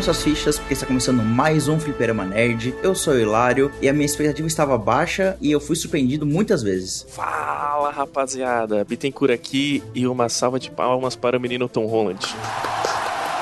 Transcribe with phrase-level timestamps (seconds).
[0.00, 2.74] preparem suas fichas, porque está começando mais um Fliperama Nerd.
[2.82, 6.62] Eu sou o Hilário e a minha expectativa estava baixa e eu fui surpreendido muitas
[6.62, 7.06] vezes.
[7.10, 12.34] Fala rapaziada, Bittencourt aqui e uma salva de palmas para o menino Tom Holland.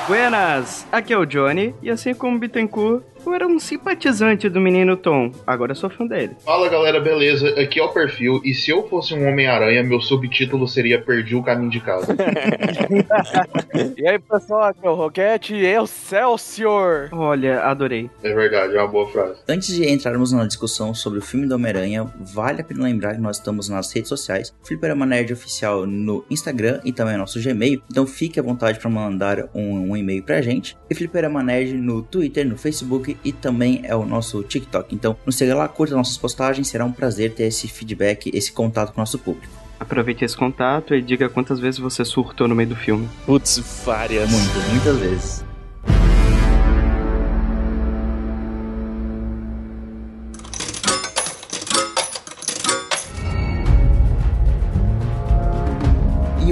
[0.07, 4.95] Buenas, aqui é o Johnny e assim como Bittencourt, eu era um simpatizante do menino
[4.95, 6.35] Tom, agora sou fã dele.
[6.43, 7.49] Fala galera, beleza?
[7.59, 11.43] Aqui é o perfil e se eu fosse um Homem-Aranha, meu subtítulo seria Perdi o
[11.43, 12.15] Caminho de Casa.
[13.97, 17.09] e aí pessoal, aqui é o Roquete e Excelsior!
[17.11, 18.09] Olha, adorei.
[18.23, 19.39] É verdade, é uma boa frase.
[19.47, 23.21] Antes de entrarmos na discussão sobre o filme do Homem-Aranha, vale a pena lembrar que
[23.21, 28.05] nós estamos nas redes sociais, Fliperama Nerd Oficial no Instagram e também nosso Gmail, então
[28.07, 32.47] fique à vontade para mandar um, um e-mail pra gente, e Fliperama Nerd no Twitter,
[32.47, 34.93] no Facebook e também é o nosso TikTok.
[34.93, 38.93] Então, nos siga lá, curta nossas postagens, será um prazer ter esse feedback, esse contato
[38.93, 39.53] com o nosso público.
[39.79, 43.07] Aproveite esse contato e diga quantas vezes você surtou no meio do filme.
[43.25, 44.29] Putz, várias.
[44.29, 45.48] Muitas, muitas vezes.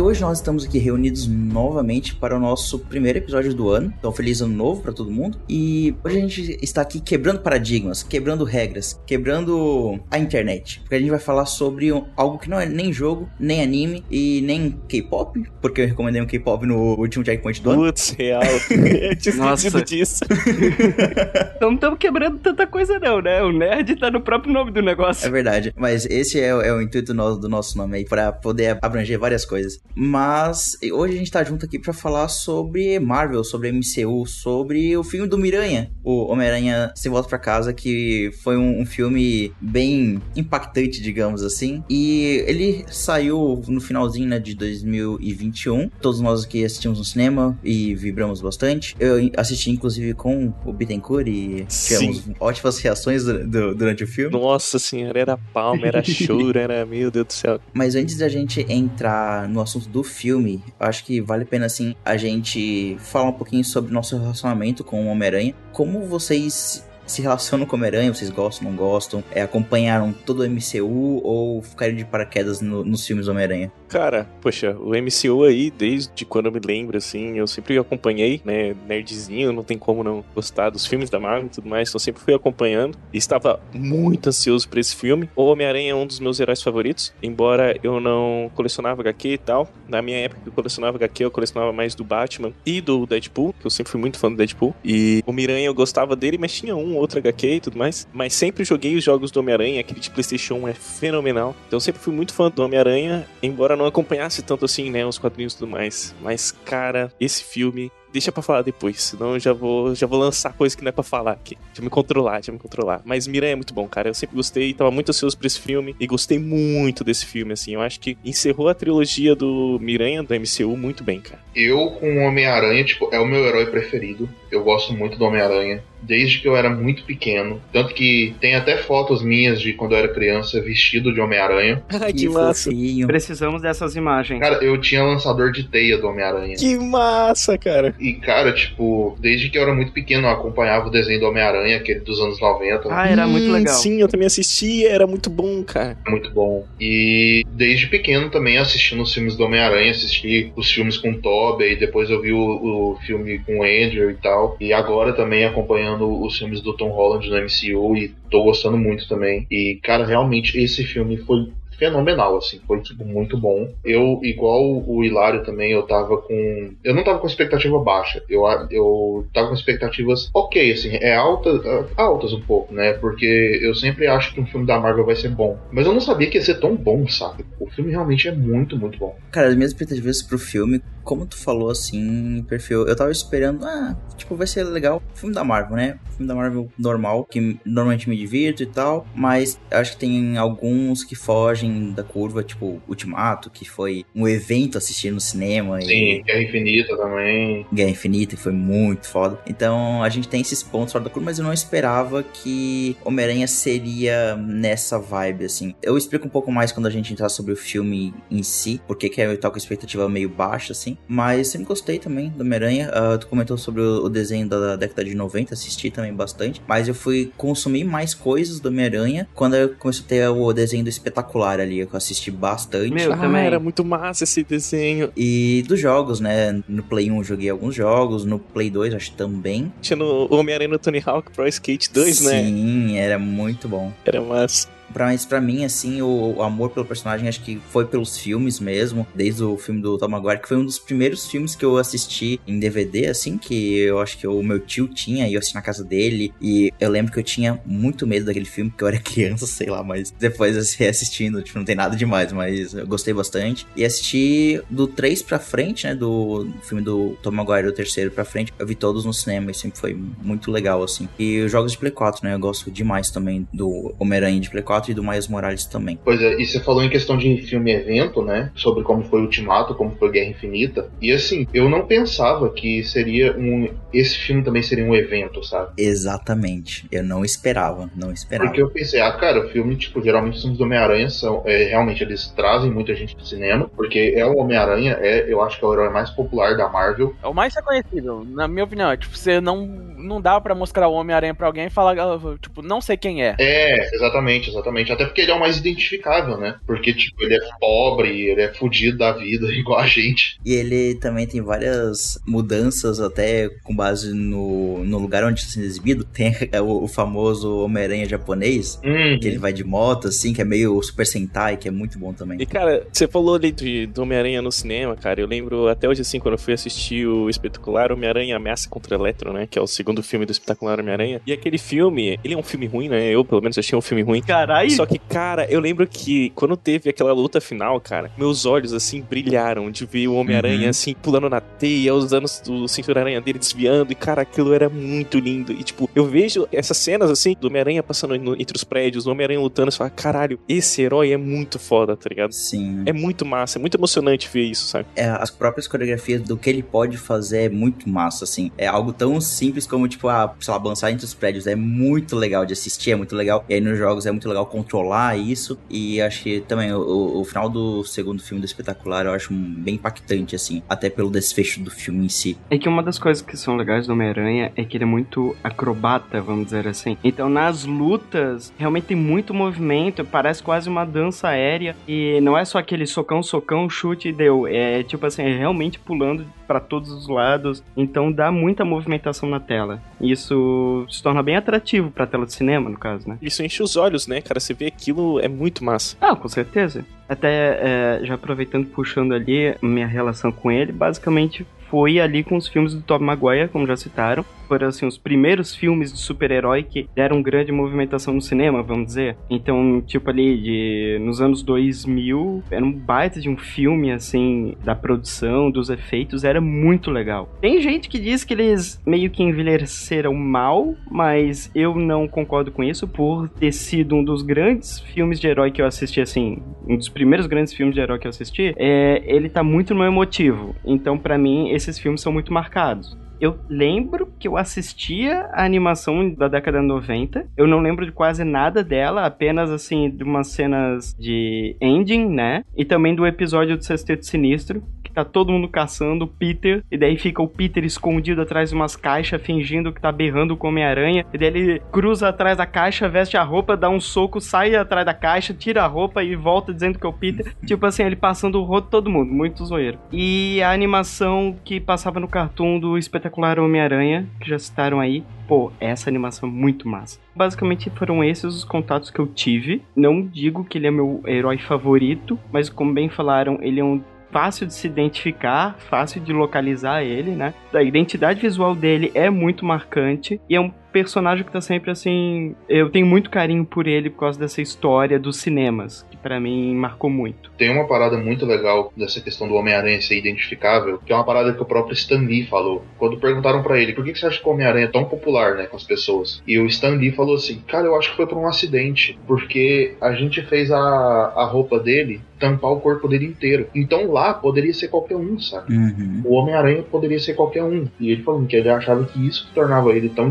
[0.07, 3.93] Hoje nós estamos aqui reunidos novamente para o nosso primeiro episódio do ano.
[3.99, 5.37] Então, feliz ano novo para todo mundo.
[5.49, 10.79] E hoje a gente está aqui quebrando paradigmas, quebrando regras, quebrando a internet.
[10.79, 14.41] Porque a gente vai falar sobre algo que não é nem jogo, nem anime e
[14.43, 17.83] nem K-pop, porque eu recomendei um K-pop no último Checkpoint do ano.
[17.83, 18.41] Putz, real.
[18.71, 20.23] eu tinha esquecido disso.
[21.57, 23.43] então não estamos quebrando tanta coisa não, né?
[23.43, 25.27] O nerd tá no próprio nome do negócio.
[25.27, 25.73] É verdade.
[25.75, 29.43] Mas esse é, é o intuito do, do nosso nome aí, para poder abranger várias
[29.43, 29.81] coisas.
[29.97, 35.03] Mas hoje a gente tá junto aqui para falar sobre Marvel, sobre MCU, sobre o
[35.03, 40.21] filme do Miranha, o Homem-Aranha Se Volta para Casa, que foi um, um, filme bem
[40.35, 41.83] impactante, digamos assim.
[41.89, 45.89] E ele saiu no finalzinho né, de 2021.
[45.99, 48.95] Todos nós aqui assistimos no cinema e vibramos bastante.
[48.99, 52.35] Eu assisti inclusive com o Bittencourt e tivemos Sim.
[52.39, 54.31] ótimas reações do, durante o filme.
[54.31, 57.59] Nossa senhora, era palma, era choro, era meu Deus do céu.
[57.73, 61.95] Mas antes da gente entrar no assunto do filme, acho que vale a pena assim
[62.03, 65.55] a gente falar um pouquinho sobre nosso relacionamento com o Homem-Aranha.
[65.71, 69.23] Como vocês se relacionam com Homem-Aranha, vocês gostam, não gostam?
[69.31, 73.71] É, acompanharam todo o MCU ou ficaram de paraquedas no, nos filmes do Homem-Aranha?
[73.87, 78.75] Cara, poxa, o MCU aí, desde quando eu me lembro, assim, eu sempre acompanhei, né,
[78.85, 82.21] nerdzinho, não tem como não gostar dos filmes da Marvel e tudo mais, então sempre
[82.21, 85.29] fui acompanhando e estava muito ansioso por esse filme.
[85.35, 89.69] O Homem-Aranha é um dos meus heróis favoritos, embora eu não colecionava HQ e tal.
[89.87, 93.53] Na minha época que eu colecionava HQ, eu colecionava mais do Batman e do Deadpool,
[93.57, 94.75] que eu sempre fui muito fã do Deadpool.
[94.83, 98.05] E o Miranha eu gostava dele, mas tinha um outro HQ e tudo mais.
[98.11, 101.55] Mas sempre joguei os jogos do Homem-Aranha, aquele de PlayStation 1 é fenomenal.
[101.67, 105.53] Então sempre fui muito fã do Homem-Aranha, embora não acompanhasse tanto assim, né, os quadrinhos
[105.53, 106.15] e tudo mais.
[106.21, 110.53] Mas, cara, esse filme deixa para falar depois, senão eu já vou, já vou lançar
[110.53, 111.55] coisa que não é para falar aqui.
[111.67, 113.01] Deixa eu me controlar, deixa eu me controlar.
[113.05, 114.09] Mas Miranha é muito bom, cara.
[114.09, 117.73] Eu sempre gostei, tava muito ansioso por esse filme e gostei muito desse filme, assim.
[117.73, 121.41] Eu acho que encerrou a trilogia do Miranha, do MCU, muito bem, cara.
[121.55, 124.29] Eu, com Homem-Aranha, tipo, é o meu herói preferido.
[124.51, 127.61] Eu gosto muito do Homem-Aranha desde que eu era muito pequeno.
[127.71, 131.83] Tanto que tem até fotos minhas de quando eu era criança vestido de Homem-Aranha.
[132.01, 132.71] Ai, que, que massa.
[132.71, 133.07] Fofinho.
[133.07, 134.39] Precisamos dessas imagens.
[134.39, 136.55] Cara, eu tinha lançador de teia do Homem-Aranha.
[136.55, 137.93] Que massa, cara.
[137.99, 141.77] E, cara, tipo, desde que eu era muito pequeno, eu acompanhava o desenho do Homem-Aranha,
[141.77, 142.87] aquele dos anos 90.
[142.89, 143.75] Ah, era hum, muito legal.
[143.75, 145.97] Sim, eu também assistia, era muito bom, cara.
[146.07, 146.65] Muito bom.
[146.79, 151.75] E desde pequeno também assistindo os filmes do Homem-Aranha, assisti os filmes com o Tobey,
[151.75, 154.55] depois eu vi o, o filme com o Andrew e tal.
[154.59, 158.77] E agora também acompanhando acompanhando os filmes do Tom Holland no MCU e tô gostando
[158.77, 159.45] muito também.
[159.49, 163.71] E, cara, realmente esse filme foi fenomenal, assim, foi tipo muito bom.
[163.83, 166.73] Eu, igual o Hilário também, eu tava com.
[166.83, 168.23] Eu não tava com expectativa baixa.
[168.29, 171.49] Eu, eu tava com expectativas ok, assim, é alta,
[171.95, 172.93] altas um pouco, né?
[172.93, 175.57] Porque eu sempre acho que um filme da Marvel vai ser bom.
[175.71, 177.45] Mas eu não sabia que ia ser tão bom, sabe?
[177.59, 179.15] O filme realmente é muito, muito bom.
[179.31, 183.95] Cara, as minhas expectativas pro filme, como tu falou assim, perfil, eu tava esperando, ah,
[184.15, 185.01] tipo, vai ser legal.
[185.13, 185.99] Filme da Marvel, né?
[186.11, 189.05] Filme da Marvel normal, que normalmente me divirto e tal.
[189.15, 194.77] Mas acho que tem alguns que fogem da curva, tipo Ultimato, que foi um evento
[194.77, 195.81] assistir no cinema.
[195.81, 196.23] Sim, e...
[196.23, 197.65] Guerra Infinita também.
[197.73, 199.39] Guerra Infinita, que foi muito foda.
[199.47, 203.47] Então a gente tem esses pontos fora da curva, mas eu não esperava que Homem-Aranha
[203.47, 205.75] seria nessa vibe, assim.
[205.81, 209.09] Eu explico um pouco mais quando a gente entrar sobre o filme em si, porque
[209.09, 210.97] que eu tava com a expectativa meio baixa, assim.
[211.07, 212.91] Mas sempre gostei também do Homem-Aranha.
[212.91, 216.61] Uh, tu comentou sobre o, o, desenho da década de 90, assisti também bastante.
[216.67, 220.83] Mas eu fui consumir mais coisas do Homem-Aranha quando eu comecei a ter o desenho
[220.83, 222.93] do espetacular ali, que eu assisti bastante.
[222.93, 223.45] Meu, ah, também.
[223.45, 225.11] era muito massa esse desenho.
[225.15, 226.61] E dos jogos, né?
[226.67, 229.71] No Play 1 eu joguei alguns jogos, no Play 2 acho também.
[229.81, 232.43] Tinha no Homem-Aranha no Tony Hawk Pro Skate 2, Sim, né?
[232.43, 233.91] Sim, era muito bom.
[234.05, 234.76] Era massa.
[234.95, 239.07] Mas para mim, assim, o, o, amor pelo personagem acho que foi pelos filmes mesmo,
[239.13, 242.39] desde o filme do Tom Maguire, que foi um dos primeiros filmes que eu assisti
[242.47, 245.61] em DVD, assim, que eu acho que o meu tio tinha, e eu assisti na
[245.61, 248.99] casa dele, e eu lembro que eu tinha muito medo daquele filme, porque eu era
[249.01, 253.13] criança, sei lá, mas depois assim, assistindo, tipo, não tem nada demais, mas eu gostei
[253.13, 253.67] bastante.
[253.75, 258.25] E assisti do 3 pra frente, né, do filme do Tom Maguire, o terceiro pra
[258.25, 261.07] frente, eu vi todos no cinema, e sempre foi muito legal, assim.
[261.17, 264.63] E os jogos de Play 4, né, eu gosto demais também do Homem-Aranha de Play
[264.63, 265.99] 4, 4 e do Miles Morales também.
[266.03, 268.51] Pois é, e você falou em questão de filme evento, né?
[268.55, 270.89] Sobre como foi Ultimato, como foi Guerra Infinita.
[271.01, 273.69] E assim, eu não pensava que seria um.
[273.91, 275.71] Esse filme também seria um evento, sabe?
[275.77, 276.85] Exatamente.
[276.91, 278.49] Eu não esperava, não esperava.
[278.49, 281.41] Porque eu pensei, ah, cara, o filme, tipo, geralmente os filmes do Homem-Aranha são.
[281.45, 285.57] É, realmente, eles trazem muita gente pro cinema, porque é o Homem-Aranha, é, eu acho
[285.57, 287.15] que é o herói mais popular da Marvel.
[287.23, 288.91] É o mais reconhecido, na minha opinião.
[288.91, 292.19] É, tipo, você não, não dá para mostrar o Homem-Aranha pra alguém e falar, ah,
[292.39, 293.35] tipo, não sei quem é.
[293.39, 294.66] É, exatamente, exatamente.
[294.67, 294.91] Exatamente.
[294.91, 296.55] Até porque ele é o mais identificável, né?
[296.65, 300.39] Porque, tipo, ele é pobre, ele é fudido da vida, igual a gente.
[300.45, 305.65] E ele também tem várias mudanças, até com base no, no lugar onde está sendo
[305.65, 306.03] exibido.
[306.03, 309.19] Tem o, o famoso Homem-Aranha japonês, uhum.
[309.19, 312.13] que ele vai de moto, assim, que é meio Super Sentai, que é muito bom
[312.13, 312.37] também.
[312.41, 315.21] E, cara, você falou ali do, do Homem-Aranha no cinema, cara.
[315.21, 319.33] Eu lembro até hoje, assim, quando eu fui assistir o espetacular Homem-Aranha Ameaça contra Eletro,
[319.33, 319.47] né?
[319.49, 321.21] Que é o segundo filme do espetacular Homem-Aranha.
[321.25, 323.09] E aquele filme, ele é um filme ruim, né?
[323.09, 324.21] Eu, pelo menos, achei um filme ruim.
[324.21, 324.56] Caralho!
[324.69, 329.01] Só que, cara, eu lembro que quando teve aquela luta final, cara, meus olhos, assim,
[329.01, 330.69] brilharam de ver o Homem-Aranha, uhum.
[330.69, 335.51] assim, pulando na teia, usando o cinturão-aranha dele desviando, e, cara, aquilo era muito lindo.
[335.51, 339.11] E, tipo, eu vejo essas cenas, assim, do Homem-Aranha passando no, entre os prédios, do
[339.11, 342.31] Homem-Aranha lutando, e fala, caralho, esse herói é muito foda, tá ligado?
[342.31, 342.83] Sim.
[342.85, 344.85] É muito massa, é muito emocionante ver isso, sabe?
[344.95, 348.51] É, as próprias coreografias do que ele pode fazer é muito massa, assim.
[348.57, 351.47] É algo tão simples como, tipo, ah, sei lá, balançar entre os prédios.
[351.47, 353.45] É muito legal de assistir, é muito legal.
[353.47, 355.57] E aí nos jogos é muito legal controlar isso.
[355.69, 359.75] E acho que também o, o final do segundo filme do espetacular eu acho bem
[359.75, 362.37] impactante, assim, até pelo desfecho do filme em si.
[362.49, 365.35] É que uma das coisas que são legais do Homem-Aranha é que ele é muito
[365.43, 366.97] acrobata, vamos dizer assim.
[367.03, 371.75] Então nas lutas, realmente tem muito movimento, parece quase uma dança aérea.
[371.87, 374.47] E não é só aquele socão, socão, chute e deu.
[374.47, 377.63] É tipo assim, é realmente pulando para todos os lados.
[377.75, 379.81] Então dá muita movimentação na tela.
[379.99, 383.17] Isso se torna bem atrativo pra tela de cinema, no caso, né?
[383.21, 384.39] Isso enche os olhos, né, cara?
[384.39, 385.97] Você vê aquilo, é muito massa.
[385.99, 386.85] Ah, com certeza.
[387.09, 392.47] Até é, já aproveitando, puxando ali minha relação com ele, basicamente foi ali com os
[392.47, 394.25] filmes do Tom Maguire, como já citaram.
[394.47, 399.17] Foram assim, os primeiros filmes de super-herói que deram grande movimentação no cinema, vamos dizer.
[399.29, 404.75] Então, tipo ali, de, nos anos 2000, era um baita de um filme, assim, da
[404.75, 407.29] produção, dos efeitos, era muito legal.
[407.41, 412.63] Tem gente que diz que eles meio que envelheceram mal, mas eu não concordo com
[412.63, 416.77] isso, por ter sido um dos grandes filmes de herói que eu assisti, assim, um
[416.77, 420.55] dos primeiros grandes filmes de herói que eu assisti, é, ele tá muito no emotivo.
[420.65, 422.97] Então, para mim, esses filmes são muito marcados.
[423.19, 427.27] Eu lembro que eu assistia a animação da década de 90.
[427.35, 432.43] Eu não lembro de quase nada dela, apenas assim, de umas cenas de ending, né?
[432.55, 434.63] E também do episódio do Sexteto Sinistro,
[434.97, 438.75] tá todo mundo caçando o Peter, e daí fica o Peter escondido atrás de umas
[438.75, 443.17] caixas, fingindo que tá berrando com Homem-Aranha, e daí ele cruza atrás da caixa, veste
[443.17, 446.79] a roupa, dá um soco, sai atrás da caixa, tira a roupa e volta dizendo
[446.79, 447.35] que é o Peter.
[447.45, 449.77] tipo assim, ele passando o rodo todo mundo, muito zoeiro.
[449.91, 455.03] E a animação que passava no cartoon do espetacular Homem-Aranha, que já citaram aí.
[455.27, 456.99] Pô, essa animação é muito massa.
[457.13, 459.61] Basicamente foram esses os contatos que eu tive.
[459.75, 463.81] Não digo que ele é meu herói favorito, mas como bem falaram, ele é um
[464.11, 467.33] fácil de se identificar, fácil de localizar ele, né?
[467.53, 472.35] A identidade visual dele é muito marcante e é um personagem que tá sempre assim.
[472.47, 476.53] Eu tenho muito carinho por ele por causa dessa história dos cinemas, que para mim
[476.53, 477.31] marcou muito.
[477.35, 481.33] Tem uma parada muito legal dessa questão do Homem-Aranha ser identificável, que é uma parada
[481.33, 482.63] que o próprio Stan Lee falou.
[482.77, 485.47] Quando perguntaram para ele por que você acha que o Homem-Aranha é tão popular, né,
[485.47, 486.21] com as pessoas?
[486.27, 489.73] E o Stan Lee falou assim: Cara, eu acho que foi por um acidente, porque
[489.81, 493.47] a gente fez a, a roupa dele tampar o corpo dele inteiro.
[493.53, 495.55] Então lá poderia ser qualquer um, sabe?
[495.55, 496.01] Uhum.
[496.03, 497.67] O Homem-Aranha poderia ser qualquer um.
[497.79, 500.09] E ele falou que ele achava que isso tornava ele tão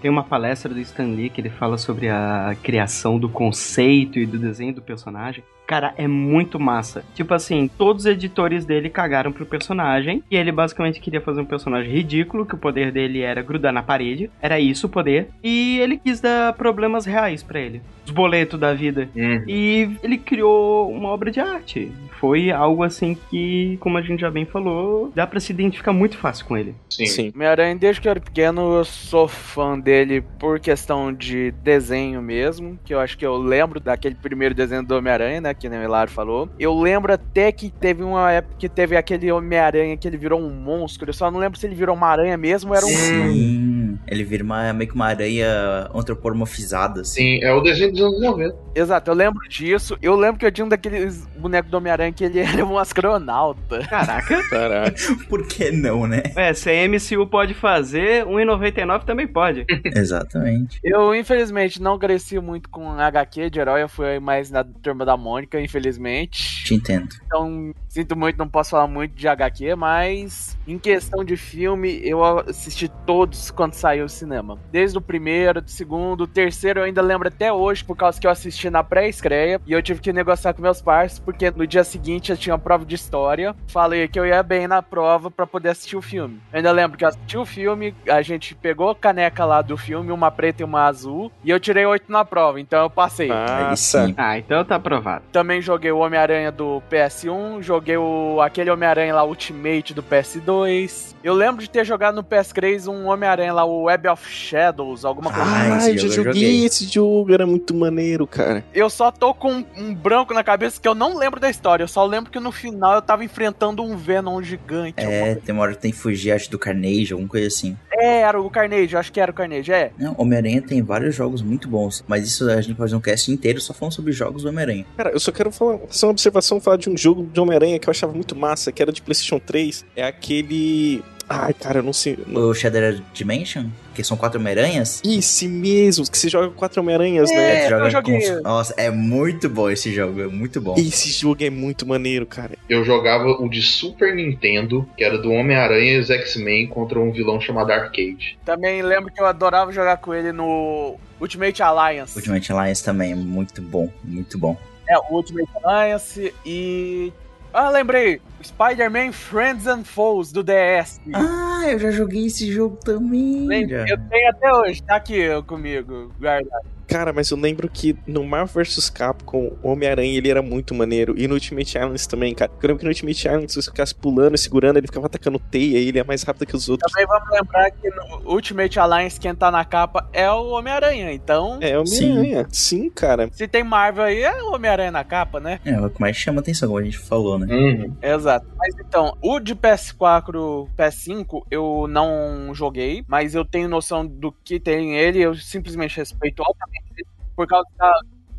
[0.00, 4.26] tem uma palestra do Stan Lee que ele fala sobre a criação do conceito e
[4.26, 5.44] do desenho do personagem.
[5.66, 7.04] Cara, é muito massa.
[7.14, 10.22] Tipo assim, todos os editores dele cagaram pro personagem.
[10.30, 13.82] E ele basicamente queria fazer um personagem ridículo, que o poder dele era grudar na
[13.82, 14.30] parede.
[14.40, 15.28] Era isso o poder.
[15.42, 17.82] E ele quis dar problemas reais para ele.
[18.04, 19.08] Os boletos da vida.
[19.16, 19.42] Uhum.
[19.48, 21.90] E ele criou uma obra de arte.
[22.20, 26.16] Foi algo assim que, como a gente já bem falou, dá para se identificar muito
[26.16, 26.74] fácil com ele.
[26.88, 27.06] Sim.
[27.06, 27.32] Sim.
[27.34, 32.78] Homem-Aranha, desde que eu era pequeno, eu sou fã dele por questão de desenho mesmo,
[32.84, 35.82] que eu acho que eu lembro daquele primeiro desenho do Homem-Aranha, né, que nem o
[35.82, 36.48] Hilário falou.
[36.58, 40.50] Eu lembro até que teve uma época que teve aquele Homem-Aranha que ele virou um
[40.50, 42.88] monstro, eu só não lembro se ele virou uma aranha mesmo ou era um...
[42.88, 43.98] Sim.
[44.06, 47.38] Ele vira uma, meio que uma aranha antropomorfizada, assim.
[47.38, 48.56] Sim, é o desenho dos anos 90.
[48.74, 49.96] Exato, eu lembro disso.
[50.00, 53.80] Eu lembro que eu tinha um daqueles bonecos do Homem-Aranha que ele era um astronauta.
[53.88, 54.48] Caraca.
[54.48, 54.96] Caraca.
[55.28, 56.22] Por que não, né?
[56.36, 59.64] é, se a MCU pode fazer, 1,99 também pode.
[59.94, 60.78] Exatamente.
[60.84, 65.16] Eu, infelizmente, não cresci muito com HQ de herói, eu fui mais na turma da
[65.16, 66.64] Mônica, infelizmente.
[66.64, 67.14] Te entendo.
[67.26, 72.22] Então, sinto muito, não posso falar muito de HQ, mas em questão de filme, eu
[72.24, 74.58] assisti todos quando saiu o cinema.
[74.70, 78.26] Desde o primeiro, do segundo, o terceiro eu ainda lembro até hoje, por causa que
[78.26, 81.84] eu assisti na pré-estreia, e eu tive que negociar com meus pais, porque no dia
[81.84, 83.54] seguinte eu tinha prova de história.
[83.68, 86.40] Falei que eu ia bem na prova pra poder assistir o filme.
[86.52, 89.76] Eu ainda lembro que eu assisti o filme, a gente pegou a caneca lá do
[89.76, 93.30] filme, uma preta e uma azul, e eu tirei oito na prova, então eu passei.
[93.30, 94.06] Aí Massa.
[94.06, 94.14] sim.
[94.16, 95.24] Ah, então tá aprovado.
[95.36, 101.14] Também joguei o Homem-Aranha do PS1, joguei o, aquele Homem-Aranha lá Ultimate do PS2.
[101.22, 105.30] Eu lembro de ter jogado no PS3 um Homem-Aranha lá, o Web of Shadows, alguma
[105.30, 105.46] coisa.
[105.50, 106.64] Ah, Ah, eu já joguei joguei.
[106.64, 108.64] esse jogo, era muito maneiro, cara.
[108.72, 111.82] Eu só tô com um, um branco na cabeça que eu não lembro da história.
[111.84, 114.94] Eu só lembro que no final eu tava enfrentando um Venom gigante.
[115.04, 117.76] É, tem uma hora que tem que fugir, acho, do Carnage, alguma coisa assim.
[117.92, 119.90] É, era o Carnage, eu acho que era o Carnage, é.
[119.98, 123.30] Não, Homem-Aranha tem vários jogos muito bons, mas isso a gente pode fazer um cast
[123.32, 124.86] inteiro só falando sobre jogos do Homem-Aranha.
[124.96, 127.88] Cara, eu só quero falar, fazer uma observação, falar de um jogo de Homem-Aranha que
[127.88, 129.84] eu achava muito massa, que era de PlayStation 3.
[129.94, 131.02] É aquele.
[131.28, 132.16] Ai, cara, eu não sei.
[132.24, 132.50] Não...
[132.50, 133.64] O Shadow Dimension,
[133.96, 135.02] que são quatro Homem-Aranhas.
[135.04, 137.64] Esse mesmo, que você joga com quatro Homem-Aranhas, É, né?
[137.64, 138.20] tu joga eu joguei.
[138.36, 140.76] com- Nossa, é muito bom esse jogo, é muito bom.
[140.78, 142.52] Esse jogo é muito maneiro, cara.
[142.68, 147.10] Eu jogava o de Super Nintendo, que era do Homem-Aranha e os X-Men contra um
[147.10, 148.38] vilão chamado Arcade.
[148.44, 152.16] Também lembro que eu adorava jogar com ele no Ultimate Alliance.
[152.16, 154.56] Ultimate Alliance também é muito bom, muito bom.
[154.88, 157.12] É, o Ultimate Alliance e.
[157.52, 158.20] Ah, lembrei!
[158.46, 161.00] Spider-Man Friends and Foes do DS.
[161.12, 163.46] Ah, eu já joguei esse jogo também.
[163.46, 163.84] Lembra?
[163.88, 166.76] Eu tenho até hoje, tá aqui comigo, guardado.
[166.86, 171.14] Cara, mas eu lembro que no Marvel vs Capcom, o Homem-Aranha ele era muito maneiro.
[171.18, 172.50] E no Ultimate Alliance também, cara.
[172.62, 175.38] Eu lembro que no Ultimate Alliance, se você ficasse pulando e segurando, ele ficava atacando
[175.38, 176.90] teia e ele é mais rápido que os outros.
[176.92, 181.58] Também vamos lembrar que no Ultimate Alliance quem tá na capa é o Homem-Aranha, então.
[181.60, 182.46] É o Homem-Aranha.
[182.52, 182.88] Sim.
[182.90, 183.28] cara.
[183.32, 185.58] Se tem Marvel aí, é o Homem-Aranha na capa, né?
[185.64, 187.52] É, o que mais chama atenção, como a gente falou, né?
[187.52, 187.96] Uhum.
[188.00, 188.35] Exato.
[188.56, 194.58] Mas então, o de PS4, PS5, eu não joguei, mas eu tenho noção do que
[194.58, 197.92] tem ele, eu simplesmente respeito altamente por causa da,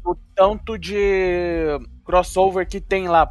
[0.04, 3.30] do tanto de crossover que tem lá,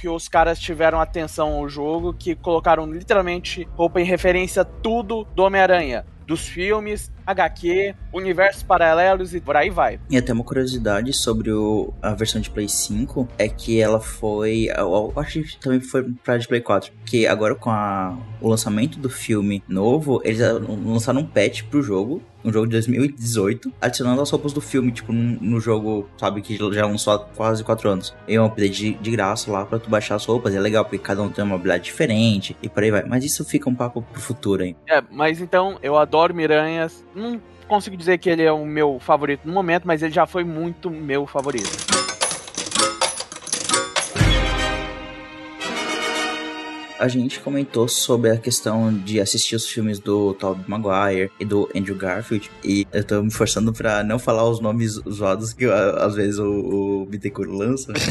[0.00, 5.42] que os caras tiveram atenção ao jogo, que colocaram literalmente roupa em referência tudo do
[5.44, 6.04] Homem-Aranha.
[6.26, 9.98] Dos filmes, HQ, universos paralelos e por aí vai.
[10.10, 14.66] E até uma curiosidade sobre o- a versão de Play 5 é que ela foi.
[14.76, 16.92] Eu eu acho que também foi pra de Play 4.
[17.06, 20.38] Que agora com a- o lançamento do filme novo, eles
[20.84, 22.20] lançaram um patch pro jogo.
[22.44, 26.56] Um jogo de 2018, adicionando as roupas do filme, tipo, no, no jogo, sabe, que
[26.56, 28.14] já lançou há quase 4 anos.
[28.26, 30.54] É um update de, de graça lá pra tu baixar as roupas.
[30.54, 33.04] É legal, porque cada um tem uma habilidade diferente e por aí vai.
[33.04, 34.76] Mas isso fica um papo pro futuro, hein?
[34.88, 37.04] É, mas então, eu adoro Miranhas.
[37.14, 40.44] Não consigo dizer que ele é o meu favorito no momento, mas ele já foi
[40.44, 42.17] muito meu favorito.
[46.98, 51.68] A gente comentou sobre a questão de assistir os filmes do Tobey Maguire e do
[51.74, 52.50] Andrew Garfield.
[52.64, 57.02] E eu tô me forçando pra não falar os nomes zoados que às vezes o,
[57.02, 57.92] o Bittencourt lança.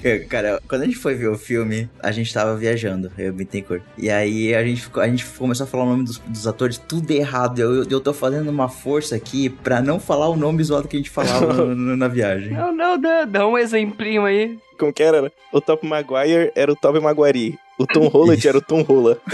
[0.00, 3.30] Que, Cara, quando a gente foi ver o filme, a gente tava viajando, eu e
[3.30, 3.82] o Bittencourt.
[3.98, 7.10] E aí a gente, a gente começou a falar o nome dos, dos atores tudo
[7.10, 7.58] errado.
[7.58, 10.96] Eu, eu, eu tô fazendo uma força aqui pra não falar o nome zoado que
[10.96, 12.52] a gente falava no- no- na viagem.
[12.52, 14.58] Não, não, dá, dá um exemplinho aí.
[14.82, 15.30] Como que era?
[15.52, 17.56] O Tobey Maguire era o Tobey Maguire.
[17.78, 19.16] O Tom Holland era o Tom Rola.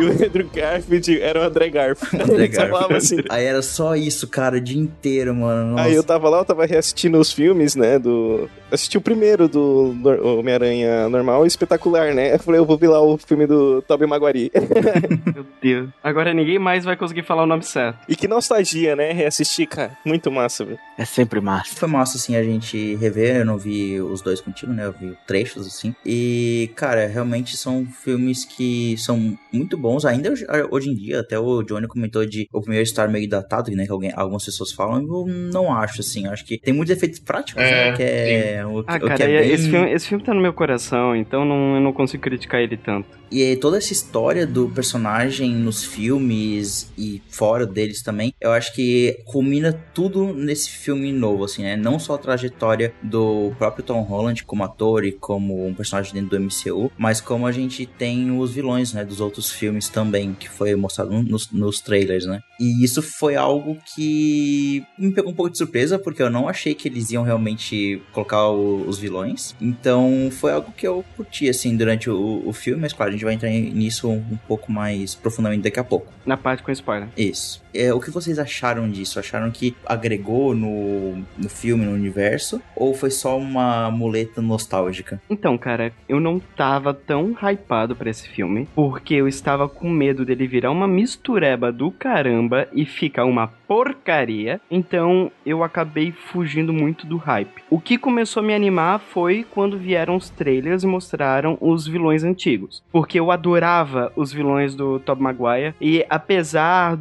[0.00, 2.32] e o Andrew Garfield era o André Garfield.
[2.32, 2.50] André
[2.96, 3.18] assim.
[3.28, 5.76] Aí era só isso, cara, o dia inteiro, mano.
[5.76, 5.84] Nossa.
[5.84, 9.94] Aí eu tava lá, eu tava reassistindo os filmes, né, do assisti o primeiro do
[10.22, 12.34] Homem-Aranha normal e espetacular, né?
[12.34, 14.50] Eu falei, eu vou ver lá o filme do Tobey Maguire.
[15.34, 15.90] Meu Deus.
[16.02, 17.98] Agora ninguém mais vai conseguir falar o nome certo.
[18.08, 19.12] e que nostalgia, né?
[19.12, 19.96] Reassistir, cara.
[20.04, 20.78] Muito massa, velho.
[20.98, 21.74] É sempre massa.
[21.74, 23.36] Foi massa, assim, a gente rever.
[23.36, 24.86] Eu não vi os dois contigo, né?
[24.86, 25.94] Eu vi trechos, assim.
[26.04, 30.04] E, cara, realmente são filmes que são muito bons.
[30.04, 30.32] Ainda
[30.70, 33.84] hoje, em dia, até o Johnny comentou de o primeiro estar meio datado, né?
[33.84, 34.96] Que alguém, algumas pessoas falam.
[35.02, 36.26] Eu não acho, assim.
[36.26, 37.96] Eu acho que tem muitos efeitos práticos, É, né?
[37.96, 39.50] Que é, o, Ah, o cara, é bem...
[39.50, 42.76] esse, filme, esse filme tá no meu coração, então não, eu não consigo criticar ele
[42.76, 43.08] tanto.
[43.30, 49.18] E toda essa história do personagem nos filmes e fora deles também, eu acho que
[49.24, 51.76] culmina tudo nesse filme novo, assim, né?
[51.76, 56.30] Não só a trajetória do próprio Tom Holland como ator e como um personagem dentro
[56.30, 59.04] do MCU, mas como a gente tem os vilões, né?
[59.04, 62.40] Dos outros filmes também, que foi mostrado nos, nos trailers, né?
[62.60, 66.74] E isso foi algo que me pegou um pouco de surpresa, porque eu não achei
[66.74, 69.54] que eles iam realmente colocar o- os vilões.
[69.60, 73.34] Então foi algo que eu curti, assim, durante o, o filme, mas claro, gente vai
[73.34, 76.12] entrar nisso um, um pouco mais profundamente daqui a pouco.
[76.24, 77.08] Na parte com spoiler.
[77.16, 77.62] Isso.
[77.76, 79.18] É, o que vocês acharam disso?
[79.18, 82.60] Acharam que agregou no, no filme, no universo?
[82.74, 85.20] Ou foi só uma muleta nostálgica?
[85.28, 90.24] Então, cara, eu não tava tão hypado pra esse filme, porque eu estava com medo
[90.24, 94.60] dele virar uma mistureba do caramba e ficar uma porcaria.
[94.70, 97.62] Então, eu acabei fugindo muito do hype.
[97.68, 102.24] O que começou a me animar foi quando vieram os trailers e mostraram os vilões
[102.24, 106.96] antigos, porque eu adorava os vilões do Tobey Maguire e apesar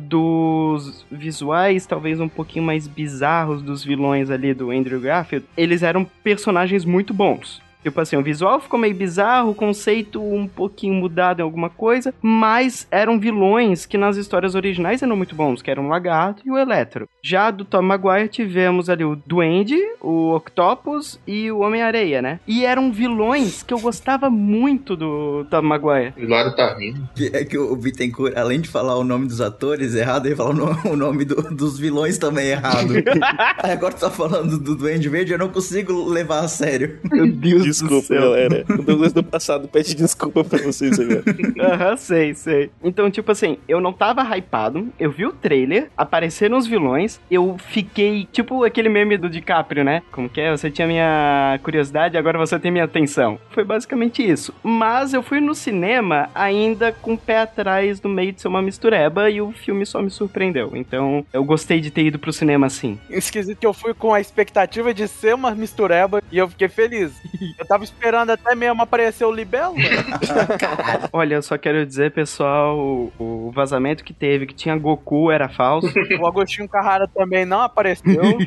[0.74, 6.06] dos visuais talvez um pouquinho mais bizarros dos vilões ali do Andrew Garfield, eles eram
[6.24, 7.62] personagens muito bons.
[7.86, 12.12] Tipo assim, o visual ficou meio bizarro, o conceito um pouquinho mudado em alguma coisa,
[12.20, 16.50] mas eram vilões que nas histórias originais eram muito bons, que eram o Lagarto e
[16.50, 17.08] o Eletro.
[17.22, 22.40] Já do Tom Maguire tivemos ali o Duende, o Octopus e o Homem-Areia, né?
[22.48, 26.14] E eram vilões que eu gostava muito do Tom Maguire.
[26.18, 27.08] O Hilário tá rindo.
[27.36, 30.54] É que o Bittencourt, além de falar o nome dos atores errado, ele fala o
[30.54, 32.94] no- o nome do- dos vilões também errado.
[33.62, 36.98] Aí agora tu tá falando do Duende Verde, eu não consigo levar a sério.
[37.12, 38.66] Meu Deus Desculpa, galera.
[38.70, 41.24] O Douglas do passado pede desculpa pra vocês agora.
[41.74, 42.70] Aham, sei, sei.
[42.84, 47.58] Então, tipo assim, eu não tava hypado, eu vi o trailer, apareceram os vilões, eu
[47.70, 50.02] fiquei, tipo aquele meme do DiCaprio, né?
[50.12, 50.52] Como que é?
[50.52, 53.40] Você tinha minha curiosidade, agora você tem minha atenção.
[53.50, 54.54] Foi basicamente isso.
[54.64, 58.62] Mas eu fui no cinema ainda com o pé atrás no meio de ser uma
[58.62, 60.72] mistureba e o filme só me surpreendeu.
[60.74, 63.00] Então, eu gostei de ter ido pro cinema assim.
[63.10, 67.12] Esquisito que eu fui com a expectativa de ser uma mistureba e eu fiquei feliz.
[67.66, 69.74] Eu tava esperando até mesmo aparecer o Libelo.
[71.12, 75.50] Olha, eu só quero dizer, pessoal, o, o vazamento que teve, que tinha Goku, era
[75.50, 75.92] falso.
[76.22, 78.38] o Agostinho Carrara também não apareceu.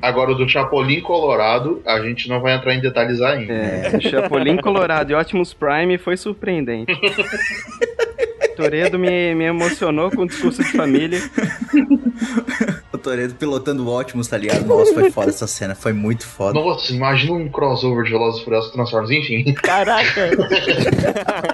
[0.00, 3.52] Agora, o do Chapolin Colorado, a gente não vai entrar em detalhes ainda.
[3.52, 6.92] É, Chapolin Colorado e Optimus Prime foi surpreendente.
[8.56, 11.18] Toredo me, me emocionou com o discurso de família.
[13.00, 14.66] O Toredo pilotando o Optimus, tá ligado?
[14.66, 16.52] Nossa, foi foda essa cena, foi muito foda.
[16.52, 19.10] Nossa, imagina um crossover de Velozes e Furiosos Transformers.
[19.10, 20.30] Enfim, Caraca!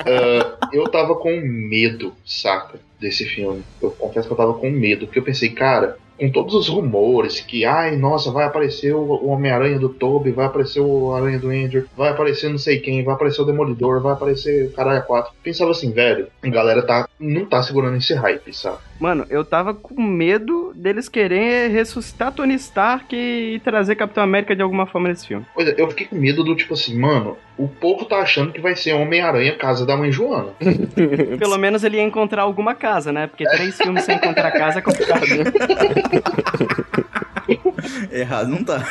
[0.04, 3.62] ah, eu tava com medo, saca, desse filme.
[3.80, 7.40] Eu confesso que eu tava com medo, porque eu pensei, cara, com todos os rumores
[7.40, 11.85] que, ai, nossa, vai aparecer o Homem-Aranha do Toby, vai aparecer o Aranha do Andrew,
[11.96, 15.33] vai aparecer não sei quem, vai aparecer o Demolidor, vai aparecer o Caralho 4.
[15.42, 18.79] Pensava assim, velho, a galera tá, não tá segurando esse hype, sabe?
[18.98, 24.62] Mano, eu tava com medo deles querer ressuscitar Tony Stark e trazer Capitão América de
[24.62, 25.44] alguma forma nesse filme.
[25.55, 28.61] Pois é, eu fiquei com medo do tipo assim, mano, o povo tá achando que
[28.61, 30.52] vai ser Homem-Aranha Casa da Mãe Joana.
[31.38, 33.26] Pelo menos ele ia encontrar alguma casa, né?
[33.26, 35.26] Porque três filmes sem encontrar casa é complicado.
[38.10, 38.86] Errado não tá.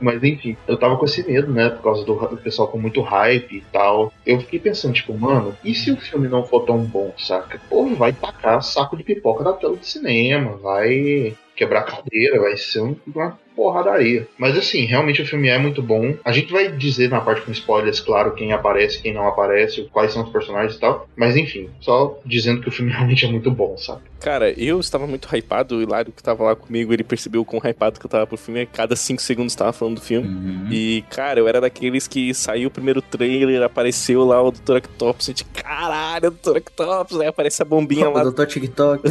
[0.00, 1.68] Mas enfim, eu tava com esse medo, né?
[1.70, 4.12] Por causa do, do pessoal com muito hype e tal.
[4.24, 7.58] Eu fiquei pensando, tipo, mano, e se o filme não for tão bom, saca?
[7.66, 12.56] O povo vai tacar saco de pipoca na tela de cinema, vai quebrar cadeira, vai
[12.56, 14.28] ser um- uma porradaria.
[14.38, 16.14] Mas assim, realmente o filme é muito bom.
[16.24, 20.12] A gente vai dizer na parte com spoilers, claro, quem aparece, quem não aparece, quais
[20.12, 21.08] são os personagens e tal.
[21.16, 24.02] Mas enfim, só dizendo que o filme realmente é muito bom, sabe?
[24.20, 27.60] Cara, eu estava muito hypado, o Hilário que tava lá comigo, ele percebeu o quão
[27.62, 30.26] hypado que eu tava pro filme, a cada 5 segundos tava falando do filme.
[30.26, 30.68] Uhum.
[30.70, 34.76] E, cara, eu era daqueles que saiu o primeiro trailer, apareceu lá o Dr.
[34.78, 36.56] Octopus, a gente, caralho, Dr.
[36.56, 39.02] Octopus, aí aparece a bombinha lá Doutor TikTok.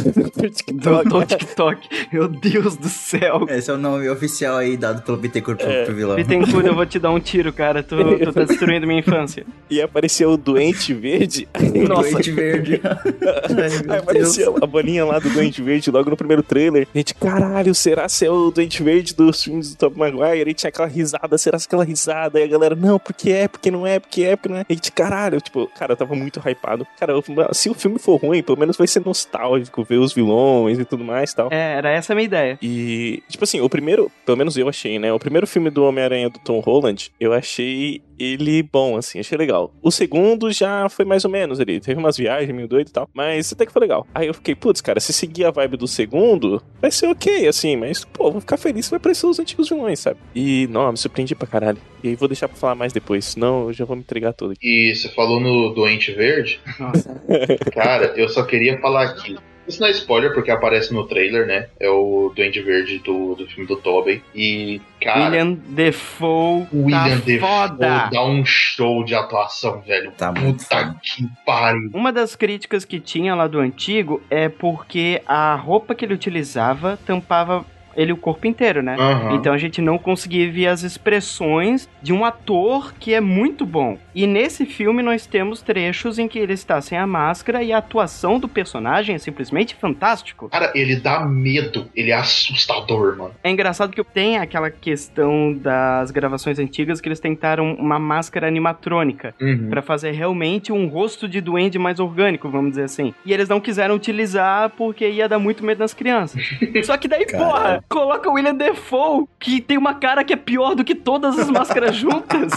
[0.50, 1.08] TikTok.
[1.08, 1.88] Doutor TikTok.
[2.12, 3.46] Meu Deus do céu.
[3.48, 5.84] Esse é o nome oficial especial aí dado pelo Bittencourt pro, É.
[5.84, 6.16] pro vilão.
[6.16, 7.82] Bittencourt, eu vou te dar um tiro, cara.
[7.82, 9.44] Tu, tu tá destruindo minha infância.
[9.70, 11.48] E apareceu o Doente Verde.
[11.88, 12.10] Nossa.
[12.10, 12.80] Doente verde.
[12.84, 14.00] Ai, Aí Deus.
[14.02, 16.86] apareceu a bolinha lá do Doente Verde logo no primeiro trailer.
[16.94, 20.50] A gente, caralho, será se é o Doente Verde dos filmes do Tobey Maguire?
[20.50, 22.38] E tinha aquela risada, será se é aquela risada?
[22.40, 24.64] E a galera, não, porque é, porque não é, porque é, porque não é.
[24.68, 26.86] E a gente, caralho, tipo, cara, eu tava muito hypado.
[26.98, 30.78] Cara, eu- se o filme for ruim, pelo menos vai ser nostálgico, ver os vilões
[30.78, 31.48] e tudo mais e tal.
[31.50, 32.58] É, era essa a minha ideia.
[32.62, 35.12] E, tipo assim, o primeiro, pelo menos eu achei, né?
[35.12, 39.72] O primeiro filme do Homem-Aranha do Tom Holland, eu achei ele bom, assim, achei legal.
[39.80, 41.78] O segundo já foi mais ou menos ali.
[41.78, 44.06] Teve umas viagens meio doido e tal, mas até que foi legal.
[44.12, 47.76] Aí eu fiquei, putz, cara, se seguir a vibe do segundo, vai ser ok, assim,
[47.76, 50.18] mas, pô, vou ficar feliz se vai aparecer os antigos vilões, sabe?
[50.34, 51.78] E, não, me surpreendi pra caralho.
[52.02, 54.52] E aí vou deixar pra falar mais depois, senão eu já vou me entregar todo
[54.52, 54.60] aqui.
[54.66, 56.60] E você falou no Doente Verde.
[56.80, 57.14] Nossa.
[57.72, 59.36] Cara, eu só queria falar aqui.
[59.66, 61.68] Isso não é spoiler, porque aparece no trailer, né?
[61.80, 64.22] É o Duende Verde do, do filme do Tobey.
[64.34, 68.08] E, cara, William Defoe William tá Defoe foda.
[68.12, 70.12] dá um show de atuação, velho.
[70.12, 71.90] Tá muito Puta que pariu.
[71.92, 76.98] Uma das críticas que tinha lá do antigo é porque a roupa que ele utilizava
[77.04, 77.64] tampava
[77.96, 78.96] ele o corpo inteiro, né?
[78.98, 79.34] Aham.
[79.34, 83.98] Então a gente não conseguia ver as expressões de um ator que é muito bom.
[84.14, 87.78] E nesse filme nós temos trechos em que ele está sem a máscara e a
[87.78, 90.48] atuação do personagem é simplesmente fantástico.
[90.48, 91.90] Cara, ele dá medo.
[91.94, 93.34] Ele é assustador, mano.
[93.42, 99.34] É engraçado que tem aquela questão das gravações antigas que eles tentaram uma máscara animatrônica.
[99.40, 99.68] Uhum.
[99.68, 103.14] Pra fazer realmente um rosto de duende mais orgânico, vamos dizer assim.
[103.24, 106.42] E eles não quiseram utilizar porque ia dar muito medo nas crianças.
[106.84, 107.50] Só que daí, Caralho.
[107.50, 111.38] porra, coloca o William Defoe, que tem uma cara que é pior do que todas
[111.38, 112.52] as máscaras juntas.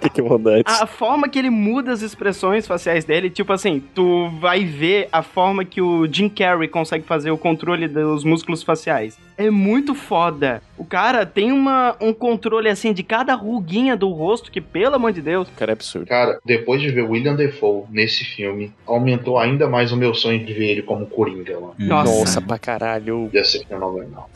[0.00, 0.64] que que bondade.
[0.66, 5.22] A forma que ele muda as expressões faciais dele, tipo assim, tu vai ver a
[5.22, 9.18] forma que o Jim Carrey consegue fazer o controle dos músculos faciais.
[9.36, 10.62] É muito foda.
[10.80, 15.12] O cara tem uma, um controle assim de cada ruguinha do rosto, que pelo amor
[15.12, 15.46] de Deus.
[15.54, 16.06] Cara, é absurdo.
[16.06, 20.54] Cara, depois de ver William Defoe nesse filme, aumentou ainda mais o meu sonho de
[20.54, 21.74] ver ele como Coringa, mano.
[21.78, 22.10] Nossa.
[22.10, 23.28] Nossa, pra caralho.
[23.30, 24.30] Ia ser fenomenal.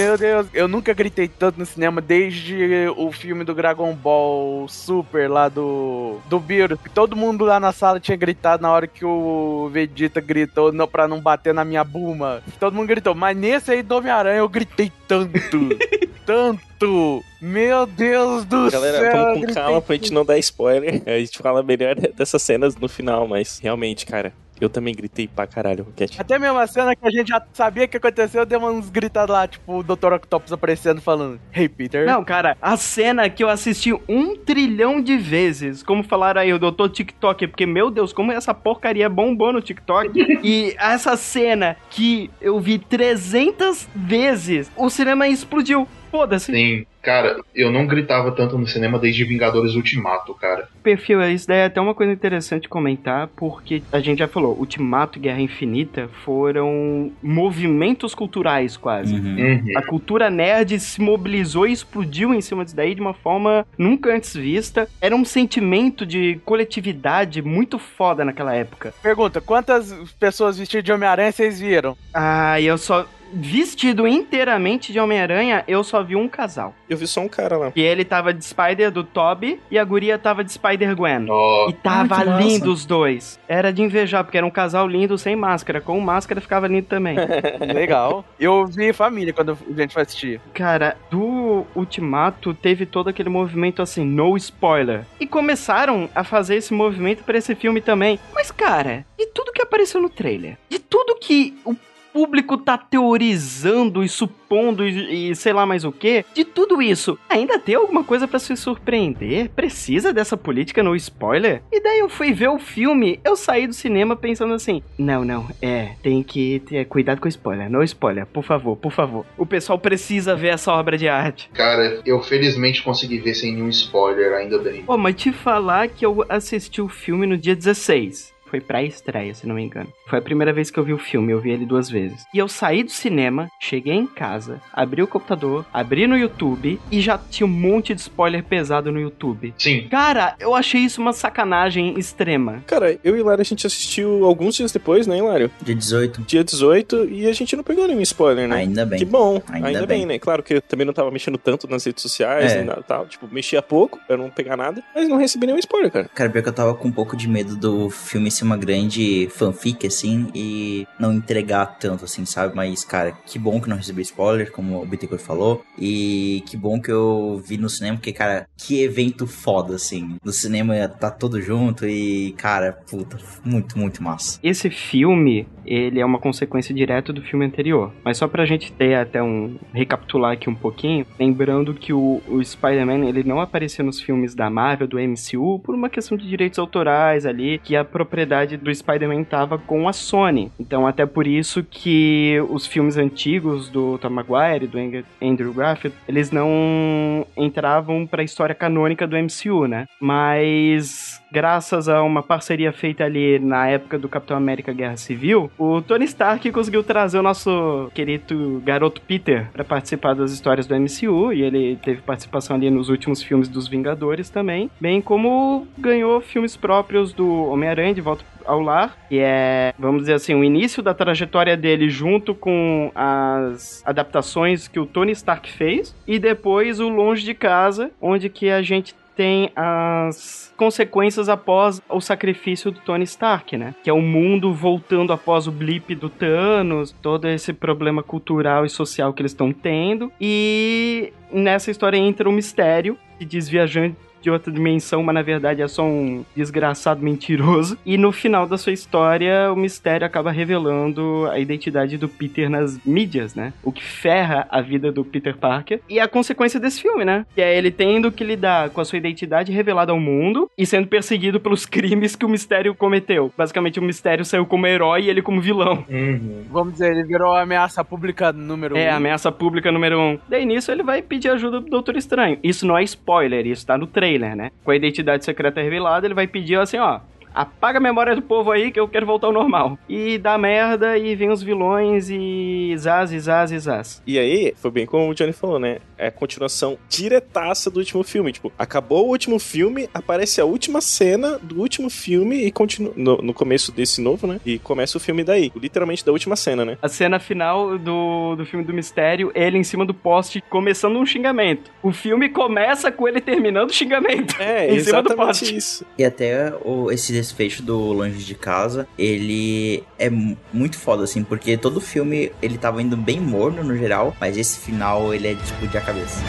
[0.00, 5.28] Meu Deus, eu nunca gritei tanto no cinema desde o filme do Dragon Ball Super
[5.28, 6.78] lá do do Beerus.
[6.94, 11.06] Todo mundo lá na sala tinha gritado na hora que o Vegeta gritou não, pra
[11.06, 12.42] não bater na minha buma.
[12.58, 15.68] Todo mundo gritou, mas nesse aí do Homem-Aranha eu gritei tanto,
[16.24, 17.22] tanto.
[17.42, 19.12] Meu Deus do Galera, céu.
[19.12, 21.02] eu vamos com calma pra gente não dar spoiler.
[21.06, 25.46] A gente fala melhor dessas cenas no final, mas realmente, cara, eu também gritei pra
[25.46, 26.18] caralho, Rocket.
[26.18, 29.46] Até mesmo a cena que a gente já sabia que aconteceu, deu uns gritados lá,
[29.46, 30.12] tipo, o Dr.
[30.14, 32.06] Octopus aparecendo falando, Hey Peter.
[32.06, 36.58] Não, cara, a cena que eu assisti um trilhão de vezes, como falaram aí, o
[36.58, 40.10] doutor TikTok, porque, meu Deus, como essa porcaria bombou no TikTok.
[40.44, 45.88] e essa cena que eu vi 300 vezes, o cinema explodiu.
[46.10, 46.52] Foda-se.
[46.52, 50.68] Sim, cara, eu não gritava tanto no cinema desde Vingadores Ultimato, cara.
[50.82, 55.18] Perfil, isso daí é até uma coisa interessante comentar, porque a gente já falou, Ultimato
[55.18, 59.14] e Guerra Infinita foram movimentos culturais quase.
[59.14, 59.36] Uhum.
[59.36, 59.78] Uhum.
[59.78, 64.14] A cultura nerd se mobilizou e explodiu em cima disso daí de uma forma nunca
[64.14, 64.88] antes vista.
[65.00, 68.92] Era um sentimento de coletividade muito foda naquela época.
[69.02, 71.96] Pergunta, quantas pessoas vestidas de Homem-Aranha vocês viram?
[72.12, 73.06] Ah, eu só.
[73.32, 76.74] Vestido inteiramente de Homem-Aranha, eu só vi um casal.
[76.88, 77.72] Eu vi só um cara lá.
[77.76, 81.26] E ele tava de Spider do Toby e a guria tava de Spider-Gwen.
[81.28, 82.42] Ó, E tava Ai, que massa.
[82.42, 83.38] lindo os dois.
[83.48, 85.80] Era de invejar, porque era um casal lindo sem máscara.
[85.80, 87.16] Com máscara ficava lindo também.
[87.72, 88.24] Legal.
[88.38, 90.40] Eu vi família quando a gente foi assistir.
[90.52, 95.04] Cara, do Ultimato teve todo aquele movimento assim, no spoiler.
[95.18, 98.18] E começaram a fazer esse movimento pra esse filme também.
[98.34, 101.74] Mas, cara, de tudo que apareceu no trailer, de tudo que o
[102.12, 107.18] público tá teorizando e supondo e, e sei lá mais o que, de tudo isso,
[107.28, 109.50] ainda tem alguma coisa pra se surpreender?
[109.50, 111.62] Precisa dessa política no spoiler?
[111.70, 115.48] E daí eu fui ver o filme, eu saí do cinema pensando assim: não, não,
[115.62, 119.24] é, tem que ter cuidado com o spoiler, no spoiler, por favor, por favor.
[119.36, 121.48] O pessoal precisa ver essa obra de arte.
[121.52, 124.82] cara, eu felizmente consegui ver sem nenhum spoiler, ainda bem.
[124.82, 128.32] Pô, mas te falar que eu assisti o filme no dia 16.
[128.50, 129.88] Foi pra estreia, se não me engano.
[130.08, 132.24] Foi a primeira vez que eu vi o filme, eu vi ele duas vezes.
[132.34, 137.00] E eu saí do cinema, cheguei em casa, abri o computador, abri no YouTube e
[137.00, 139.54] já tinha um monte de spoiler pesado no YouTube.
[139.56, 142.62] Sim, Cara, eu achei isso uma sacanagem extrema.
[142.66, 145.50] Cara, eu e Hilário a gente assistiu alguns dias depois, né, Hilário?
[145.62, 146.22] Dia 18.
[146.22, 148.56] Dia 18 e a gente não pegou nenhum spoiler, né?
[148.56, 148.98] Ainda bem.
[148.98, 149.98] Que bom, Ainda ainda, bem.
[150.00, 150.06] bem.
[150.06, 150.18] né?
[150.18, 152.62] Claro que eu também não tava mexendo tanto nas redes sociais É.
[152.62, 153.06] e nada, tal.
[153.06, 156.10] Tipo, mexia pouco pra não pegar nada, mas não recebi nenhum spoiler, cara.
[156.14, 159.28] Cara, pior que eu tava com um pouco de medo do filme ser uma grande
[159.30, 162.54] fanfic, assim, e não entregar tanto, assim, sabe?
[162.54, 166.80] Mas, cara, que bom que não recebi spoiler, como o Bittencourt falou, e que bom
[166.80, 170.16] que eu vi no cinema, porque, cara, que evento foda, assim.
[170.24, 174.38] No cinema tá todo junto e, cara, puta, muito, muito massa.
[174.42, 177.92] Esse filme, ele é uma consequência direta do filme anterior.
[178.04, 179.56] Mas só pra gente ter até um.
[179.72, 184.48] recapitular aqui um pouquinho, lembrando que o, o Spider-Man, ele não apareceu nos filmes da
[184.48, 188.29] Marvel, do MCU, por uma questão de direitos autorais ali, que a propriedade
[188.60, 190.50] do Spider-Man tava com a Sony.
[190.58, 194.78] Então, até por isso que os filmes antigos do Tom Maguire, do
[195.20, 199.86] Andrew Garfield, eles não entravam pra história canônica do MCU, né?
[200.00, 205.80] Mas graças a uma parceria feita ali na época do Capitão América Guerra Civil, o
[205.80, 211.32] Tony Stark conseguiu trazer o nosso querido garoto Peter para participar das histórias do MCU
[211.32, 216.56] e ele teve participação ali nos últimos filmes dos Vingadores também, bem como ganhou filmes
[216.56, 220.94] próprios do Homem-Aranha de volta ao lar, que é, vamos dizer assim, o início da
[220.94, 227.24] trajetória dele junto com as adaptações que o Tony Stark fez e depois o Longe
[227.24, 233.54] de Casa, onde que a gente tem as consequências após o sacrifício do Tony Stark,
[233.54, 233.74] né?
[233.84, 238.70] Que é o mundo voltando após o blip do Thanos, todo esse problema cultural e
[238.70, 240.10] social que eles estão tendo.
[240.18, 245.62] E nessa história entra o um mistério de desviajante de outra dimensão, mas na verdade
[245.62, 247.78] é só um desgraçado mentiroso.
[247.84, 252.78] E no final da sua história, o mistério acaba revelando a identidade do Peter nas
[252.84, 253.52] mídias, né?
[253.62, 255.80] O que ferra a vida do Peter Parker.
[255.88, 257.24] E a consequência desse filme, né?
[257.34, 260.86] Que é ele tendo que lidar com a sua identidade revelada ao mundo e sendo
[260.86, 263.32] perseguido pelos crimes que o mistério cometeu.
[263.36, 265.84] Basicamente, o mistério saiu como herói e ele como vilão.
[265.88, 266.44] Uhum.
[266.50, 268.82] Vamos dizer, ele virou a ameaça pública número é, um.
[268.82, 270.18] É, ameaça pública número um.
[270.28, 272.38] Daí nisso ele vai pedir ajuda do Doutor Estranho.
[272.42, 274.50] Isso não é spoiler, isso tá no trailer trailer, né?
[274.64, 277.00] Com a identidade secreta revelada, ele vai pedir assim, ó,
[277.34, 279.78] apaga a memória do povo aí que eu quero voltar ao normal.
[279.88, 284.02] E dá merda e vem os vilões e zaz, e zaz, e zaz.
[284.06, 285.78] E aí, foi bem como o Johnny falou, né?
[285.96, 288.32] É a continuação diretaça do último filme.
[288.32, 293.18] Tipo, acabou o último filme, aparece a última cena do último filme e continua no,
[293.18, 294.40] no começo desse novo, né?
[294.44, 296.78] E começa o filme daí, literalmente da última cena, né?
[296.82, 301.06] A cena final do, do filme do mistério, ele em cima do poste começando um
[301.06, 301.70] xingamento.
[301.82, 304.40] O filme começa com ele terminando o xingamento.
[304.40, 305.56] É, em cima do poste.
[305.56, 305.84] isso.
[305.98, 311.56] E até o, esse desfecho do Longe de Casa, ele é muito foda, assim, porque
[311.56, 315.78] todo filme ele tava indo bem morno no geral, mas esse final ele é de
[315.78, 316.20] a cabeça.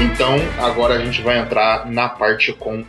[0.00, 2.84] Então, agora a gente vai entrar na parte com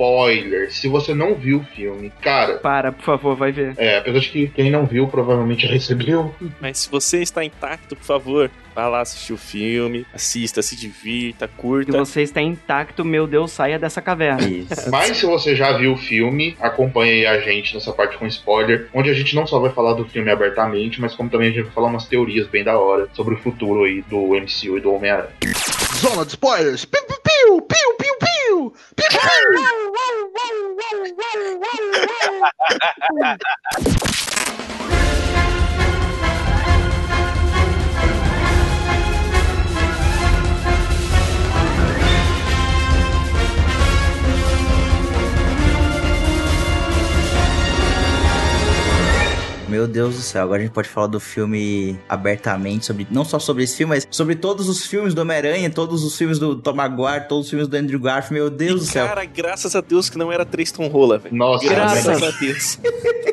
[0.00, 0.72] spoiler.
[0.72, 2.54] Se você não viu o filme, cara.
[2.54, 3.74] Para, por favor, vai ver.
[3.76, 6.34] É, apesar de que quem não viu provavelmente já recebeu.
[6.58, 11.46] Mas se você está intacto, por favor, vá lá assistir o filme, assista, se divirta,
[11.48, 11.92] curta.
[11.92, 14.48] Se você está intacto, meu Deus, saia dessa caverna.
[14.48, 14.68] Isso.
[14.90, 19.10] Mas se você já viu o filme, acompanhe a gente nessa parte com spoiler, onde
[19.10, 21.72] a gente não só vai falar do filme abertamente, mas como também a gente vai
[21.72, 25.30] falar umas teorias bem da hora sobre o futuro aí do MCU e do Homem-Aranha.
[25.96, 26.84] Zona de spoilers!
[26.84, 27.99] Piu, piu, piu, piu,
[28.60, 28.72] piu,
[33.80, 34.49] piu,
[49.70, 53.38] Meu Deus do céu, agora a gente pode falar do filme abertamente, sobre não só
[53.38, 56.72] sobre esse filme, mas sobre todos os filmes do Homem-Aranha, todos os filmes do Tom
[56.74, 58.34] Maguire, todos os filmes do Andrew Garfield.
[58.34, 59.06] Meu Deus E, do céu.
[59.06, 61.34] Cara, graças a Deus que não era Tristan Rola, velho.
[61.34, 62.78] Nossa, Graças a Deus.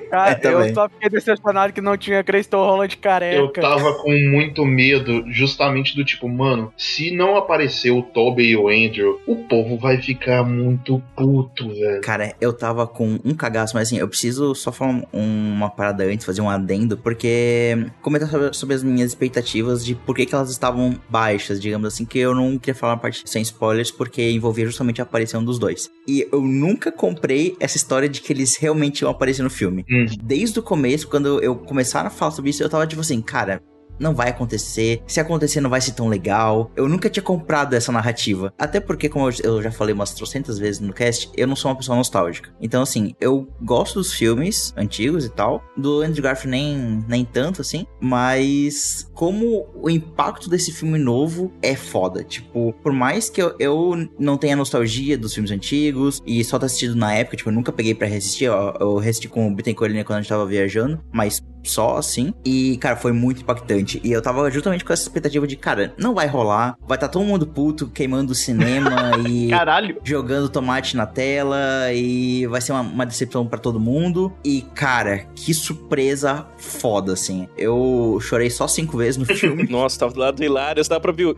[0.09, 0.69] Cara, É, também.
[0.69, 3.35] eu só fiquei decepcionado que não tinha Crystal Holland careca.
[3.35, 8.55] Eu tava com muito medo, justamente do tipo, mano, se não aparecer o Toby e
[8.55, 12.01] o Andrew, o povo vai ficar muito puto, velho.
[12.01, 16.03] Cara, eu tava com um cagaço, mas assim, eu preciso só falar um- uma parada
[16.05, 20.35] antes, fazer um adendo, porque comentar sobre, sobre as minhas expectativas de por que, que
[20.35, 24.29] elas estavam baixas, digamos assim, que eu não queria falar uma parte sem spoilers, porque
[24.29, 25.89] envolvia justamente a aparição dos dois.
[26.05, 29.85] E eu nunca comprei essa história de que eles realmente iam aparecer no filme.
[29.89, 30.05] Hum.
[30.21, 33.61] Desde o começo, quando eu começaram a falar sobre isso, eu tava tipo assim, cara,
[33.99, 35.01] não vai acontecer.
[35.07, 36.71] Se acontecer, não vai ser tão legal.
[36.75, 38.53] Eu nunca tinha comprado essa narrativa.
[38.57, 41.77] Até porque, como eu- já falei umas trocentas vezes no cast, eu não sou uma
[41.77, 42.49] pessoa nostálgica.
[42.61, 45.63] Então, assim, eu gosto dos filmes antigos e tal.
[45.75, 47.85] Do Andrew Garfield nem, nem tanto, assim.
[47.99, 52.23] Mas como o impacto desse filme novo é foda.
[52.23, 56.65] Tipo, por mais que eu, eu não tenha nostalgia dos filmes antigos e só ter
[56.67, 58.47] assistido na época, tipo, eu nunca peguei pra reassistir.
[58.47, 62.33] Eu, eu reassisti com o Bittencourt quando a gente tava viajando, mas só assim.
[62.45, 63.86] E, cara, foi muito impactante.
[64.03, 66.77] E eu tava justamente com essa expectativa de, cara, não vai rolar.
[66.87, 69.99] Vai estar todo mundo puto, queimando o cinema e Caralho.
[70.03, 71.57] jogando tomate na tela
[71.93, 74.33] e vai ser uma, uma decepção pra todo mundo.
[74.43, 77.47] E, cara, que surpresa foda, assim.
[77.57, 81.11] Eu chorei só cinco vezes no filme, Nossa, tava do lado do Hilário, dá pra
[81.11, 81.35] ver o...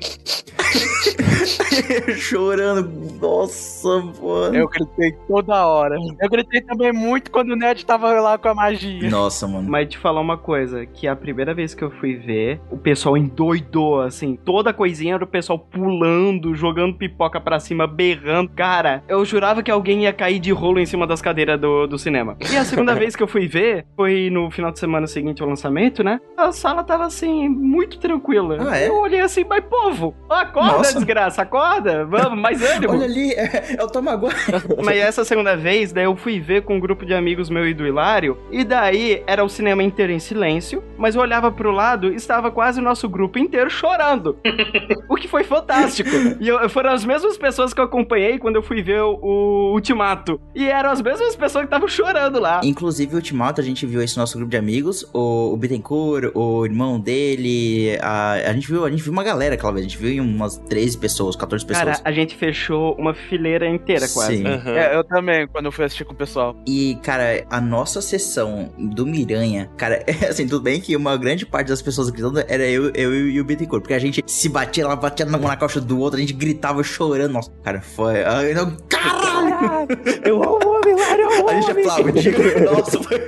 [2.17, 2.89] chorando.
[3.19, 3.89] Nossa,
[4.21, 4.55] mano.
[4.55, 5.95] Eu gritei toda hora.
[6.19, 9.09] Eu gritei também muito quando o Ned tava lá com a magia.
[9.09, 9.69] Nossa, mano.
[9.69, 13.17] Mas te falar uma coisa, que a primeira vez que eu fui ver, o pessoal
[13.17, 18.51] endoidou, assim, toda coisinha era o pessoal pulando, jogando pipoca pra cima, berrando.
[18.51, 21.97] Cara, eu jurava que alguém ia cair de rolo em cima das cadeiras do, do
[21.97, 22.37] cinema.
[22.51, 25.49] E a segunda vez que eu fui ver, foi no final de semana seguinte ao
[25.49, 26.19] lançamento, né?
[26.37, 28.57] A sala tava, assim, muito tranquila.
[28.69, 28.87] Ah, é?
[28.87, 30.93] Eu olhei assim, mas povo, acorda, Nossa.
[30.93, 32.93] desgraça, acorda, vamos, mais ânimo.
[32.93, 34.33] Olha ali, é, é o Tomaguai.
[34.83, 37.73] Mas essa segunda vez, daí eu fui ver com um grupo de amigos meu e
[37.73, 42.11] do Hilário, e daí era o cinema inteiro em silêncio, mas eu olhava pro lado
[42.11, 44.37] e estava quase o nosso grupo inteiro chorando.
[45.09, 46.09] o que foi fantástico.
[46.39, 49.73] E eu- foram as mesmas pessoas que eu acompanhei quando eu fui ver o, o
[49.73, 50.39] Ultimato.
[50.53, 52.61] E eram as mesmas pessoas que estavam chorando lá.
[52.63, 56.65] Inclusive, o Ultimato, a gente viu esse nosso grupo de amigos, o, o Bittencourt, o
[56.65, 59.97] irmão dele, a, a gente viu, a gente viu uma galera aquela vez, a gente
[59.97, 61.97] viu umas 13 pessoas, 14 pessoas.
[61.97, 64.37] Cara, a gente fechou uma fileira inteira quase.
[64.37, 64.45] Sim.
[64.45, 64.71] Aham.
[64.71, 66.55] É, eu também, quando eu fui assistir com o pessoal.
[66.67, 71.67] E, cara, a nossa sessão do Miranha, cara, assim, tudo bem que uma grande parte
[71.67, 74.95] das pessoas gritando era eu, eu e o Bittencourt, porque a gente se batia lá,
[74.95, 77.33] batia na, na coxa do outro, a gente gritava chorando.
[77.33, 78.23] Nossa, cara, foi.
[78.23, 79.87] ai, não, caralho!
[80.23, 82.33] Eu amo o homem, Hilário, eu amo A gente aplaudiu.
[82.71, 83.19] Nossa, foi,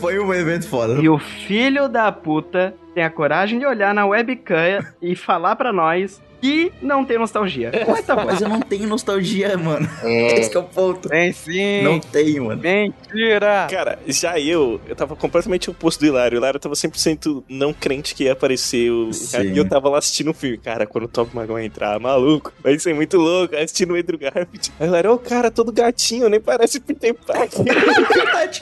[0.00, 1.00] foi um evento foda.
[1.00, 5.72] E o filho da puta tem a coragem de olhar na webcam e falar pra
[5.72, 7.70] nós que não tem nostalgia.
[7.88, 8.14] Mas tá.
[8.24, 9.88] Mas eu não tenho nostalgia, mano.
[10.02, 11.08] É, Esse que é o ponto.
[11.08, 11.82] Tem sim.
[11.82, 12.60] Não tenho, mano.
[12.62, 13.66] Mentira.
[13.70, 16.36] Cara, já eu, eu tava completamente oposto do Hilário.
[16.36, 19.44] O Hilário tava 100% não crente que ia aparecer o cara.
[19.44, 20.56] E eu tava lá assistindo o filme.
[20.58, 23.56] Cara, quando o Tom Maguire entrar, maluco, vai ser muito louco.
[23.56, 24.72] Assistindo o Andrew Garfield.
[24.78, 27.64] Aí o Hilário, ô cara, todo gatinho, nem parece Peter Parker.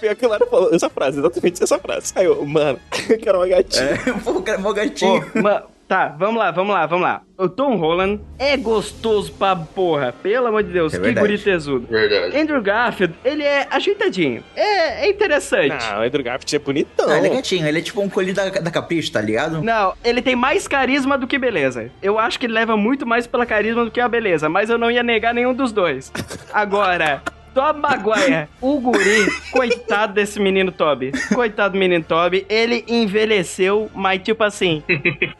[0.01, 2.13] Pior que o Hilário falou essa frase, exatamente essa frase.
[2.17, 3.85] Aí eu, mano, eu quero uma gatinha.
[3.85, 5.25] É, pô, cara, mó gatinho.
[5.33, 5.63] Pô, ma-
[5.95, 7.23] tá, vamos lá, vamos lá, vamos lá.
[7.37, 11.87] O Tom Holland é gostoso pra porra, pelo amor de Deus, É que guri tesudo.
[11.89, 12.37] verdade.
[12.37, 15.85] Andrew Garfield, ele é ajeitadinho, é, é interessante.
[15.91, 17.09] Ah, o Andrew Garfield é bonitão.
[17.09, 19.63] Ah, ele é gatinho, ele é tipo um colhido da, da Capricho, tá ligado?
[19.63, 21.91] Não, ele tem mais carisma do que beleza.
[22.03, 24.79] Eu acho que ele leva muito mais pela carisma do que a beleza, mas eu
[24.79, 26.13] não ia negar nenhum dos dois.
[26.53, 27.23] Agora,
[27.55, 31.13] Tob Maguire, o guri, coitado desse menino Toby.
[31.33, 34.83] Coitado do menino Toby, ele envelheceu, mas tipo assim,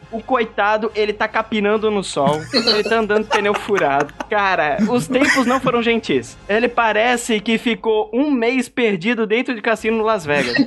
[0.09, 4.13] o coitado, ele tá capinando no sol, ele tá andando pneu furado.
[4.29, 6.37] Cara, os tempos não foram gentis.
[6.47, 10.55] Ele parece que ficou um mês perdido dentro de cassino no Las Vegas.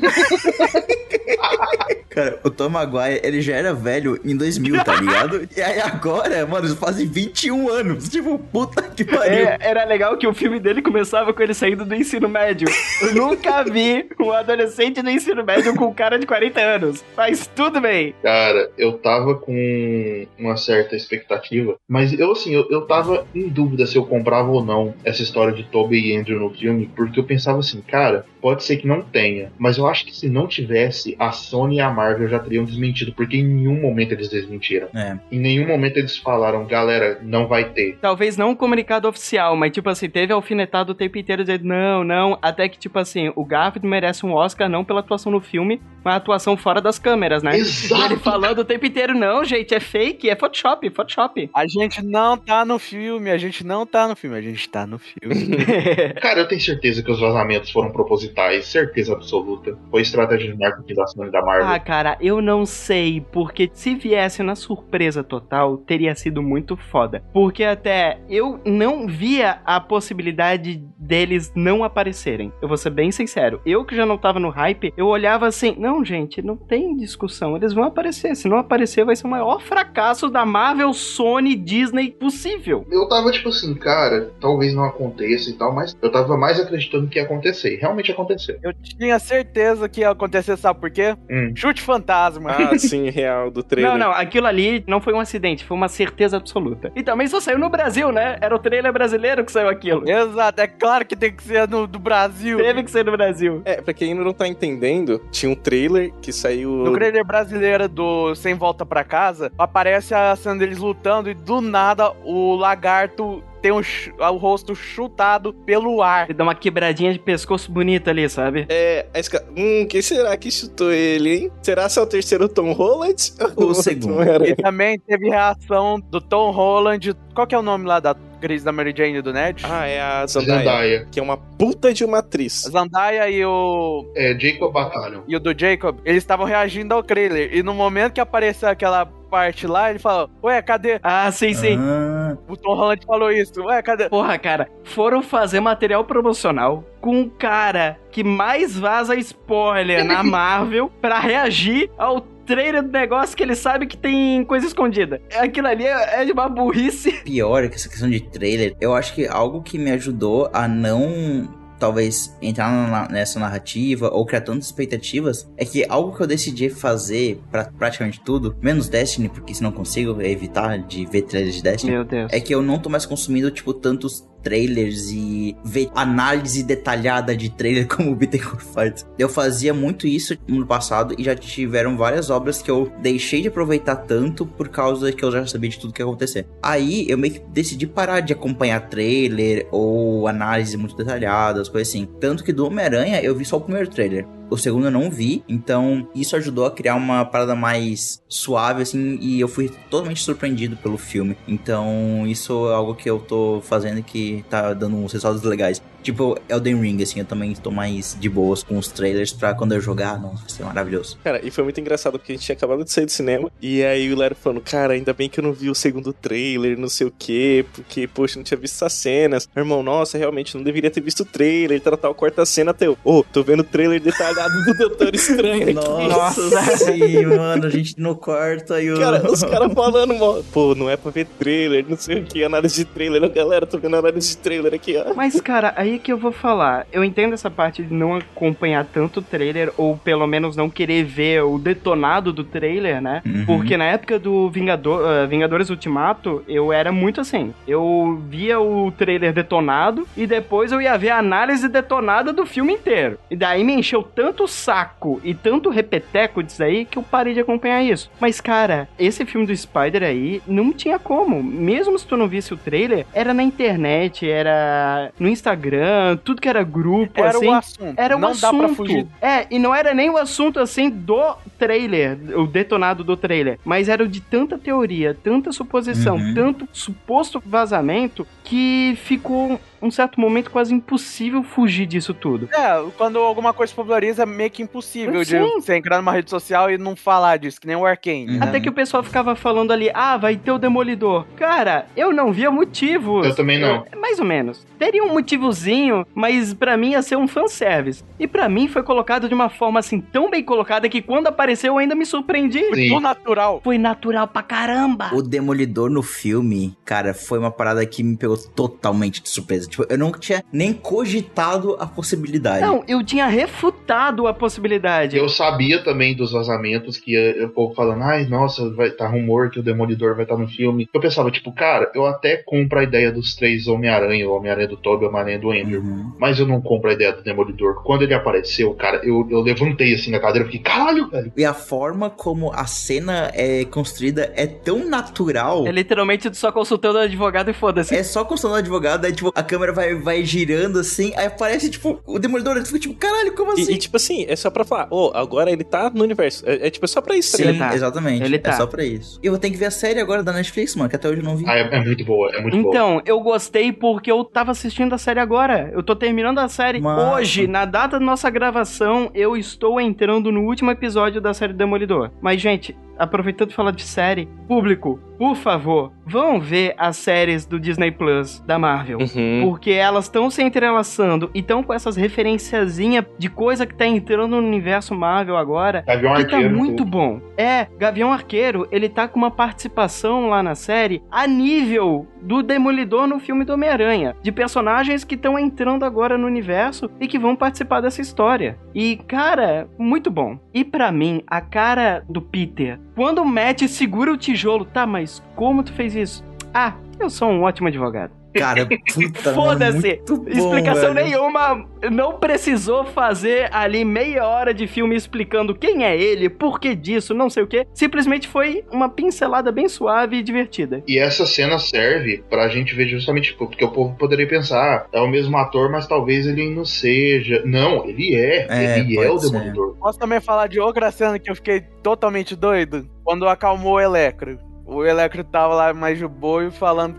[2.18, 5.48] Cara, o Tom Maguire, ele já era velho em 2000, tá ligado?
[5.56, 8.08] e aí agora, mano, isso fazem 21 anos.
[8.08, 9.46] Tipo, puta que pariu.
[9.46, 12.68] É, era legal que o filme dele começava com ele saindo do ensino médio.
[13.00, 17.04] Eu nunca vi um adolescente do ensino médio com um cara de 40 anos.
[17.16, 18.12] Mas tudo bem.
[18.20, 23.86] Cara, eu tava com uma certa expectativa, mas eu assim, eu, eu tava em dúvida
[23.86, 27.24] se eu comprava ou não essa história de Toby e Andrew no filme, porque eu
[27.24, 31.14] pensava assim, cara, pode ser que não tenha, mas eu acho que se não tivesse,
[31.18, 34.88] a Sony e a Marvel já teriam desmentido, porque em nenhum momento eles desmentiram.
[34.94, 35.18] É.
[35.30, 37.98] Em nenhum momento eles falaram, galera, não vai ter.
[38.00, 42.04] Talvez não um comunicado oficial, mas tipo assim, teve alfinetado o tempo inteiro dizendo não,
[42.04, 42.38] não.
[42.40, 46.14] Até que tipo assim, o Garfield merece um Oscar não pela atuação no filme, mas
[46.14, 47.56] a atuação fora das câmeras, né?
[47.56, 48.02] Exato.
[48.02, 51.50] E ele falando o tempo inteiro, não, gente, é fake, é Photoshop, Photoshop.
[51.54, 54.86] A gente não tá no filme, a gente não tá no filme, a gente tá
[54.86, 55.56] no filme.
[56.20, 59.76] Cara, eu tenho certeza que os vazamentos foram propositais, certeza absoluta.
[59.90, 61.68] Foi estratégia de marketing da Sony da Marvel.
[61.68, 67.24] Ah, cara, eu não sei, porque se viesse na surpresa total, teria sido muito foda.
[67.32, 72.52] Porque até eu não via a possibilidade deles não aparecerem.
[72.60, 73.62] Eu vou ser bem sincero.
[73.64, 77.56] Eu que já não tava no hype, eu olhava assim, não, gente, não tem discussão,
[77.56, 78.36] eles vão aparecer.
[78.36, 82.86] Se não aparecer, vai ser o maior fracasso da Marvel, Sony, Disney possível.
[82.90, 87.08] Eu tava tipo assim, cara, talvez não aconteça e tal, mas eu tava mais acreditando
[87.08, 87.78] que ia acontecer.
[87.80, 88.58] Realmente aconteceu.
[88.62, 91.16] Eu tinha certeza que ia acontecer, sabe por quê?
[91.30, 91.54] Hum.
[91.56, 92.50] Chute de fantasma.
[92.50, 93.92] Ah, sim, real, do trailer.
[93.92, 96.92] Não, não, aquilo ali não foi um acidente, foi uma certeza absoluta.
[96.94, 98.36] E também só saiu no Brasil, né?
[98.40, 100.08] Era o trailer brasileiro que saiu aquilo.
[100.08, 102.58] Exato, é claro que tem que ser no, do Brasil.
[102.58, 103.62] Teve que ser no Brasil.
[103.64, 106.70] É, pra quem ainda não tá entendendo, tinha um trailer que saiu.
[106.70, 111.60] No trailer brasileiro do Sem Volta Pra Casa, aparece a cena deles lutando e do
[111.60, 113.80] nada o lagarto tem um
[114.18, 116.26] o rosto chutado pelo ar.
[116.26, 118.66] Ele dá uma quebradinha de pescoço bonita ali, sabe?
[118.68, 119.44] É, a esca...
[119.56, 121.52] Hum, quem será que chutou ele, hein?
[121.62, 123.32] Será se é o terceiro Tom Holland?
[123.56, 124.14] O segundo.
[124.14, 124.50] Tom Aranha?
[124.50, 127.14] E também teve reação do Tom Holland.
[127.34, 129.62] Qual que é o nome lá da Cris da Mary Jane e do Ned?
[129.68, 131.06] Ah, é a Zendaya, Zendaya.
[131.10, 132.62] Que é uma puta de uma atriz.
[132.70, 135.20] Zendaya e o É, Jacob Batalha.
[135.26, 137.50] e o do Jacob, eles estavam reagindo ao trailer.
[137.54, 140.98] E no momento que apareceu aquela parte lá, ele falou: Ué, cadê?
[141.02, 141.76] Ah, sim, sim.
[141.78, 143.62] Ah, O Tom Holland falou isso.
[143.64, 144.08] Ué, cadê?
[144.08, 150.90] Porra, cara, foram fazer material promocional com o cara que mais vaza spoiler na Marvel
[151.00, 155.20] pra reagir ao trailer do negócio que ele sabe que tem coisa escondida.
[155.38, 157.12] Aquilo ali é é de uma burrice.
[157.22, 161.56] pior que essa questão de trailer, eu acho que algo que me ajudou a não
[161.78, 166.68] talvez entrar na- nessa narrativa ou criar tantas expectativas é que algo que eu decidi
[166.68, 171.62] fazer pra praticamente tudo, menos Destiny, porque se não consigo evitar de ver trailers de
[171.62, 172.32] Destiny, Meu Deus.
[172.32, 177.50] é que eu não tô mais consumindo, tipo, tantos trailers e ver análise detalhada de
[177.50, 179.06] trailer como o Bittencourt faz.
[179.18, 183.48] Eu fazia muito isso no passado e já tiveram várias obras que eu deixei de
[183.48, 186.46] aproveitar tanto por causa que eu já sabia de tudo que ia acontecer.
[186.62, 192.06] Aí eu meio que decidi parar de acompanhar trailer ou análise muito detalhadas, coisas assim.
[192.20, 194.26] Tanto que do Homem-Aranha eu vi só o primeiro trailer.
[194.50, 199.18] O segundo eu não vi, então isso ajudou a criar uma parada mais suave, assim,
[199.20, 201.36] e eu fui totalmente surpreendido pelo filme.
[201.46, 205.82] Então isso é algo que eu tô fazendo que tá dando uns resultados legais.
[206.02, 209.72] Tipo, Elden Ring, assim, eu também tô mais de boas com os trailers pra quando
[209.72, 211.18] eu jogar, nossa, vai ser maravilhoso.
[211.22, 213.50] Cara, e foi muito engraçado porque a gente tinha acabado de sair do cinema.
[213.60, 216.78] E aí o Lero falando, cara, ainda bem que eu não vi o segundo trailer,
[216.78, 219.48] não sei o quê, porque, poxa, não tinha visto essas cenas.
[219.54, 222.70] Meu irmão, nossa, realmente não deveria ter visto o trailer, tal, tal, corta a cena
[222.70, 222.96] até eu.
[223.04, 225.74] Ô, tô vendo o trailer detalhado do Doutor Estranho aqui.
[226.08, 228.98] Nossa, sim, mano, a gente no quarto aí o...
[228.98, 232.44] Cara, os caras falando, mó, pô, não é pra ver trailer, não sei o que,
[232.44, 233.20] análise de trailer.
[233.20, 235.14] Não, galera, tô vendo análise de trailer aqui, ó.
[235.14, 236.86] Mas, cara, aí que eu vou falar.
[236.92, 241.04] Eu entendo essa parte de não acompanhar tanto o trailer, ou pelo menos não querer
[241.04, 243.22] ver o detonado do trailer, né?
[243.24, 243.46] Uhum.
[243.46, 247.54] Porque na época do Vingador, ah, Vingadores Ultimato, eu era muito assim.
[247.66, 252.74] Eu via o trailer detonado e depois eu ia ver a análise detonada do filme
[252.74, 253.18] inteiro.
[253.30, 257.34] E daí me encheu tanto o saco e tanto repeteco disso aí que eu parei
[257.34, 258.10] de acompanhar isso.
[258.20, 261.42] Mas, cara, esse filme do Spider aí não tinha como.
[261.42, 266.48] Mesmo se tu não visse o trailer, era na internet, era no Instagram, tudo que
[266.48, 267.46] era grupo, Era assim.
[267.48, 267.94] o assunto.
[267.98, 268.52] Era o não assunto.
[268.60, 269.06] dá pra fugir.
[269.20, 273.88] É, e não era nem o assunto assim do trailer, o detonado do trailer, mas
[273.88, 276.34] era o de tanta teoria, tanta suposição, Uhum.
[276.34, 282.48] tanto suposto vazamento que ficou um certo momento quase impossível fugir disso tudo.
[282.52, 285.52] É, quando alguma coisa populariza, é meio que impossível de Sim.
[285.60, 288.38] você entrar numa rede social e não falar disso, que nem o Arkane.
[288.38, 288.42] Uhum.
[288.42, 291.26] Até que o pessoal ficava falando ali, ah, vai ter o Demolidor.
[291.36, 293.26] Cara, eu não via motivos.
[293.26, 293.84] Eu também não.
[293.92, 294.66] Eu- mais ou menos.
[294.78, 298.02] Teria um motivozinho, mas pra mim ia ser um fanservice.
[298.18, 301.74] E pra mim foi colocado de uma forma assim, tão bem colocada que quando apareceu
[301.74, 302.64] eu ainda me surpreendi.
[302.74, 302.88] Sim.
[302.88, 303.60] Tão natural.
[303.62, 305.10] Foi natural pra caramba.
[305.12, 309.68] O Demolidor no filme, cara, foi uma parada que me pegou totalmente de surpresa.
[309.68, 312.60] Tipo, eu não tinha nem cogitado a possibilidade.
[312.60, 315.16] Não, eu tinha refutado a possibilidade.
[315.16, 319.50] Eu sabia também dos vazamentos que ia- o povo falando, ai, nossa, vai tá rumor
[319.50, 320.88] que o Demolidor vai estar no filme.
[320.92, 324.76] Eu pensava, tipo, cara, eu até compro a ideia dos três Homem-Aranha, o Homem-Aranha do
[324.76, 325.80] Tobey, o Homem-Aranha do Andrew.
[325.80, 326.12] Uhum.
[326.18, 327.82] Mas eu não compro a ideia do Demolidor.
[327.84, 331.32] Quando ele apareceu, cara, eu, eu levantei assim na cadeira e fiquei, caralho, velho.
[331.36, 335.66] E a forma como a cena é construída é tão natural.
[335.66, 337.94] É literalmente só consultando o advogado e foda-se.
[337.94, 341.70] É só construindo o advogado, aí, tipo, a câmera vai, vai girando assim, aí aparece,
[341.70, 343.72] tipo, o Demolidor, ele fica tipo, caralho, como assim?
[343.72, 346.44] E, e, tipo assim, é só pra falar, ô, agora ele tá no universo.
[346.48, 347.74] É, é, tipo, é só pra isso, tá Sim, tá.
[347.74, 348.22] exatamente.
[348.22, 348.52] Ele É tá.
[348.52, 349.18] só pra isso.
[349.22, 351.18] E eu vou ter que ver a série agora da Netflix, mano, que até hoje
[351.20, 351.44] eu não vi.
[351.48, 352.68] Ah, é, é muito boa, é muito boa.
[352.74, 355.70] Então, eu gostei porque eu tava assistindo a série agora.
[355.72, 360.42] Eu tô terminando a série hoje, na data da nossa gravação, eu estou entrando no
[360.42, 362.10] último episódio da série Demolidor.
[362.20, 367.58] Mas, gente, aproveitando de falar de série, público, por favor, vão ver as séries do
[367.58, 368.98] Disney Plus da Marvel.
[369.00, 369.40] Uhum.
[369.42, 374.40] Porque elas estão se entrelaçando e estão com essas referenciazinhas de coisa que tá entrando
[374.40, 375.82] no universo Marvel agora.
[375.86, 376.56] Gavião Que tá Arqueiro.
[376.56, 376.90] muito tudo.
[376.90, 377.20] bom.
[377.36, 383.06] É, Gavião Arqueiro, ele tá com uma participação lá na série a nível do Demolidor
[383.06, 384.14] no filme do Homem-Aranha.
[384.22, 388.58] De personagens que estão entrando agora no universo e que vão participar dessa história.
[388.74, 390.38] E, cara, muito bom.
[390.54, 395.22] E pra mim, a cara do Peter, quando o Matt segura o tijolo, tá, mas
[395.36, 396.24] como tu fez isso?
[396.52, 398.10] Ah, eu sou um ótimo advogado.
[398.34, 400.00] Cara, puta, Foda-se.
[400.28, 401.06] Explicação velho.
[401.06, 401.66] nenhuma.
[401.90, 407.14] Não precisou fazer ali meia hora de filme explicando quem é ele, por que disso,
[407.14, 407.66] não sei o que.
[407.72, 410.82] Simplesmente foi uma pincelada bem suave e divertida.
[410.86, 414.86] E essa cena serve pra gente ver justamente tipo, porque o povo poderia pensar, ah,
[414.92, 417.42] é o mesmo ator, mas talvez ele não seja.
[417.44, 418.46] Não, ele é.
[418.48, 419.30] É, ele é o ser.
[419.30, 419.76] Demolidor.
[419.78, 422.88] Posso também falar de outra cena que eu fiquei totalmente doido?
[423.04, 424.38] Quando acalmou o Electro.
[424.66, 426.94] O Electro tava lá mais de boa falando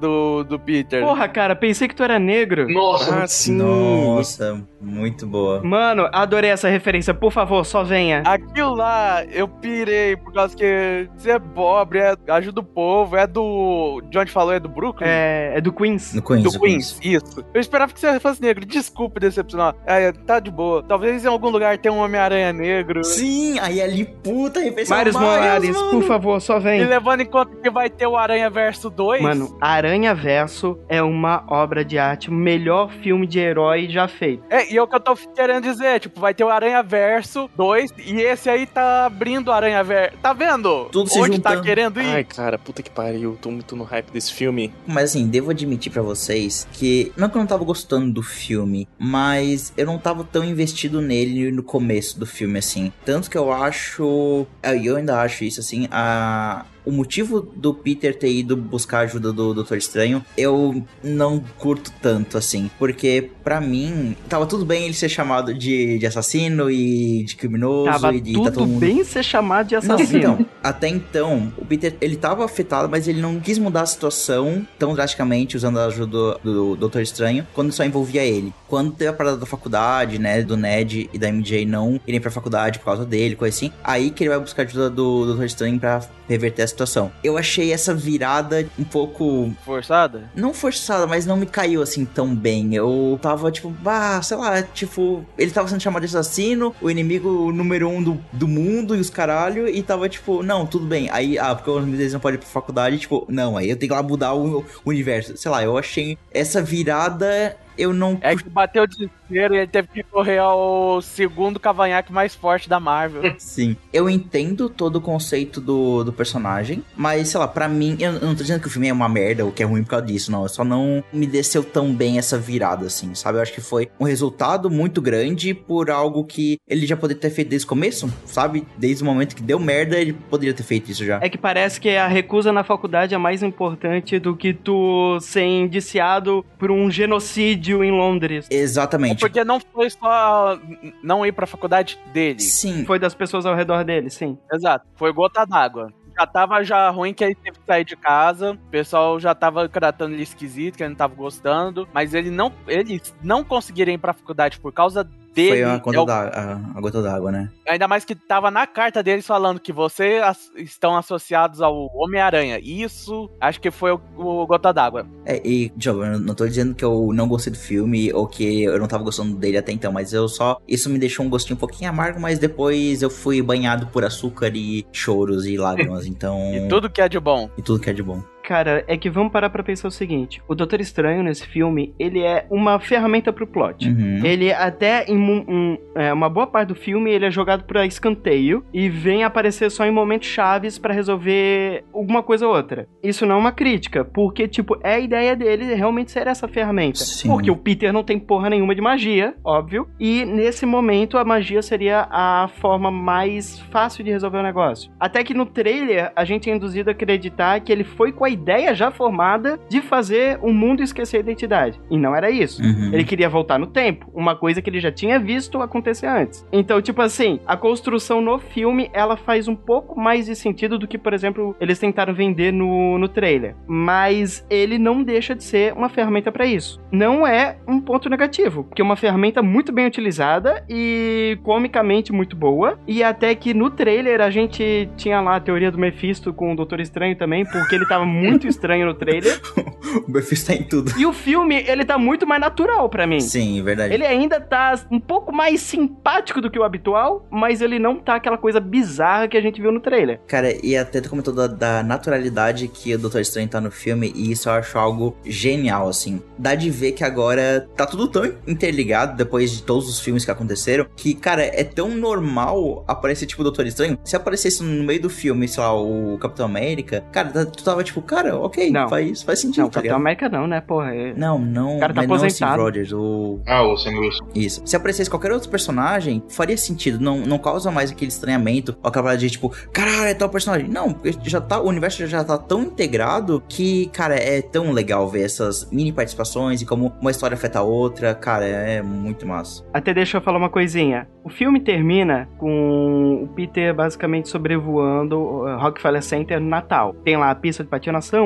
[0.00, 1.02] do, do Peter.
[1.02, 2.66] Porra, cara, pensei que tu era negro.
[2.72, 3.52] Nossa, Ah, sim.
[3.56, 5.62] Nossa, muito boa.
[5.62, 7.12] Mano, adorei essa referência.
[7.14, 8.22] Por favor, só venha.
[8.24, 13.26] Aquilo lá, eu pirei, por causa que você é pobre, é, ajuda o povo, é
[13.26, 14.00] do.
[14.10, 14.52] De onde falou?
[14.52, 15.06] É do Brooklyn?
[15.08, 16.14] É, é do Queens.
[16.14, 17.44] No Queens, Do no Queens, isso.
[17.52, 18.64] Eu esperava que você fosse negro.
[18.64, 19.74] Desculpe decepcionar.
[19.86, 20.82] É, tá de boa.
[20.82, 23.04] Talvez em algum lugar tenha um Homem-Aranha negro.
[23.04, 26.84] Sim, aí ali, puta, referência Miles, Morales, por favor, só E vem.
[26.84, 29.22] levando em conta que vai ter o Aranha Verso 2.
[29.22, 34.44] Mano, Aranha Verso é uma obra de arte, o melhor filme de herói já feito.
[34.48, 37.50] É, e é o que eu tô querendo dizer, tipo, vai ter o Aranha Verso
[37.56, 40.16] 2 e esse aí tá abrindo o Aranha Verso.
[40.18, 40.86] Tá vendo?
[40.86, 42.06] Tudo se Onde tá querendo ir?
[42.06, 43.36] Ai, cara, puta que pariu.
[43.40, 44.72] Tô muito no hype desse filme.
[44.86, 48.88] Mas assim, devo admitir pra vocês que não que eu não tava gostando do filme,
[48.98, 52.92] mas eu não tava tão investido nele no começo do filme assim.
[53.04, 58.16] Tanto que eu acho, é, eu ainda acho isso assim, a o motivo do Peter
[58.16, 63.60] ter ido buscar a ajuda do Doutor Estranho, eu não curto tanto assim, porque pra
[63.60, 68.20] mim tava tudo bem ele ser chamado de, de assassino e de criminoso Tava e
[68.20, 70.18] de tudo tá todo mundo bem ser chamado de não, assassino.
[70.18, 74.66] então, até então, o Peter, ele tava afetado, mas ele não quis mudar a situação
[74.78, 78.52] tão drasticamente usando a ajuda do, do Doutor Estranho, quando só envolvia ele.
[78.68, 82.30] Quando teve a parada da faculdade, né, do Ned e da MJ não irem pra
[82.30, 85.78] faculdade por causa dele, coisa assim, aí que ele vai buscar ajuda do Doutor Estranho
[85.78, 86.00] pra
[86.30, 87.10] reverter a situação.
[87.24, 90.30] Eu achei essa virada um pouco Forçada?
[90.34, 92.74] não forçada, mas não me caiu assim tão bem.
[92.74, 97.50] Eu tava tipo, bah, sei lá, tipo, ele tava sendo chamado de assassino, o inimigo
[97.50, 101.08] número um do, do mundo e os caralho, e tava tipo, não, tudo bem.
[101.10, 103.90] Aí, ah, porque os deles não podem ir pra faculdade, tipo, não, aí eu tenho
[103.90, 105.36] que lá mudar o, o universo.
[105.36, 107.56] Sei lá, eu achei essa virada.
[107.76, 108.18] Eu não.
[108.20, 112.68] É que bateu o desespero e ele teve que correr ao segundo cavanhaque mais forte
[112.68, 113.34] da Marvel.
[113.38, 113.76] Sim.
[113.92, 118.34] Eu entendo todo o conceito do, do personagem, mas, sei lá, pra mim, eu, não
[118.34, 120.30] tô dizendo que o filme é uma merda ou que é ruim por causa disso,
[120.30, 120.46] não.
[120.48, 123.38] Só não me desceu tão bem essa virada, assim, sabe?
[123.38, 127.30] Eu acho que foi um resultado muito grande por algo que ele já poderia ter
[127.30, 128.66] feito desde o começo, sabe?
[128.76, 131.18] Desde o momento que deu merda, ele poderia ter feito isso já.
[131.22, 135.44] É que parece que a recusa na faculdade é mais importante do que tu ser
[135.44, 138.46] indiciado por um genocídio em Londres.
[138.50, 139.20] Exatamente.
[139.20, 140.58] Porque não foi só
[141.02, 142.40] não ir pra faculdade dele.
[142.40, 142.84] Sim.
[142.84, 144.38] Foi das pessoas ao redor dele, sim.
[144.52, 144.86] Exato.
[144.96, 145.92] Foi gota d'água.
[146.18, 148.52] Já tava já ruim que ele teve que sair de casa.
[148.52, 151.88] O pessoal já tava tratando ele esquisito, que ele não tava gostando.
[151.92, 155.48] Mas ele não, eles não conseguiram ir pra faculdade por causa dele.
[155.50, 157.50] Foi a, É o- da, a, a gota d'água, né?
[157.68, 162.58] Ainda mais que tava na carta deles falando que vocês as- estão associados ao Homem-Aranha.
[162.62, 165.06] Isso, acho que foi o, o gota d'água.
[165.24, 168.64] É, e, Diogo, eu não tô dizendo que eu não gostei do filme ou que
[168.64, 170.58] eu não tava gostando dele até então, mas eu só.
[170.66, 174.50] Isso me deixou um gostinho um pouquinho amargo, mas depois eu fui banhado por açúcar
[174.54, 176.38] e choros e lágrimas, então.
[176.54, 177.48] E tudo que é de bom.
[177.56, 178.22] E tudo que é de bom.
[178.50, 182.18] Cara, é que vamos parar pra pensar o seguinte: o Doutor Estranho nesse filme, ele
[182.20, 183.88] é uma ferramenta pro plot.
[183.88, 184.26] Uhum.
[184.26, 187.86] Ele até em mu- um- é, uma boa parte do filme ele é jogado pra
[187.86, 192.88] escanteio e vem aparecer só em momentos chaves pra resolver alguma coisa ou outra.
[193.04, 196.98] Isso não é uma crítica, porque tipo é a ideia dele realmente ser essa ferramenta.
[196.98, 197.28] Sim.
[197.28, 201.62] Porque o Peter não tem porra nenhuma de magia, óbvio, e nesse momento a magia
[201.62, 204.90] seria a forma mais fácil de resolver o negócio.
[204.98, 208.39] Até que no trailer a gente é induzido a acreditar que ele foi com a
[208.40, 211.80] ideia já formada de fazer o mundo esquecer a identidade.
[211.90, 212.62] E não era isso.
[212.62, 212.90] Uhum.
[212.92, 216.46] Ele queria voltar no tempo, uma coisa que ele já tinha visto acontecer antes.
[216.52, 220.88] Então, tipo assim, a construção no filme, ela faz um pouco mais de sentido do
[220.88, 223.54] que, por exemplo, eles tentaram vender no, no trailer.
[223.66, 226.80] Mas ele não deixa de ser uma ferramenta para isso.
[226.90, 232.34] Não é um ponto negativo, porque é uma ferramenta muito bem utilizada e comicamente muito
[232.36, 232.78] boa.
[232.86, 236.56] E até que no trailer a gente tinha lá a teoria do Mephisto com o
[236.56, 239.40] Doutor Estranho também, porque ele tava muito estranho no trailer.
[240.06, 240.92] o Mephisto tá em tudo.
[240.96, 243.20] E o filme, ele tá muito mais natural para mim.
[243.20, 243.92] Sim, verdade.
[243.94, 248.16] Ele ainda tá um pouco mais simpático do que o habitual, mas ele não tá
[248.16, 250.20] aquela coisa bizarra que a gente viu no trailer.
[250.26, 254.12] Cara, e até tu comentou da, da naturalidade que o Doutor Estranho tá no filme,
[254.14, 256.22] e isso eu acho algo genial, assim.
[256.38, 260.30] Dá de ver que agora tá tudo tão interligado depois de todos os filmes que
[260.30, 263.98] aconteceram, que, cara, é tão normal aparecer, tipo, o Doutor Estranho.
[264.04, 267.82] Se aparecesse no meio do filme, sei lá, o Capitão América, cara, tá, tu tava
[267.84, 268.88] tipo, cara, ok, Não.
[268.88, 269.96] faz, faz sentido, Não, tá Capitão?
[269.96, 270.94] América não, né, porra?
[270.94, 272.62] É- Não, não, O cara tá mas não o aposentado.
[272.62, 273.38] Rogers, o...
[273.46, 274.24] Ah, o Sam Wilson.
[274.34, 274.62] Isso.
[274.64, 276.98] Se aparecesse qualquer outro personagem, faria sentido.
[277.02, 278.76] Não, não causa mais aquele estranhamento.
[278.82, 280.68] Ou aquela parada de tipo, caralho, é tal personagem.
[280.68, 285.08] Não, porque já tá, o universo já tá tão integrado que, cara, é tão legal
[285.08, 288.14] ver essas mini participações e como uma história afeta a outra.
[288.14, 289.64] Cara, é muito massa.
[289.72, 291.06] Até deixa eu falar uma coisinha.
[291.22, 296.94] O filme termina com o Peter basicamente sobrevoando o Rockefeller Center no Natal.
[297.04, 297.68] Tem lá a pista de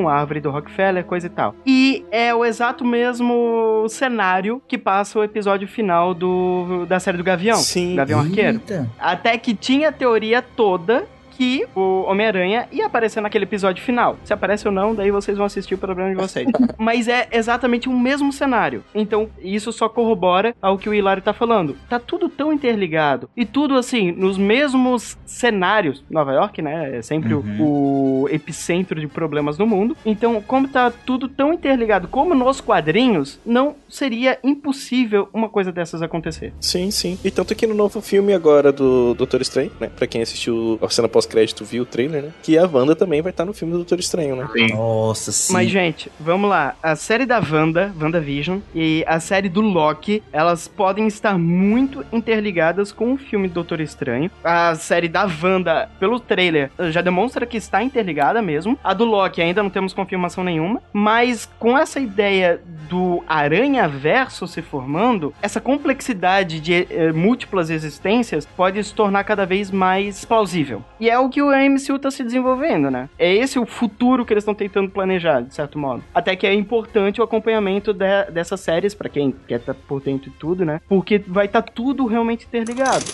[0.07, 1.55] a árvore do Rockefeller, coisa e tal.
[1.65, 7.23] E é o exato mesmo cenário que passa o episódio final do, da série do
[7.23, 7.57] Gavião.
[7.57, 7.95] Sim.
[7.95, 8.57] Gavião Arqueiro.
[8.57, 8.89] Eita.
[8.99, 11.07] Até que tinha a teoria toda
[11.37, 14.17] que o Homem-Aranha ia aparecer naquele episódio final.
[14.23, 16.47] Se aparece ou não, daí vocês vão assistir o problema de vocês.
[16.77, 18.83] Mas é exatamente o mesmo cenário.
[18.93, 21.75] Então, isso só corrobora ao que o Hilário tá falando.
[21.89, 23.29] Tá tudo tão interligado.
[23.35, 26.03] E tudo assim, nos mesmos cenários.
[26.09, 26.97] Nova York, né?
[26.97, 28.23] É sempre o- Uhum.
[28.23, 29.95] o epicentro de problemas no mundo.
[30.05, 36.01] Então, como tá tudo tão interligado como nos quadrinhos, não seria impossível uma coisa dessas
[36.01, 36.53] acontecer.
[36.59, 37.17] Sim, sim.
[37.23, 39.89] E tanto que no novo filme agora do Doutor Estranho, né?
[39.95, 42.29] Pra quem assistiu a cena pós-crédito viu o trailer, né?
[42.43, 44.47] Que a Wanda também vai estar no filme do Doutor Estranho, né?
[44.53, 44.67] Sim.
[44.67, 45.53] Nossa, sim.
[45.53, 46.75] Mas, gente, vamos lá.
[46.81, 52.91] A série da Wanda, WandaVision, e a série do Loki, elas podem estar muito interligadas
[52.91, 54.29] com o filme Doutor Estranho.
[54.43, 58.77] A série da Wanda, pelo trailer, já demonstra que está interligada mesmo.
[58.83, 60.81] A do Loki ainda não temos confirmação nenhuma.
[60.93, 68.83] Mas com essa ideia do Aranha-Verso se formando, essa complexidade de eh, múltiplas existências pode
[68.83, 70.83] se tornar cada vez mais plausível.
[70.99, 73.09] E é o que o MCU tá se desenvolvendo, né?
[73.17, 76.03] É esse o futuro que eles estão tentando planejar, de certo modo.
[76.13, 80.29] Até que é importante o acompanhamento de- dessas séries, pra quem quer estar por dentro
[80.29, 80.79] de tudo, né?
[80.87, 83.05] Porque vai estar tudo realmente interligado.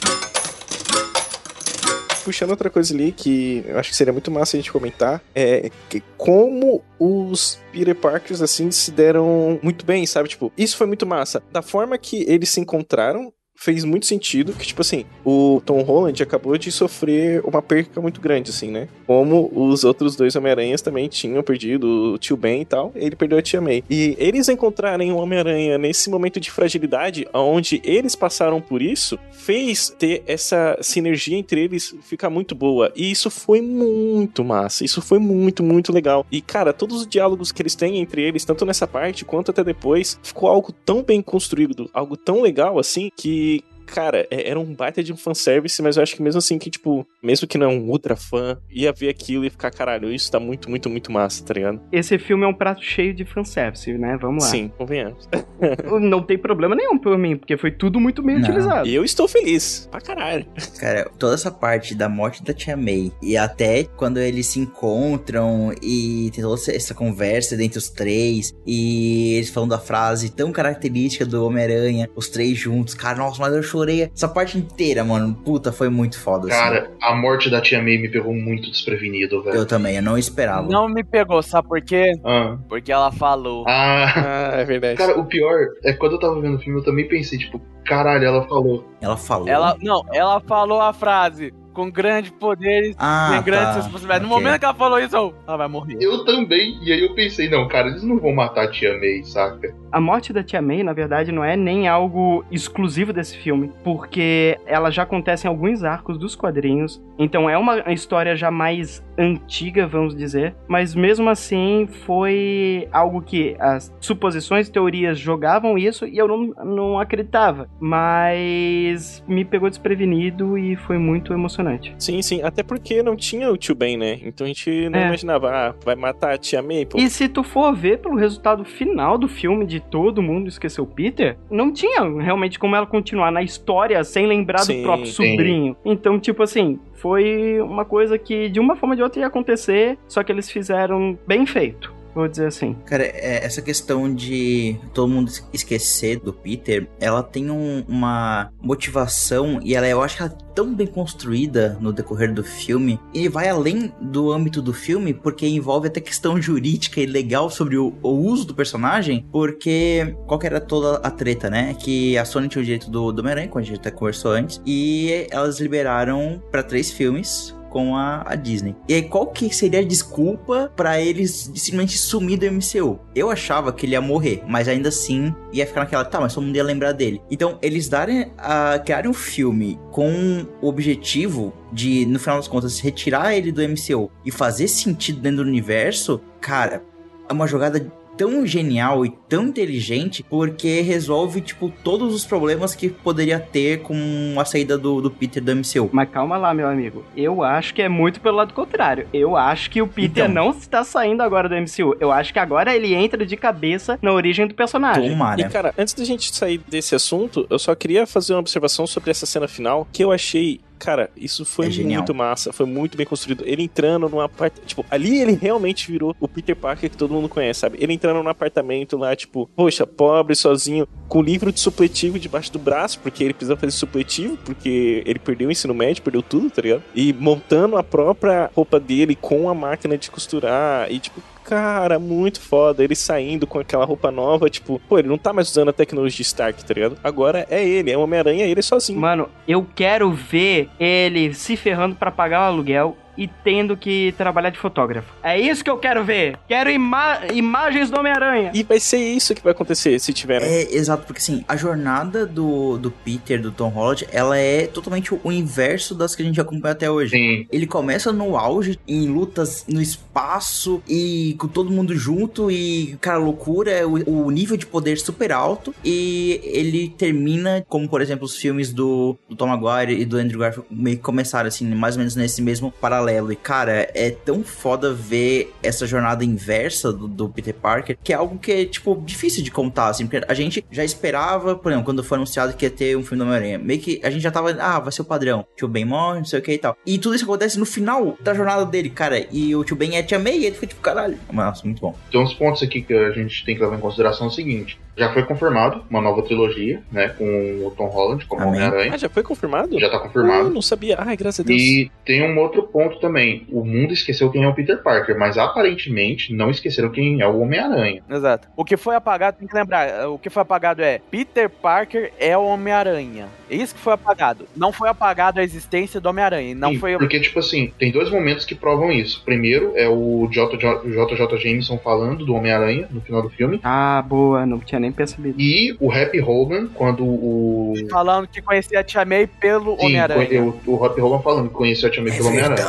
[2.24, 5.72] Puxando outra coisa ali que eu acho que seria muito massa a gente comentar é
[5.90, 10.30] que como os Peter Parkers assim se deram muito bem, sabe?
[10.30, 11.42] Tipo, isso foi muito massa.
[11.52, 16.22] Da forma que eles se encontraram, fez muito sentido que, tipo assim, o Tom Holland
[16.24, 18.88] acabou de sofrer uma perca muito grande, assim, né?
[19.06, 23.38] Como os outros dois Homem-Aranhas também tinham perdido o tio Ben e tal, ele perdeu
[23.38, 23.84] a tia May.
[23.88, 29.90] E eles encontrarem o Homem-Aranha nesse momento de fragilidade, onde eles passaram por isso, fez
[29.90, 32.92] ter essa sinergia entre eles ficar muito boa.
[32.96, 36.26] E isso foi muito massa, isso foi muito, muito legal.
[36.32, 39.64] E, cara, todos os diálogos que eles têm entre eles, tanto nessa parte quanto até
[39.64, 43.51] depois, ficou algo tão bem construído, algo tão legal assim, que
[43.94, 46.70] cara, é- era um baita de um fanservice, mas eu acho que mesmo assim que,
[46.70, 50.32] tipo, mesmo que não é um ultra fã, ia ver aquilo e ficar, caralho, isso
[50.32, 51.82] tá muito, muito, muito massa, tá ligado?
[51.92, 54.18] Esse filme é um prato cheio de fanservice, né?
[54.22, 54.50] Vamos lá.
[54.50, 55.28] Sim, convenhamos.
[56.02, 58.44] Não tem problema nenhum por mim, porque foi tudo muito bem Não.
[58.44, 58.88] utilizado.
[58.88, 60.46] E eu estou feliz, pra caralho.
[60.80, 65.74] Cara, toda essa parte da morte da Tia May e até quando eles se encontram
[65.82, 71.26] e tem toda essa- conversa dentre os três e eles falando da frase tão característica
[71.26, 72.94] do Homem-Aranha, os três juntos.
[72.94, 75.34] Cara, nossa, mas eu chorei essa parte inteira, mano.
[75.34, 76.48] Puta, foi muito foda.
[76.48, 76.58] assim.
[76.58, 79.56] Cara, a morte da tia May me pegou muito desprevenido, velho.
[79.58, 80.68] eu também, eu não esperava.
[80.68, 82.12] Não me pegou, sabe por quê?
[82.26, 82.58] Ah.
[82.70, 83.66] Porque ela falou.
[83.68, 84.52] Ah.
[84.52, 84.96] Ah, é verdade.
[84.98, 87.62] Cara, o pior é que quando eu tava vendo o filme, eu também pensei, tipo,
[87.86, 88.86] caralho, ela falou.
[89.02, 89.48] Ela falou.
[89.48, 91.54] Ela, não, ela falou a frase.
[91.74, 93.76] Com grandes poderes, ah, tem grandes tá.
[93.82, 94.28] responsabilidades.
[94.28, 94.44] No Ok.
[94.44, 95.98] momento que ela falou isso, eu, ela vai morrer.
[96.00, 96.78] Eu também.
[96.84, 99.74] E aí eu pensei, não, cara, eles não vão matar a tia May, saca?
[99.92, 104.58] A morte da Tia May, na verdade, não é nem algo exclusivo desse filme, porque
[104.66, 109.86] ela já acontece em alguns arcos dos quadrinhos, então é uma história já mais antiga,
[109.86, 116.18] vamos dizer, mas mesmo assim foi algo que as suposições e teorias jogavam isso e
[116.18, 121.96] eu não, não acreditava, mas me pegou desprevenido e foi muito emocionante impressionante.
[121.98, 122.42] Sim, sim.
[122.42, 124.20] Até porque não tinha o tio Ben, né?
[124.24, 125.08] Então a gente não É.
[125.08, 126.98] imaginava, ah, vai matar a tia May, pô.
[126.98, 130.88] E se tu for ver pelo resultado final do filme de todo mundo esqueceu o
[130.88, 135.32] Peter, não tinha realmente como ela continuar na história sem lembrar Sim, do próprio sim.
[135.32, 135.76] sobrinho.
[135.86, 139.98] Então, tipo assim, foi uma coisa que de uma forma ou de outra ia acontecer,
[140.08, 141.94] só que eles fizeram bem feito.
[142.14, 142.76] Vou dizer assim.
[142.86, 148.52] Cara, é, essa questão de todo mundo es- esquecer do Peter, ela tem um- uma
[148.62, 153.00] motivação e ela, eu acho que ela é tão bem construída no decorrer do filme
[153.14, 157.78] e vai além do âmbito do filme porque envolve até questão jurídica e legal sobre
[157.78, 161.74] o, o uso do personagem, porque qual que era toda a treta, né?
[161.80, 164.62] Que a Sony tinha o direito do, do Homem-Aranha, como a gente até conversou antes,
[164.66, 168.76] e elas liberaram pra três filmes com a, a Disney.
[168.88, 173.00] E aí, qual que seria a desculpa pra eles simplesmente sumir do MCU?
[173.16, 176.44] Eu achava que ele ia morrer, mas ainda assim ia ficar naquela, tá, mas todo
[176.44, 177.22] mundo ia lembrar dele.
[177.32, 182.80] Então, eles darem a criarem um filme com o objetivo de, no final das contas,
[182.80, 186.84] retirar ele do MCU e fazer sentido dentro do universo, cara,
[187.30, 192.90] é uma jogada tão genial e tão inteligente porque resolve, tipo, todos os problemas que
[192.90, 193.96] poderia ter com
[194.38, 195.90] a saída do, do Peter do MCU.
[195.92, 197.04] Mas calma lá, meu amigo.
[197.16, 199.08] Eu acho que é muito pelo lado contrário.
[199.14, 200.46] Eu acho que o Peter Então.
[200.46, 201.96] não está saindo agora do MCU.
[202.00, 205.10] Eu acho que agora ele entra de cabeça na origem do personagem.
[205.10, 205.42] Tomara.
[205.42, 209.12] E, cara, antes da gente sair desse assunto, eu só queria fazer uma observação sobre
[209.12, 210.60] essa cena final que eu achei.
[210.82, 213.44] Cara, isso foi É muito massa, foi muito bem construído.
[213.46, 214.66] Ele entrando num apartamento.
[214.66, 217.78] Tipo, ali ele realmente virou o Peter Parker que todo mundo conhece, sabe?
[217.80, 222.58] Ele entrando num apartamento lá, tipo, poxa, pobre, sozinho, com livro de supletivo debaixo do
[222.58, 226.64] braço, porque ele precisa fazer supletivo, porque ele perdeu o ensino médio, perdeu tudo, tá
[226.64, 226.84] ligado?
[226.96, 230.92] E montando a própria roupa dele com a máquina de costurar.
[230.92, 232.84] E, tipo, Cara, muito foda.
[232.84, 236.22] Ele saindo com aquela roupa nova, tipo, pô, ele não tá mais usando a tecnologia
[236.22, 236.98] Stark, tá ligado?
[237.04, 239.00] Agora é ele, é Homem-Aranha, ele sozinho.
[239.00, 244.50] Mano, eu quero ver ele se ferrando pra pagar o aluguel e tendo que trabalhar
[244.50, 245.14] de fotógrafo.
[245.24, 246.38] É isso que eu quero ver.
[246.48, 248.52] Quero ima imagens do Homem-Aranha.
[248.54, 250.48] E vai ser isso que vai acontecer se tiver, né?
[250.48, 255.14] É, exato, porque assim, a jornada do, do Peter, do Tom Holland, ela é totalmente
[255.14, 257.12] o inverso das que a gente acompanha até hoje.
[257.12, 257.48] Sim.
[257.52, 263.18] Ele começa no auge, em lutas no espaço e com todo mundo junto e, cara,
[263.18, 268.26] loucura, é o, o nível de poder super alto e ele termina, como por exemplo
[268.26, 271.96] os filmes do, do Tom Maguire e do Andrew Garfield meio que começaram assim, mais
[271.96, 273.01] ou menos nesse mesmo paralelo.
[273.10, 278.16] E, cara, é tão foda ver essa jornada inversa do, do Peter Parker, que é
[278.16, 281.86] algo que é, tipo, difícil de contar, assim, porque a gente já esperava, por exemplo,
[281.86, 284.32] quando foi anunciado que ia ter um filme do Homem-Aranha, meio que a gente já
[284.32, 286.76] tava, ah, vai ser o padrão, tio Ben morre, não sei o que e tal.
[286.86, 290.00] E tudo isso acontece no final da jornada dele, cara, e o tio Ben é
[290.00, 291.18] a tia May, e ele fica tipo, caralho.
[291.32, 291.96] Nossa, muito bom.
[292.12, 294.80] Tem uns pontos aqui que a gente tem que levar em consideração é o seguinte.
[295.02, 297.10] Já foi confirmado uma nova trilogia, né?
[297.18, 297.26] Com
[297.66, 298.46] o Tom Holland como.
[298.46, 298.92] Homem-Aranha.
[298.94, 299.80] Ah, já foi confirmado?
[299.80, 300.52] Já tá Ah, confirmado.
[300.52, 300.96] não sabia.
[301.00, 301.60] Ai, graças a Deus.
[301.60, 303.48] E tem um outro ponto também.
[303.52, 307.40] O mundo esqueceu quem é o Peter Parker, mas aparentemente não esqueceram quem é o
[307.40, 308.04] Homem-Aranha.
[308.08, 308.48] Exato.
[308.56, 312.38] O que foi apagado, tem que lembrar, o que foi apagado é Peter Parker é
[312.38, 313.26] o Homem-Aranha.
[313.52, 314.48] É isso que foi apagado.
[314.56, 316.56] Não foi apagado a existência do Homem-Aranha.
[316.56, 316.98] Não Sim, foi.
[316.98, 319.22] Porque, tipo assim, tem dois momentos que provam isso.
[319.26, 323.60] Primeiro é o JJ, Jameson falando do Homem-Aranha no final do filme.
[323.64, 325.36] Ah, boa, não tinha nem percebido.
[325.40, 327.74] E o Happy Hogan, quando o.
[327.90, 330.44] Falando que conhecia a Tia May pelo Homem-Aranha.
[330.44, 332.66] o, o Happy Hogan falando que conheceu a Tia May É pelo Homem-Aranha.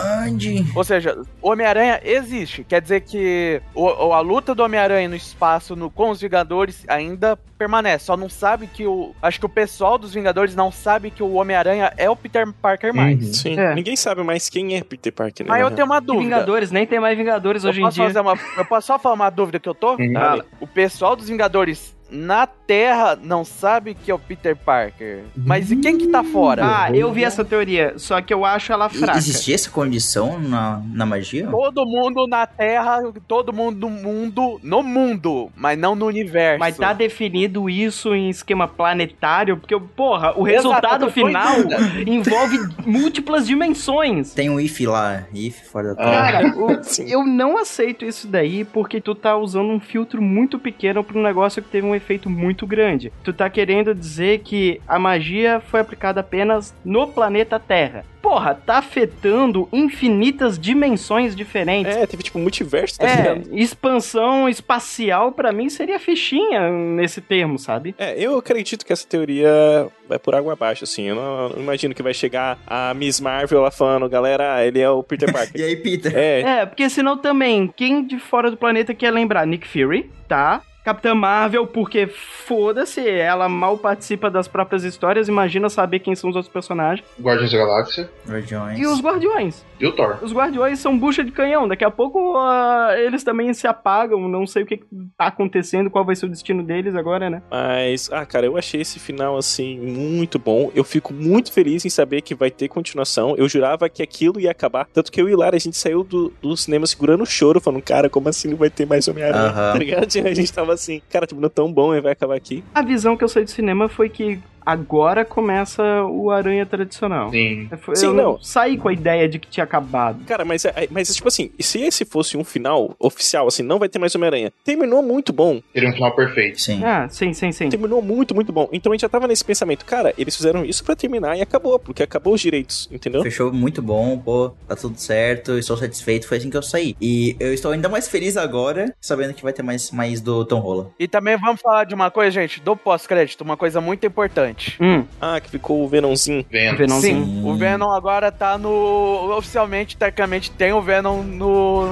[0.74, 2.64] Ou seja, o Homem-Aranha existe.
[2.64, 6.84] Quer dizer que o, o- a luta do Homem-Aranha no espaço no- com os Vingadores
[6.88, 8.06] ainda permanece.
[8.06, 9.14] Só não sabe que o.
[9.22, 12.94] Acho que o pessoal dos Vingadores não sabe que o Homem-Aranha é o Peter Parker
[12.94, 13.18] mais.
[13.24, 13.32] Uhum.
[13.32, 13.74] Sim, É.
[13.74, 15.50] ninguém sabe mais quem é Peter Parker, né?
[15.52, 16.24] Mas eu tenho uma dúvida.
[16.24, 18.20] Vingadores, nem tem mais Vingadores Eu hoje em posso, dia.
[18.22, 19.92] uma, eu posso só falar uma dúvida que eu tô?
[19.96, 20.12] Uhum.
[20.12, 20.44] Fala.
[20.60, 25.24] O pessoal dos Vingadores na Terra não sabe que é o Peter Parker.
[25.36, 26.62] Mas e quem que tá fora?
[26.64, 29.18] Ah, eu vi essa teoria, só que eu acho ela fraca.
[29.18, 31.46] Existia essa condição na, na magia?
[31.48, 36.58] Todo mundo na Terra, todo mundo no mundo, no mundo, mas não no universo.
[36.60, 41.54] Mas tá definido isso em esquema planetário, porque, porra, o Exato, resultado eu em final
[42.06, 44.34] envolve múltiplas dimensões.
[44.34, 46.02] Tem um if lá, if fora da.
[46.04, 46.32] Terra.
[46.32, 47.06] Cara, o- Sim.
[47.10, 51.22] eu não aceito isso daí porque tu tá usando um filtro muito pequeno pra um
[51.22, 53.12] negócio que teve um efeito muito grande.
[53.24, 58.04] Tu tá querendo dizer que a magia foi aplicada apenas no planeta Terra.
[58.20, 61.94] Porra, tá afetando infinitas dimensões diferentes.
[61.96, 63.48] É, teve tipo multiverso, tá É, ligado?
[63.58, 67.94] expansão espacial pra mim seria fichinha nesse termo, sabe?
[67.98, 71.08] É, eu acredito que essa teoria vai por água abaixo, assim.
[71.08, 74.88] Eu não, não imagino que vai chegar a Miss Marvel lá falando, galera, ele é
[74.88, 75.64] o Peter E Parker.
[75.64, 76.12] aí, Peter?
[76.16, 79.44] é, É, porque senão também, quem de fora do planeta quer lembrar?
[79.46, 80.62] Nick Fury, tá?
[80.84, 86.34] Capitã Marvel, porque foda-se, ela mal participa das próprias histórias, imagina saber quem são os
[86.34, 87.06] outros personagens.
[87.20, 88.78] Guardiões da Galáxia Guardiões.
[88.78, 89.64] E os Guardiões.
[89.82, 90.18] E o Thor.
[90.22, 94.46] Os Guardiões são bucha de canhão, daqui a pouco ah, eles também se apagam, não
[94.46, 94.86] sei o que que
[95.18, 97.42] tá acontecendo, qual vai ser o destino deles agora, né?
[97.50, 100.70] Mas, ah, cara, eu achei esse final, assim, muito bom.
[100.74, 103.34] Eu fico muito feliz em saber que vai ter continuação.
[103.36, 104.86] Eu jurava que aquilo ia acabar.
[104.92, 107.82] Tanto que eu e Lara, a gente saiu do, do cinema segurando o choro, falando,
[107.82, 109.48] cara, como assim não vai ter mais Homem-Aranha?
[109.48, 109.72] Aham.
[109.72, 110.04] Tá ligado?
[110.04, 112.62] A gente tava assim, cara, tipo, não é tão bom, vai acabar aqui.
[112.74, 117.30] A visão que eu saí do cinema foi que agora começa o Aranha tradicional.
[117.30, 117.68] Sim.
[117.80, 118.38] Foi- Sim, eu não.
[118.42, 120.24] saí com a ideia de que tinha acabado.
[120.26, 123.88] Cara, mas, é- mas tipo assim, se esse fosse um final oficial, assim, não vai
[123.88, 124.52] ter mais Homem-Aranha.
[124.64, 125.60] Terminou muito bom.
[125.72, 126.60] Seria um final perfeito.
[126.60, 126.82] Sim.
[126.84, 127.68] Ah, sim, sim, sim.
[127.68, 128.68] Terminou muito, muito bom.
[128.72, 131.78] Então a gente já tava nesse pensamento, cara, eles fizeram isso pra terminar e acabou,
[131.78, 133.22] porque acabou os direitos, entendeu?
[133.22, 136.96] Fechou muito bom, pô, tá tudo certo, estou satisfeito, foi assim que eu saí.
[137.00, 140.60] E eu estou ainda mais feliz agora, sabendo que vai ter mais, mais do Tom
[140.60, 140.90] Holland.
[140.98, 144.51] E também vamos falar de uma coisa, gente, do pós-crédito, uma coisa muito importante.
[144.80, 146.44] Hum, Ah, que ficou o Venomzinho.
[146.50, 146.76] Vendo.
[146.78, 147.24] Venomzinho.
[147.24, 149.36] Sim, o Venom agora tá no.
[149.36, 151.86] Oficialmente, tecnicamente, tem o Venom no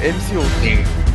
[0.00, 0.42] MCU.
[0.62, 1.11] Sim.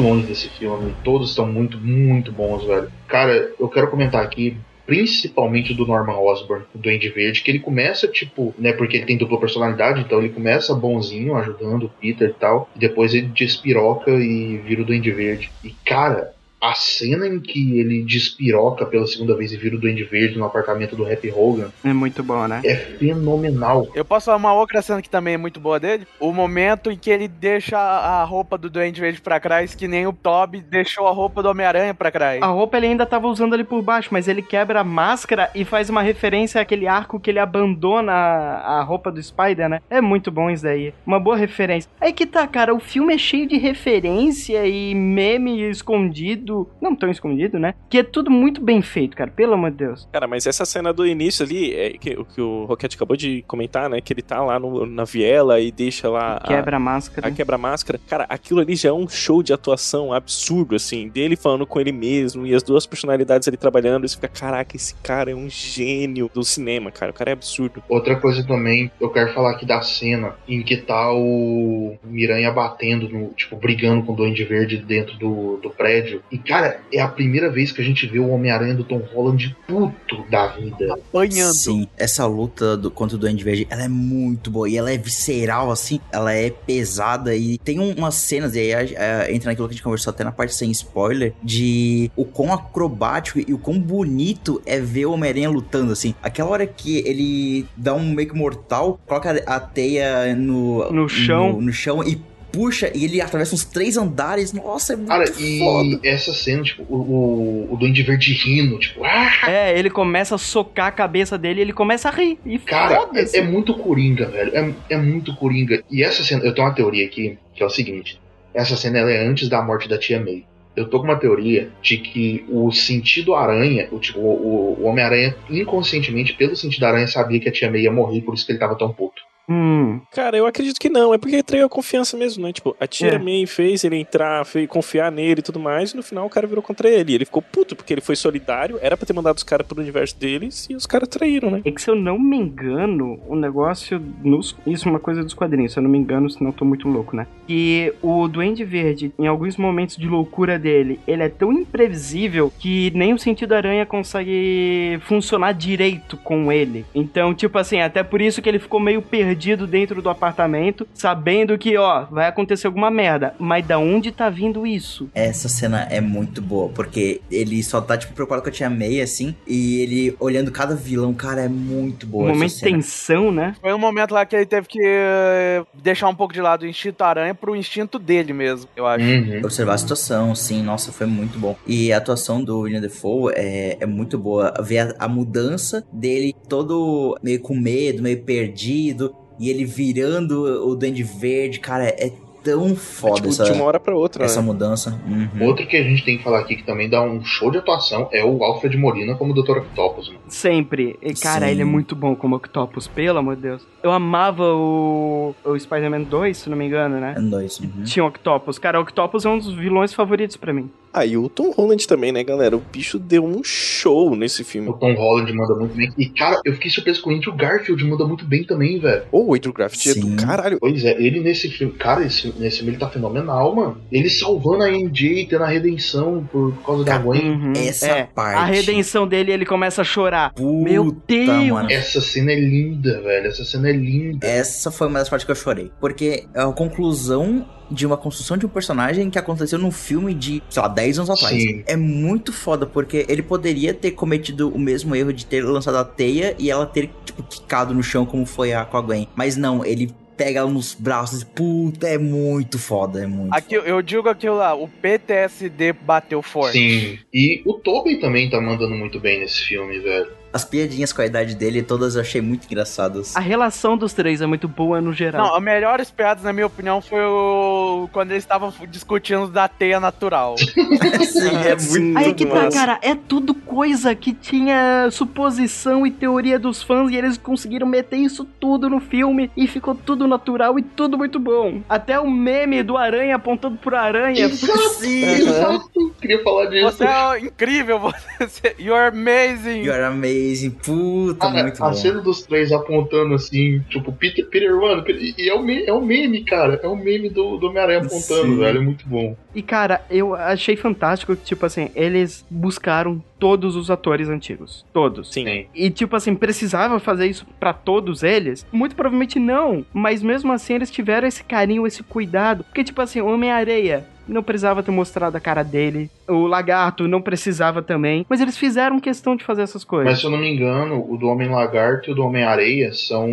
[0.00, 2.90] Vilões desse filme, todos estão muito, muito bons, velho.
[3.06, 8.08] Cara, eu quero comentar aqui, principalmente do Norman Osborn, o Duende Verde, que ele começa,
[8.08, 12.32] tipo, né, porque ele tem dupla personalidade, então ele começa bonzinho, ajudando o Peter e
[12.32, 15.52] tal, e depois ele despiroca e vira o Duende Verde.
[15.62, 20.04] E, cara, a cena em que ele despiroca pela segunda vez e vira o Duende
[20.04, 22.60] Verde no apartamento do Happy Hogan é muito bom, né?
[22.64, 23.88] é fenomenal.
[23.94, 26.06] Eu posso falar uma outra cena que também é muito boa dele?
[26.18, 30.06] O momento em que ele deixa a roupa do Duende Verde pra trás, que nem
[30.06, 32.42] o Toby deixou a roupa do Homem-Aranha pra trás.
[32.42, 35.64] A roupa ele ainda tava usando ali por baixo, mas ele quebra a máscara e
[35.64, 39.80] faz uma referência àquele arco que ele abandona a a roupa do Spider, né?
[39.90, 40.92] É muito bom isso daí.
[41.06, 41.90] Uma boa referência.
[42.00, 46.49] Aí que tá, cara, o filme é cheio de referência e meme escondido.
[46.80, 47.74] Não tão escondido, né?
[47.88, 49.30] Que é tudo muito bem feito, cara.
[49.30, 50.08] Pelo amor de Deus.
[50.12, 53.42] Cara, mas essa cena do início ali, é que, o que o Rocket acabou de
[53.46, 54.00] comentar, né?
[54.00, 57.28] Que ele tá lá no- na viela e deixa lá a- Quebra a máscara.
[57.28, 58.00] a quebra-máscara.
[58.08, 61.92] Cara, aquilo ali já é um show de atuação absurdo, assim, dele falando com ele
[61.92, 64.06] mesmo e as duas personalidades ali trabalhando.
[64.08, 67.10] Você fica, caraca, esse cara é um gênio do cinema, cara.
[67.10, 67.82] O cara é absurdo.
[67.88, 73.08] Outra coisa também, eu quero falar aqui da cena em que tá o Miranha batendo,
[73.08, 76.22] no, tipo, brigando com o Duende Verde dentro do, do prédio.
[76.30, 79.56] E, cara, é a primeira vez que a gente vê o Homem-Aranha do Tom Holland
[79.66, 80.94] puto da vida.
[80.94, 81.54] Apanhando.
[81.54, 84.68] Sim, essa luta do, contra o Duende Verde, ela é muito boa.
[84.68, 87.34] E ela é visceral, assim, ela é pesada.
[87.34, 90.24] E tem um- umas cenas, e aí é, entra naquilo que a gente conversou até
[90.24, 95.12] na parte sem spoiler, de o quão acrobático e o quão bonito é ver o
[95.12, 96.14] Homem-Aranha lutando, assim.
[96.22, 101.52] Aquela hora que ele dá um meio que mortal, coloca a teia no, No chão.
[101.54, 102.20] no, no chão e
[102.52, 104.52] puxa, e ele atravessa uns três andares.
[104.52, 106.00] Nossa, é muito Cara, e foda.
[106.04, 109.48] essa cena, tipo, o, o, o Duende Verde rindo, tipo, ah!
[109.48, 112.38] É, ele começa a socar a cabeça dele e ele começa a rir.
[112.44, 114.52] E Cara, é, é muito coringa, velho.
[114.54, 115.82] É, é muito coringa.
[115.90, 118.20] E essa cena, eu tenho uma teoria aqui, que é o seguinte:
[118.52, 120.44] essa cena ela é antes da morte da tia May.
[120.76, 125.34] Eu tô com uma teoria de que o sentido aranha, o, tipo, o, o Homem-Aranha,
[125.50, 128.58] inconscientemente, pelo sentido aranha, sabia que a tia May ia morrer, por isso que ele
[128.58, 129.22] tava tão puto.
[129.50, 131.12] Hum, Cara, eu acredito que não.
[131.12, 132.52] É porque traiu a confiança mesmo, né?
[132.52, 133.18] Tipo, a tia É.
[133.18, 136.46] May fez ele entrar, fez confiar nele e tudo mais, e no final o cara
[136.46, 137.14] virou contra ele.
[137.14, 140.16] Ele ficou puto, porque ele foi solidário, era pra ter mandado os caras pro universo
[140.16, 141.62] deles, e os caras traíram, né?
[141.64, 144.00] É que se eu não me engano, o negócio.
[144.22, 146.64] Nos, isso é uma coisa dos quadrinhos, se eu não me engano, senão eu tô
[146.64, 147.26] muito louco, né?
[147.48, 152.92] Que o Duende Verde, em alguns momentos de loucura dele, ele é tão imprevisível que
[152.94, 156.84] nem o sentido aranha consegue funcionar direito com ele.
[156.94, 161.56] Então, tipo assim, até por isso que ele ficou meio perdido dentro do apartamento, sabendo
[161.58, 163.34] que, ó, vai acontecer alguma merda.
[163.38, 165.08] Mas da onde tá vindo isso?
[165.14, 169.00] Essa cena é muito boa, porque ele só tá, tipo, preocupado com a tia May,
[169.00, 173.32] assim, e ele olhando cada vilão, cara, é muito boa um essa momento de tensão,
[173.32, 173.54] né?
[173.60, 176.66] Foi um momento lá que ele teve que eh, deixar um pouco de lado o
[176.66, 179.04] instinto aranha pro instinto dele mesmo, eu acho.
[179.04, 179.40] Uhum.
[179.44, 181.56] Observar a situação, sim, nossa, foi muito bom.
[181.66, 184.52] E a atuação do William Defoe é, é muito boa.
[184.60, 190.76] Ver a, a mudança dele todo meio com medo, meio perdido, e ele virando o
[190.76, 192.12] Duende Verde, cara, é
[192.44, 194.46] tão É, foda tipo, essa, de uma hora pra outra, essa né?
[194.46, 194.98] mudança.
[195.06, 195.46] Uhum.
[195.46, 198.08] Outro que a gente tem que falar aqui que também dá um show de atuação
[198.12, 199.58] é o Alfred Molina como Dr.
[199.58, 200.20] Octopus, mano.
[200.28, 200.98] Sempre.
[201.02, 201.52] E, cara, Sim.
[201.52, 203.66] ele é muito bom como Octopus, pelo amor de Deus.
[203.82, 207.14] Eu amava o, o Spider-Man 2, se não me engano, né?
[207.16, 207.60] É dois.
[207.60, 207.84] Uhum.
[207.84, 208.58] Tinha o Octopus.
[208.58, 210.70] Cara, o Octopus é um dos vilões favoritos pra mim.
[210.92, 212.56] Ah, e o Tom Holland também, né, galera?
[212.56, 214.68] O bicho deu um show nesse filme.
[214.68, 215.92] O Tom Holland manda muito bem.
[215.96, 219.04] E, cara, eu fiquei surpreso com o Andrew Garfield manda muito bem também, velho.
[219.12, 220.00] Ô, o Andrew Graft é Sim.
[220.00, 220.58] do caralho.
[220.58, 223.80] Pois é, ele nesse filme, cara, esse, nesse filme ele tá fenomenal, mano.
[223.90, 227.30] Ele salvando a MJ, tendo a redenção por, causa da Gwen.
[227.30, 227.52] Uhum.
[227.56, 228.38] Essa é, parte.
[228.38, 230.32] A redenção dele, ele começa a chorar.
[230.34, 231.50] Puta, Meu Deus!
[231.50, 231.70] mano.
[231.70, 233.28] Essa cena é linda, velho.
[233.28, 234.26] Essa cena é linda.
[234.26, 235.70] Essa foi uma das partes que eu chorei.
[235.80, 240.42] Porque é a conclusão de uma construção de um personagem que aconteceu num filme de,
[240.50, 241.40] sei lá, 10 anos atrás.
[241.40, 241.62] Sim.
[241.66, 245.84] É muito foda, porque ele poderia ter cometido o mesmo erro de ter lançado a
[245.84, 249.08] teia e ela ter, tipo, quicado no chão como foi a com a Gwen.
[249.14, 253.54] Mas não, ele pega ela nos braços e, puta, é muito foda, é muito Aqui,
[253.54, 256.58] eu digo aquilo lá, o PTSD bateu forte.
[256.58, 256.98] Sim.
[257.12, 260.19] E o Tobey também tá mandando muito bem nesse filme, velho.
[260.32, 263.16] As piadinhas com a idade dele, todas eu achei muito engraçadas.
[263.16, 265.26] A relação dos três é muito boa no geral.
[265.26, 267.88] Não, as melhores piadas, na minha opinião, foi o...
[267.92, 270.36] quando eles estavam discutindo da teia natural.
[270.38, 276.38] Sim, é muito Aí que tá, cara, é tudo coisa que tinha suposição e teoria
[276.38, 280.62] dos fãs e eles conseguiram meter isso tudo no filme e ficou tudo natural e
[280.62, 281.60] tudo muito bom.
[281.68, 284.28] Até o meme do aranha apontando pro aranha.
[284.28, 285.04] Sim.
[285.04, 285.94] Exato.
[286.00, 286.76] Queria falar disso.
[286.76, 288.54] Você é incrível, você...
[288.58, 289.62] You're amazing.
[289.62, 289.72] You
[290.20, 290.50] amazing.
[290.50, 291.74] Puta, Cara, muito a bom.
[291.74, 295.72] cena dos três apontando assim, tipo, Peter, Peter One, Peter- e é o, me- é
[295.72, 296.60] o meme, cara.
[296.62, 298.38] É o meme do, do Homem-Aranha apontando, Sim.
[298.38, 298.58] velho.
[298.58, 299.16] É muito bom.
[299.34, 304.64] E cara, eu achei fantástico que, tipo assim, eles buscaram todos os atores antigos.
[304.72, 305.12] Todos.
[305.12, 305.46] Sim.
[305.54, 308.46] E, tipo assim, precisava fazer isso pra todos eles?
[308.50, 309.64] Muito provavelmente não.
[309.72, 312.42] Mas mesmo assim, eles tiveram esse carinho, esse cuidado.
[312.44, 315.88] Porque, tipo assim, o Homem-Areia não precisava ter mostrado a cara dele.
[316.08, 318.04] O Lagarto não precisava também.
[318.08, 319.92] Mas eles fizeram questão de fazer essas coisas.
[319.92, 323.08] Mas se eu não me engano, o do Homem-Lagarto e o do Homem-Areia são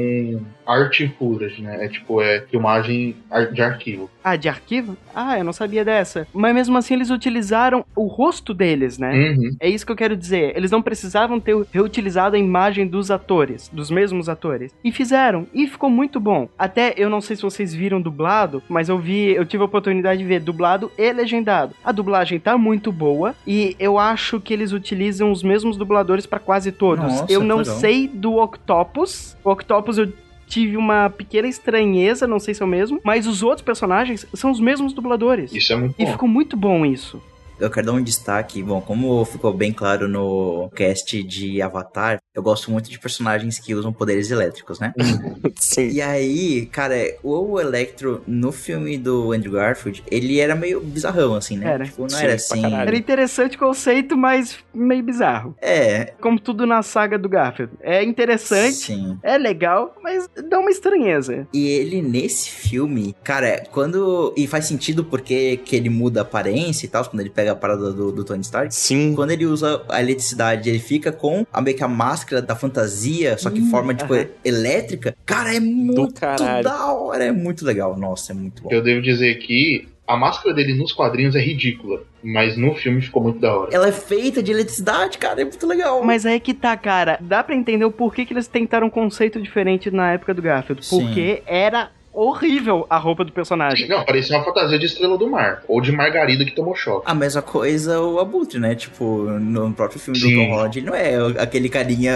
[0.65, 1.85] arte puras, né?
[1.85, 3.15] É tipo, é filmagem
[3.53, 4.09] de arquivo.
[4.23, 4.97] Ah, de arquivo?
[5.13, 6.27] Ah, eu não sabia dessa.
[6.33, 9.13] Mas mesmo assim, eles utilizaram o rosto deles, né?
[9.13, 9.55] Uhum.
[9.59, 10.55] É isso que eu quero dizer.
[10.55, 14.73] Eles não precisavam ter reutilizado a imagem dos atores, dos mesmos atores.
[14.83, 15.45] E fizeram.
[15.53, 16.47] E ficou muito bom.
[16.57, 20.19] Até eu não sei se vocês viram dublado, mas eu vi, eu tive a oportunidade
[20.21, 21.73] de ver dublado e legendado.
[21.83, 26.39] A dublagem tá muito boa e eu acho que eles utilizam os mesmos dubladores pra
[26.39, 27.03] quase todos.
[27.03, 27.75] Nossa, eu não legal.
[27.75, 29.35] sei do Octopus.
[29.43, 30.13] O Octopus eu
[30.47, 34.49] tive uma pequena estranheza, não sei se é o mesmo, mas os outros personagens são
[34.49, 35.53] os mesmos dubladores.
[35.53, 36.11] Isso é muito E bom.
[36.11, 37.21] ficou muito bom isso.
[37.59, 42.43] Eu quero dar um destaque, bom, como ficou bem claro no cast de Avatar, eu
[42.43, 44.93] gosto muito de personagens que usam poderes elétricos, né?
[45.59, 45.89] Sim.
[45.89, 51.57] E aí, cara, o Electro no filme do Andrew Garfield, ele era meio bizarrão, assim,
[51.57, 51.67] né?
[51.73, 51.85] Era.
[51.85, 52.73] Tipo, não Sim, era assim.
[52.73, 55.55] Era interessante o conceito, mas meio bizarro.
[55.59, 57.73] É, Como tudo na saga do Garfield.
[57.81, 59.17] É interessante, sim.
[59.23, 61.47] é legal, mas dá uma estranheza.
[61.51, 64.33] E ele nesse filme, cara, quando.
[64.37, 67.55] E faz sentido porque que ele muda a aparência e tal, quando ele pega a
[67.55, 68.73] parada do, do Tony Stark.
[68.73, 69.13] Sim.
[69.15, 73.37] Quando ele usa a eletricidade, ele fica com a meio que a máscara da fantasia,
[73.37, 74.27] só que em forma, tipo, aham.
[74.43, 75.15] elétrica.
[75.25, 76.19] Cara, é muito
[76.63, 77.97] da hora, é muito legal.
[77.97, 78.69] Nossa, é muito bom.
[78.71, 83.21] Eu devo dizer que a máscara dele nos quadrinhos é ridícula, mas no filme ficou
[83.21, 83.69] muito da hora.
[83.73, 86.01] Ela é feita de eletricidade, cara, é muito legal.
[86.03, 87.19] Mas aí que tá, cara.
[87.19, 90.85] Dá pra entender o porquê que eles tentaram um conceito diferente na época do Garfield.
[90.85, 91.01] Sim.
[91.01, 93.87] Porque era horrível a roupa do personagem.
[93.87, 97.09] Não, parecia uma fantasia de Estrela do Mar, ou de Margarida que tomou choque.
[97.09, 98.73] A mesma coisa o Abutre, né?
[98.73, 100.33] Tipo, no próprio filme Sim.
[100.33, 102.11] do Tom Holland, ele não é aquele carinha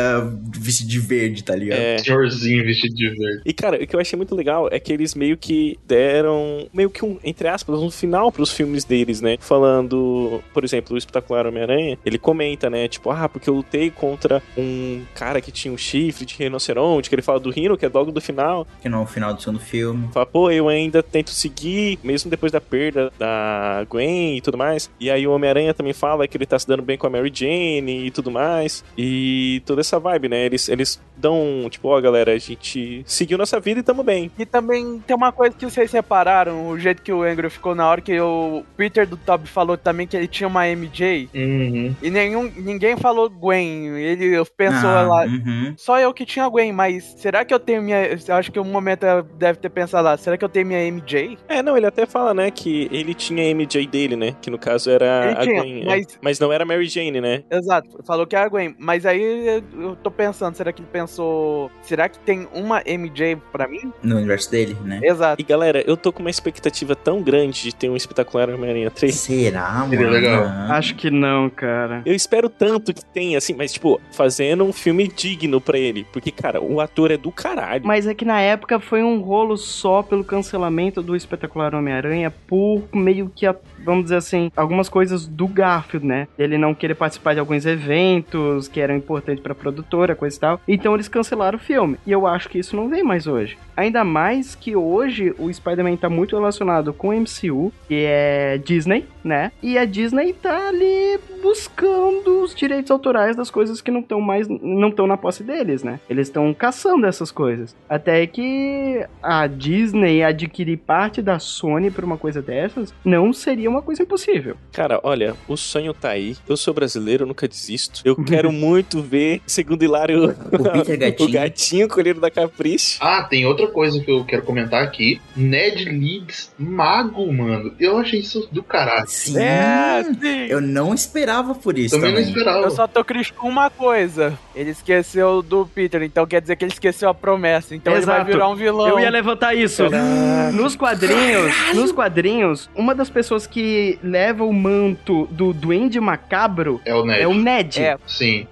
[0.57, 1.79] vestido de verde, tá ligado?
[1.79, 1.97] É.
[1.99, 3.41] Senhorzinho vestido de verde.
[3.45, 6.89] E, cara, o que eu achei muito legal é que eles meio que deram, meio
[6.89, 9.37] que um, entre aspas, um final pros filmes deles, né?
[9.39, 12.87] Falando, por exemplo, o Espetacular Homem-Aranha, ele comenta, né?
[12.87, 17.15] Tipo, ah, porque eu lutei contra um cara que tinha um chifre de rinoceronte, que
[17.15, 18.67] ele fala do Rino, que é logo do final.
[18.81, 19.90] Que no final do segundo filme.
[20.13, 24.89] Fala, pô, eu ainda tento seguir, mesmo depois da perda da Gwen e tudo mais.
[24.99, 27.31] E aí o Homem-Aranha também fala que ele tá se dando bem com a Mary
[27.33, 28.83] Jane e tudo mais.
[28.97, 30.45] E toda essa vibe, né?
[30.45, 34.31] Eles, eles dão, tipo, ó, galera, a gente seguiu nossa vida e tamo bem.
[34.37, 37.87] E também tem uma coisa que vocês repararam, o jeito que o Angry ficou na
[37.87, 41.29] hora que o Peter do Toby falou também que ele tinha uma MJ.
[41.33, 41.95] Uhum.
[42.01, 43.97] E nenhum, ninguém falou Gwen.
[43.97, 45.25] Ele pensou Ah, lá.
[45.25, 45.73] uhum.
[45.77, 48.01] Só eu que tinha Gwen, mas será que eu tenho minha.
[48.29, 49.05] Acho que um momento
[49.37, 49.80] deve ter pensado.
[49.81, 51.37] Pensar lá, será que eu tenho minha MJ?
[51.47, 54.35] É, não, ele até fala, né, que ele tinha a MJ dele, né?
[54.41, 55.81] Que no caso era Ele a tinha, Gwen.
[55.81, 55.85] é.
[55.85, 57.43] mas- mas não era a Mary Jane, né?
[57.51, 58.75] Exato, falou que é a Gwen.
[58.79, 61.69] Mas aí eu tô pensando, será que ele pensou.
[61.81, 63.91] Será que tem uma MJ pra mim?
[64.03, 64.99] No universo dele, né?
[65.03, 65.41] Exato.
[65.41, 69.13] E galera, eu tô com uma expectativa tão grande de ter um espetacular Homem-Aranha 3.
[69.15, 70.11] Será, Seria mano?
[70.11, 70.43] legal.
[70.69, 72.01] Acho que não, cara.
[72.05, 76.05] Eu espero tanto que tenha, assim, mas, tipo, fazendo um filme digno pra ele.
[76.11, 77.85] Porque, cara, o ator é do caralho.
[77.85, 82.83] Mas é que na época foi um rolo só pelo cancelamento do espetacular Homem-Aranha por
[82.93, 86.27] meio que, a- vamos dizer assim, algumas coisas do Garfield, né?
[86.37, 90.61] Ele não querer participar de alguns eventos que eram importantes pra produtora, coisa e tal.
[90.67, 91.97] Então eles cancelaram o filme.
[92.05, 93.57] E eu acho que isso não vem mais hoje.
[93.75, 99.05] Ainda mais que hoje o Spider-Man tá muito relacionado com o MCU, que é Disney,
[99.23, 99.51] né?
[99.61, 104.47] E a Disney tá ali buscando os direitos autorais das coisas que não estão mais
[104.47, 105.99] não estão na posse deles, né?
[106.09, 107.75] Eles estão caçando essas coisas.
[107.89, 113.81] Até que a Disney adquirir parte da Sony por uma coisa dessas não seria uma
[113.81, 114.55] coisa impossível.
[114.71, 116.35] Cara, olha, o sonho tá aí.
[116.47, 118.01] Eu sou brasileiro, eu nunca desisto.
[118.05, 121.29] Eu quero muito ver, segundo Hilário, O Peter Gatinho.
[121.29, 122.97] o gatinho colhido da Capricho.
[123.01, 125.19] Ah, tem outra coisa que eu quero comentar aqui.
[125.35, 127.73] Ned Leeds mago, mano.
[127.79, 129.07] Eu achei isso do caralho.
[129.07, 129.37] Sim.
[129.39, 130.45] É, sim.
[130.49, 132.25] Eu não esperava por isso Também também.
[132.25, 132.65] não esperava.
[132.65, 134.37] Eu só tô com uma coisa.
[134.55, 137.75] Ele esqueceu do Peter, então quer dizer que ele esqueceu a promessa.
[137.75, 138.31] Então ele vai Exato.
[138.31, 138.87] virar um vilão.
[138.87, 139.89] Eu ia levantar isso.
[139.89, 140.51] Caraca.
[140.51, 146.93] Nos quadrinhos, nos quadrinhos, uma das pessoas que leva o manto do Duende Macabro É
[146.93, 147.21] o Ned.
[147.21, 147.81] é o Ned.
[147.81, 147.97] É.
[148.05, 148.47] Sim.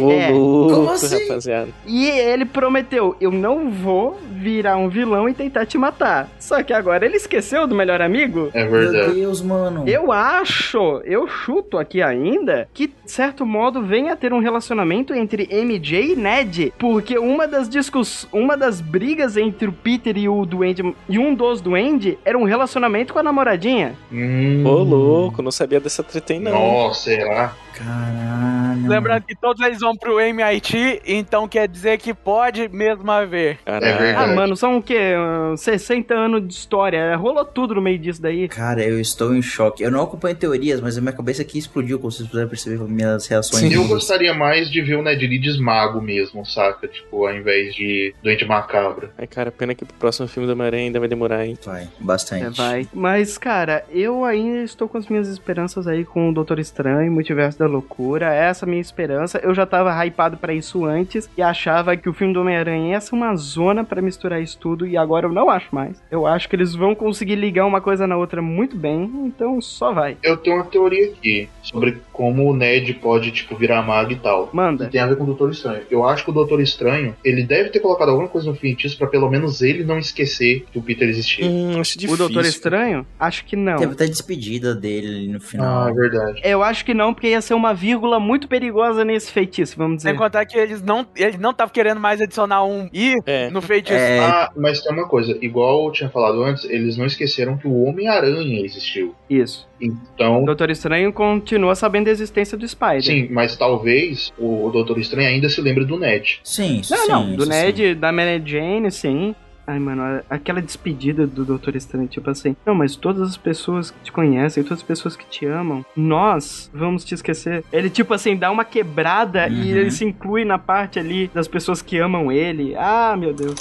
[0.00, 0.30] Ô, É.
[0.30, 1.22] louco, Como assim?
[1.28, 1.68] rapaziada.
[1.86, 6.28] E ele prometeu: eu não vou virar um vilão e tentar te matar.
[6.38, 8.50] Só que agora ele esqueceu do melhor amigo.
[8.54, 9.14] É Meu verdade.
[9.14, 9.84] Deus, mano.
[9.86, 15.14] Eu acho, eu chuto aqui ainda, que de certo modo venha a ter um relacionamento
[15.14, 18.28] entre MJ e Ned, porque uma das discuss...
[18.32, 22.44] uma das brigas entre o Peter e o Duende e um dos Duende era um
[22.44, 23.94] relacionamento com a namoradinha.
[24.10, 24.64] Hum.
[24.66, 26.52] Ô, louco, não sabia dessa treta aí, não.
[26.52, 27.54] Nossa, será?
[27.74, 28.88] Caralho.
[28.88, 33.58] Lembrando que todos eles vão pro MIT, então quer dizer que pode mesmo haver.
[33.66, 34.16] É verdade.
[34.16, 35.14] Ah, mano, são o quê?
[35.16, 37.14] Ah, 60 anos de história.
[37.16, 38.48] Rolou tudo no meio disso daí.
[38.48, 39.82] Cara, eu estou em choque.
[39.82, 42.84] Eu não acompanho teorias, mas a minha cabeça aqui explodiu, como vocês puderam perceber com
[42.84, 43.62] minhas reações.
[43.62, 43.88] Eu vivas.
[43.88, 46.88] gostaria mais de ver o Ned Leeds mago mesmo, saca?
[46.88, 49.10] Tipo, ao invés de doente macabro.
[49.18, 51.56] Ai, cara, pena que pro próximo filme do Homem-Aranha ainda vai demorar, hein?
[51.64, 52.44] Vai, bastante.
[52.44, 52.88] É, vai.
[52.92, 57.58] Mas, cara, eu ainda estou com as minhas esperanças aí com o Doutor Estranho, Multiverso
[57.62, 58.32] da Loucura.
[58.32, 59.38] Essa é a minha esperança.
[59.42, 63.00] Eu já tava hypado pra isso antes e achava que o filme do Homem-Aranha ia
[63.00, 66.02] ser uma zona pra misturar isso tudo e agora eu não acho mais.
[66.10, 69.92] Eu acho que eles vão conseguir ligar uma coisa na outra muito bem, então só
[69.92, 70.16] vai.
[70.22, 74.48] Eu tenho uma teoria aqui sobre como o Ned pode, tipo, virar mago e tal.
[74.48, 74.86] Que Manda.
[74.88, 75.82] tem a ver com o Doutor Estranho.
[75.90, 79.06] Eu acho que o Doutor Estranho, ele deve ter colocado alguma coisa no feitiço pra
[79.06, 81.46] pelo menos ele não esquecer que o Peter existia.
[81.46, 82.14] Hum, acho difícil.
[82.14, 83.06] O Doutor Estranho?
[83.18, 83.76] Acho que não.
[83.76, 85.86] Teve até despedida dele ali no final.
[85.86, 86.40] Ah, é verdade.
[86.44, 90.10] Eu acho que não, porque ia ser uma vírgula muito perigosa nesse feitiço, vamos dizer.
[90.10, 93.50] Sem contar que eles não eles não estavam querendo mais adicionar um I É.
[93.50, 93.98] no feitiço.
[93.98, 94.18] É.
[94.20, 97.84] Ah, mas tem uma coisa, igual eu tinha falado antes, eles não esqueceram que o
[97.84, 99.14] Homem-Aranha existiu.
[99.28, 99.68] Isso.
[99.80, 103.02] O Então, Doutor Estranho continua sabendo da existência do Spider.
[103.02, 106.40] sim, mas talvez o Doutor Estranho ainda se lembre do Ned.
[106.44, 107.08] Sim, Não, sim.
[107.10, 109.34] não, do Ned, da Mary Jane, sim.
[109.66, 114.00] Ai, mano, aquela despedida do Doutor Estranho, tipo assim, não, mas todas as pessoas que
[114.04, 117.64] te conhecem, todas as pessoas que te amam, nós vamos te esquecer.
[117.72, 119.52] Ele, tipo assim, dá uma quebrada Uhum.
[119.54, 122.74] e ele se inclui na parte ali das pessoas que amam ele.
[122.76, 123.54] Ah, meu Deus.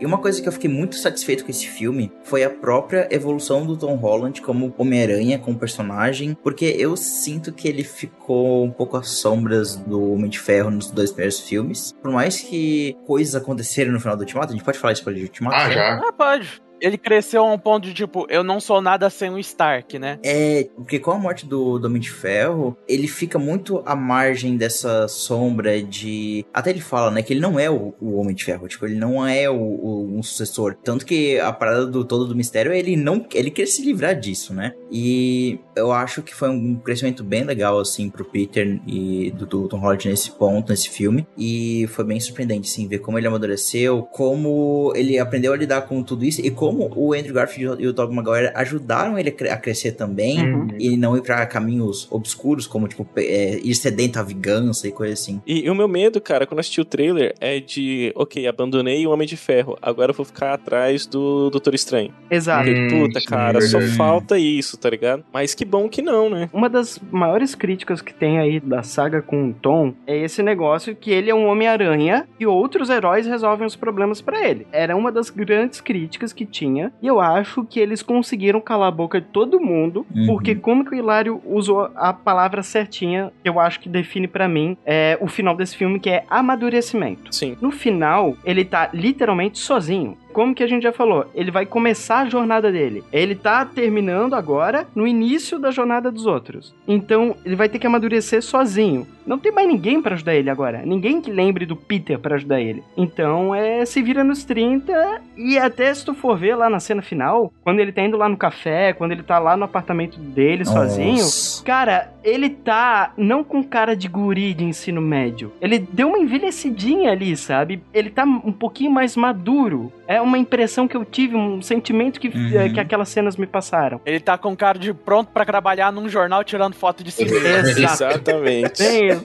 [0.00, 3.66] E uma coisa que eu fiquei muito satisfeito com esse filme foi a própria evolução
[3.66, 8.96] do Tom Holland como Homem-Aranha, como personagem, porque eu sinto que ele ficou um pouco
[8.96, 11.92] às sombras do Homem de Ferro nos dois primeiros filmes.
[12.00, 15.22] Por mais que coisas aconteceram no final do Ultimato, a gente pode falar isso de
[15.22, 15.56] Ultimato?
[15.56, 15.74] Ah, né?
[15.74, 16.00] já.
[16.02, 16.62] Ah, pode.
[16.80, 20.18] Ele cresceu a um ponto de tipo, eu não sou nada sem o Stark, né?
[20.22, 24.56] É, porque com a morte do, do Homem de Ferro, ele fica muito à margem
[24.56, 26.44] dessa sombra de.
[26.52, 28.94] Até ele fala, né, que ele não é o, o Homem de Ferro, tipo, ele
[28.96, 30.76] não é o, o- um sucessor.
[30.82, 33.24] Tanto que a parada do todo do mistério é ele não.
[33.34, 34.72] Ele quer se livrar disso, né?
[34.90, 39.68] E eu acho que foi um crescimento bem legal, assim, pro Peter e do, do
[39.68, 41.26] Tom Holland nesse ponto, nesse filme.
[41.36, 46.02] E foi bem surpreendente, assim, ver como ele amadureceu, como ele aprendeu a lidar com
[46.02, 49.32] tudo isso e como como o Andrew Garfield e o Tobey Maguire ajudaram ele a
[49.32, 50.68] cre- a crescer também Uhum.
[50.78, 55.14] e não ir pra caminhos obscuros, como, tipo, é, ir sedento à vingança e coisa
[55.14, 55.40] assim.
[55.46, 59.06] E, e o meu medo, cara, quando eu assisti o trailer, é de, ok, abandonei
[59.06, 62.12] o Homem de Ferro, agora eu vou ficar atrás do Doutor Estranho.
[62.30, 62.64] Exato.
[62.64, 65.24] Porque, Hum, puta, cara, só falta isso, tá ligado?
[65.32, 66.48] Mas que bom que não, né?
[66.52, 70.94] Uma das maiores críticas que tem aí da saga com o Tom é esse negócio
[70.94, 74.66] que ele é um Homem-Aranha e outros heróis resolvem os problemas pra ele.
[74.72, 76.59] Era uma das grandes críticas que tinha
[77.02, 80.26] e eu acho que eles conseguiram calar a boca de todo mundo Uhum.
[80.26, 84.48] porque como que o Hilário usou a palavra certinha, que eu acho que define pra
[84.48, 87.34] mim é o final desse filme que é amadurecimento.
[87.34, 87.56] Sim.
[87.60, 90.16] No final, ele tá literalmente sozinho.
[90.32, 93.04] Como que a gente já falou, ele vai começar a jornada dele.
[93.12, 96.74] Ele tá terminando agora no início da jornada dos outros.
[96.86, 99.06] Então, ele vai ter que amadurecer sozinho.
[99.26, 100.82] Não tem mais ninguém pra ajudar ele agora.
[100.84, 102.82] Ninguém que lembre do Peter pra ajudar ele.
[102.96, 107.02] Então, é se vira nos 30 e até se tu for ver lá na cena
[107.02, 110.64] final, quando ele tá indo lá no café, quando ele tá lá no apartamento dele
[110.64, 111.64] sozinho, Nossa.
[111.64, 115.52] Cara, ele tá não com cara de guri de ensino médio.
[115.60, 117.82] Ele deu uma envelhecidinha ali, sabe?
[117.92, 119.92] Ele tá um pouquinho mais maduro.
[120.06, 122.50] É uma impressão que eu tive, um sentimento que, Uhum.
[122.60, 124.00] eh, que aquelas cenas me passaram.
[124.06, 127.82] Ele tá com cara de pronto pra trabalhar num jornal tirando foto de si mesmo.
[127.84, 128.82] Exatamente.
[128.82, 129.20] Bem.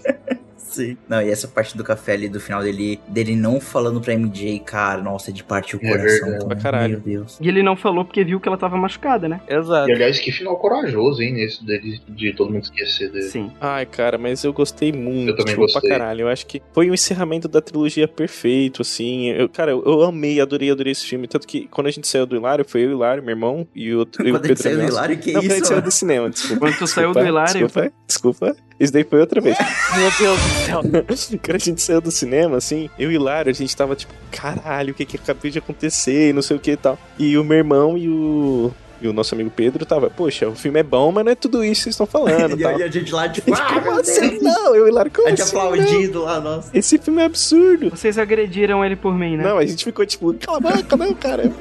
[0.76, 0.98] Sim.
[1.08, 4.60] Não, e essa parte do café ali do final dele, dele não falando pra MJ,
[4.60, 6.30] cara, nossa, de partir o É coração.
[6.30, 6.46] verdade.
[6.46, 7.02] Pra caralho.
[7.06, 7.38] Meu Deus.
[7.42, 9.42] E ele não falou porque viu que ela tava machucada, né?
[9.48, 9.90] Exato.
[9.90, 13.24] E aliás, que final corajoso, hein, nesse dele, de todo mundo esquecer dele.
[13.26, 13.52] Sim.
[13.60, 15.82] Ai, cara, mas eu gostei muito, Eu também tipo, gostei.
[15.82, 16.22] pra caralho.
[16.22, 19.30] Eu acho que foi o encerramento da trilogia perfeito, assim.
[19.32, 21.28] Eu, cara, eu, eu amei, adorei, adorei esse filme.
[21.28, 23.94] Tanto que quando a gente saiu do Hilário, foi eu, o Hilário, meu irmão e
[23.94, 24.84] o, e o Quando ele Pedro saiu do.
[24.84, 25.70] Hilário, que Não, quando a gente isso?
[25.70, 26.60] saiu do cinema, desculpa.
[26.60, 27.54] Quando tu saiu do Hilário.
[27.68, 28.56] Desculpa, desculpa.
[28.80, 29.58] Isso daí foi outra vez.
[29.96, 30.82] Meu Deus do céu.
[31.44, 34.14] Quando a gente saiu do cinema, assim, eu e o Hilário, a gente tava tipo,
[34.32, 36.98] caralho, o que que acabou de acontecer, e não sei o que e tal.
[37.18, 38.72] E o meu irmão e o.
[39.02, 41.64] E o nosso amigo Pedro tava, poxa, o filme é bom, mas não é tudo
[41.64, 42.56] isso que vocês estão falando.
[42.58, 42.76] E tal.
[42.76, 44.40] aí a gente lá, tipo, ah, Como assim?
[44.42, 45.56] Não, eu e o Hilário, como A gente assim?
[45.56, 45.62] Não?
[45.64, 46.70] aplaudido lá, nossa.
[46.74, 47.90] Esse filme é absurdo.
[47.90, 49.44] Vocês agrediram ele por mim, né?
[49.44, 51.52] Não, a gente ficou tipo, cala a boca, não, cara.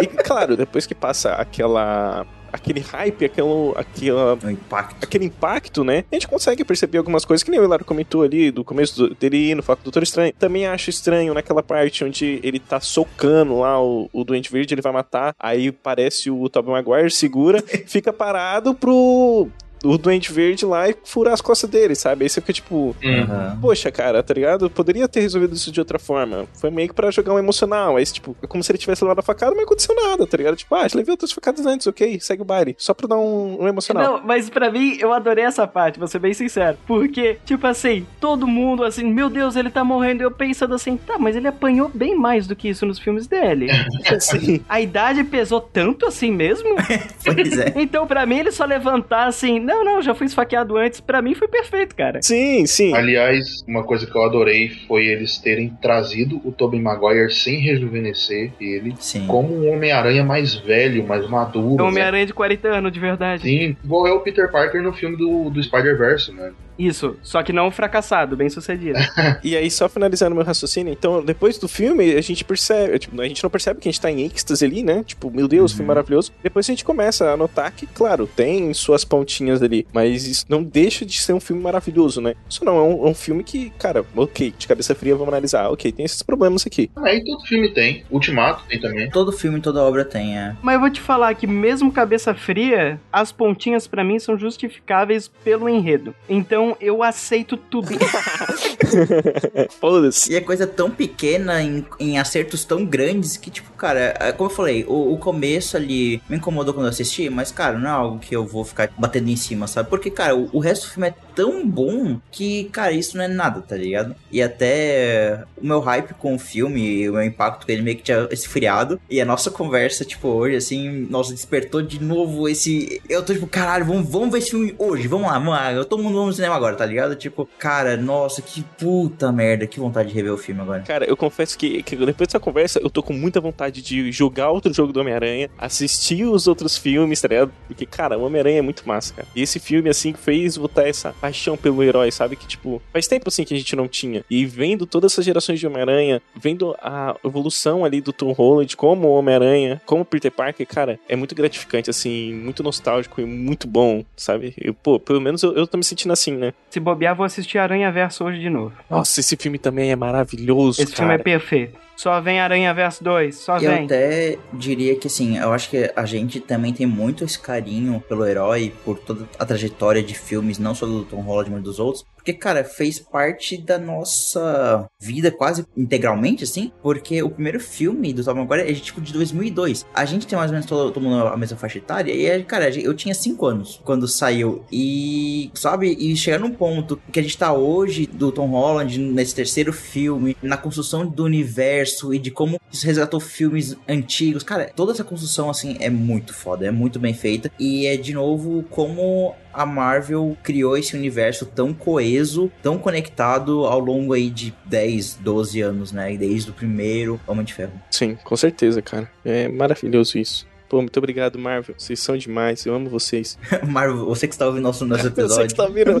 [0.00, 2.24] E claro, depois que passa aquela.
[2.52, 5.04] Aquele hype, aquele, aquela, impacto.
[5.04, 6.04] aquele impacto, né?
[6.10, 9.14] A gente consegue perceber algumas coisas que nem o Hilário comentou ali do começo do,
[9.14, 10.32] dele no fato do Doutor Estranho.
[10.38, 14.82] Também acho estranho naquela parte onde ele tá socando lá o, o Doente Verde, ele
[14.82, 15.34] vai matar.
[15.38, 19.48] Aí parece o Tobey Maguire, segura, fica parado pro.
[19.84, 22.24] O Doente Verde lá e furar as costas dele, sabe?
[22.24, 23.58] Aí você fica tipo, Aham.
[23.60, 24.66] Poxa, cara, tá ligado?
[24.66, 26.46] Eu poderia ter resolvido isso de outra forma.
[26.60, 27.96] Foi meio que pra jogar um emocional.
[27.96, 30.36] Aí, tipo, é como se ele tivesse levado a facada, mas não aconteceu nada, tá
[30.36, 30.56] ligado?
[30.56, 32.74] Tipo, ah, já levei outras facadas antes, ok, segue o baile.
[32.78, 34.02] Só pra dar um, um emocional.
[34.04, 36.76] Não, mas pra mim, eu adorei essa parte, vou ser bem sincero.
[36.86, 40.22] Porque, tipo assim, todo mundo assim, meu Deus, ele tá morrendo.
[40.22, 43.66] Eu pensando assim, tá, mas ele apanhou bem mais do que isso nos filmes dele.
[44.12, 46.68] Assim, A idade pesou tanto assim mesmo?
[47.24, 47.72] Pois é.
[47.76, 51.34] Então, pra mim, ele só levantar assim, não, não, já fui esfaqueado antes, pra mim
[51.34, 52.20] foi perfeito, cara.
[52.22, 52.94] sim, sim.
[52.94, 58.52] Aliás, uma coisa que eu adorei foi eles terem trazido o Tobey Maguire sem rejuvenescer
[58.60, 59.26] ele Sim.
[59.26, 61.82] como um Homem-Aranha mais velho, mais maduro.
[61.82, 61.92] É um né?
[61.92, 63.42] Homem-Aranha de 40 anos, de verdade.
[63.42, 66.52] Sim, igual é o Peter Parker no filme do, do Spider-Verse, né?
[66.78, 68.98] Isso, só que não fracassado, bem sucedido.
[69.42, 73.26] E aí, só finalizando meu raciocínio, então, depois do filme, a gente percebe, tipo, a
[73.26, 75.02] gente não percebe que a gente tá em êxtase ali, né?
[75.04, 75.76] Tipo, meu Deus, Uhum.
[75.78, 76.32] filme maravilhoso.
[76.42, 80.62] Depois a gente começa a notar que, claro, tem suas pontinhas ali, mas isso não
[80.62, 82.34] deixa de ser um filme maravilhoso, né?
[82.48, 85.70] Isso não é um, é um filme que, cara, ok, de cabeça fria, vamos analisar.
[85.70, 86.90] Ok, tem esses problemas aqui.
[86.96, 88.04] Aí todo filme tem.
[88.10, 89.10] Ultimato tem também.
[89.10, 90.54] Todo filme, toda obra tem, é.
[90.62, 95.28] Mas eu vou te falar que mesmo cabeça fria, as pontinhas pra mim são justificáveis
[95.42, 96.14] pelo enredo.
[96.28, 97.88] Então eu aceito tudo.
[99.80, 100.32] Foda-se.
[100.32, 104.50] E é coisa tão pequena em, em acertos tão grandes que, tipo, cara, é como
[104.50, 107.92] eu falei, o, o começo ali me incomodou quando eu assisti, mas, cara, não é
[107.92, 109.88] algo que eu vou ficar batendo em cima, sabe?
[109.88, 113.28] Porque, cara, o, o resto do filme é tão bom que, cara, isso não é
[113.28, 114.14] nada, tá ligado?
[114.30, 118.02] E até o meu hype com o filme, o meu impacto com ele meio que
[118.02, 119.00] tinha esfriado.
[119.08, 123.00] E a nossa conversa, tipo, hoje, assim, nossa, despertou de novo esse.
[123.08, 125.72] Eu tô tipo, caralho, vamos, vamos ver esse filme hoje, vamos lá, vamos lá.
[125.72, 127.16] Eu todo mundo vamos no cinema agora, tá ligado?
[127.16, 130.82] Tipo, cara, nossa, que puta merda, que vontade de rever o filme agora.
[130.82, 134.50] Cara, eu confesso que, que depois dessa conversa, eu tô com muita vontade de jogar
[134.50, 137.52] outro jogo do Homem-Aranha, assistir os outros filmes, tá ligado?
[137.66, 139.28] Porque, cara, o Homem-Aranha é muito massa, cara.
[139.34, 142.36] E esse filme, assim, fez botar essa paixão pelo herói, sabe?
[142.36, 144.24] Que, tipo, faz tempo, assim, que a gente não tinha.
[144.30, 149.08] E vendo todas essas gerações de Homem-Aranha, vendo a evolução ali do Tom Holland como
[149.08, 154.54] Homem-Aranha, como Peter Parker, cara, é muito gratificante, assim, muito nostálgico e muito bom, sabe?
[154.58, 156.54] Eu, pô, pelo menos eu, eu tô me sentindo assim, né?
[156.70, 158.72] Se bobear, vou assistir Aranha Verso hoje de novo.
[158.90, 160.96] Nossa, esse filme também é maravilhoso, Esse cara.
[161.08, 161.80] filme é perfeito.
[161.96, 163.84] Só vem Aranha Verso 2, só Eu vem.
[163.84, 168.26] até diria que assim, eu acho que a gente também tem muito esse carinho pelo
[168.26, 172.04] herói, por toda a trajetória de filmes, não só do Tom Holland, mas dos outros.
[172.22, 176.70] Porque, cara, fez parte da nossa vida quase integralmente, assim.
[176.80, 179.84] Porque o primeiro filme do Tom Maguire é tipo de 2002.
[179.92, 182.12] A gente tem mais ou menos todo, todo mundo a mesma faixa etária.
[182.12, 184.64] E, é, cara, eu tinha 5 anos quando saiu.
[184.70, 189.34] E, sabe, e chegar num ponto que a gente tá hoje do Tom Holland nesse
[189.34, 194.44] terceiro filme, na construção do universo e de como isso resgatou filmes antigos.
[194.44, 197.50] Cara, toda essa construção, assim, é muito foda, é muito bem feita.
[197.58, 203.78] E é, de novo, como a Marvel criou esse universo tão coeso, tão conectado ao
[203.78, 206.16] longo aí de 10, 12 anos, né?
[206.16, 207.72] Desde o primeiro Homem de Ferro.
[207.90, 209.10] Sim, com certeza, cara.
[209.24, 210.46] É maravilhoso isso.
[210.72, 211.74] Pô, muito obrigado, Marvel.
[211.76, 212.64] Vocês são demais.
[212.64, 213.38] Eu amo vocês.
[213.68, 215.48] Marvel, você que está ouvindo nosso, nosso Você episódio.
[215.48, 216.00] que tá ouvindo.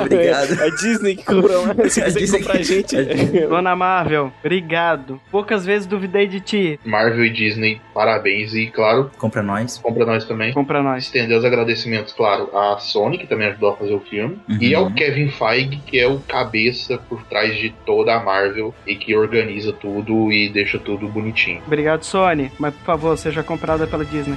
[0.00, 0.62] Obrigado.
[0.62, 2.96] A Disney que comprou A Disney comprar a gente.
[2.96, 5.20] a Dona Marvel, obrigado.
[5.28, 6.78] Poucas vezes duvidei de ti.
[6.84, 8.54] Marvel e Disney, parabéns.
[8.54, 9.78] E, claro, Compra nós.
[9.78, 10.52] compra nós também.
[10.52, 11.02] Compra nós.
[11.02, 14.58] Estender os agradecimentos, claro, à Sony, que também ajudou a fazer o filme, Uhum.
[14.60, 18.94] e ao Kevin Feige, que é o cabeça por trás de toda a Marvel e
[18.94, 21.60] que organiza tudo e deixa tudo bonitinho.
[21.66, 22.52] Obrigado, Sony.
[22.56, 24.36] Mas, por favor, seja comprada pela Disney.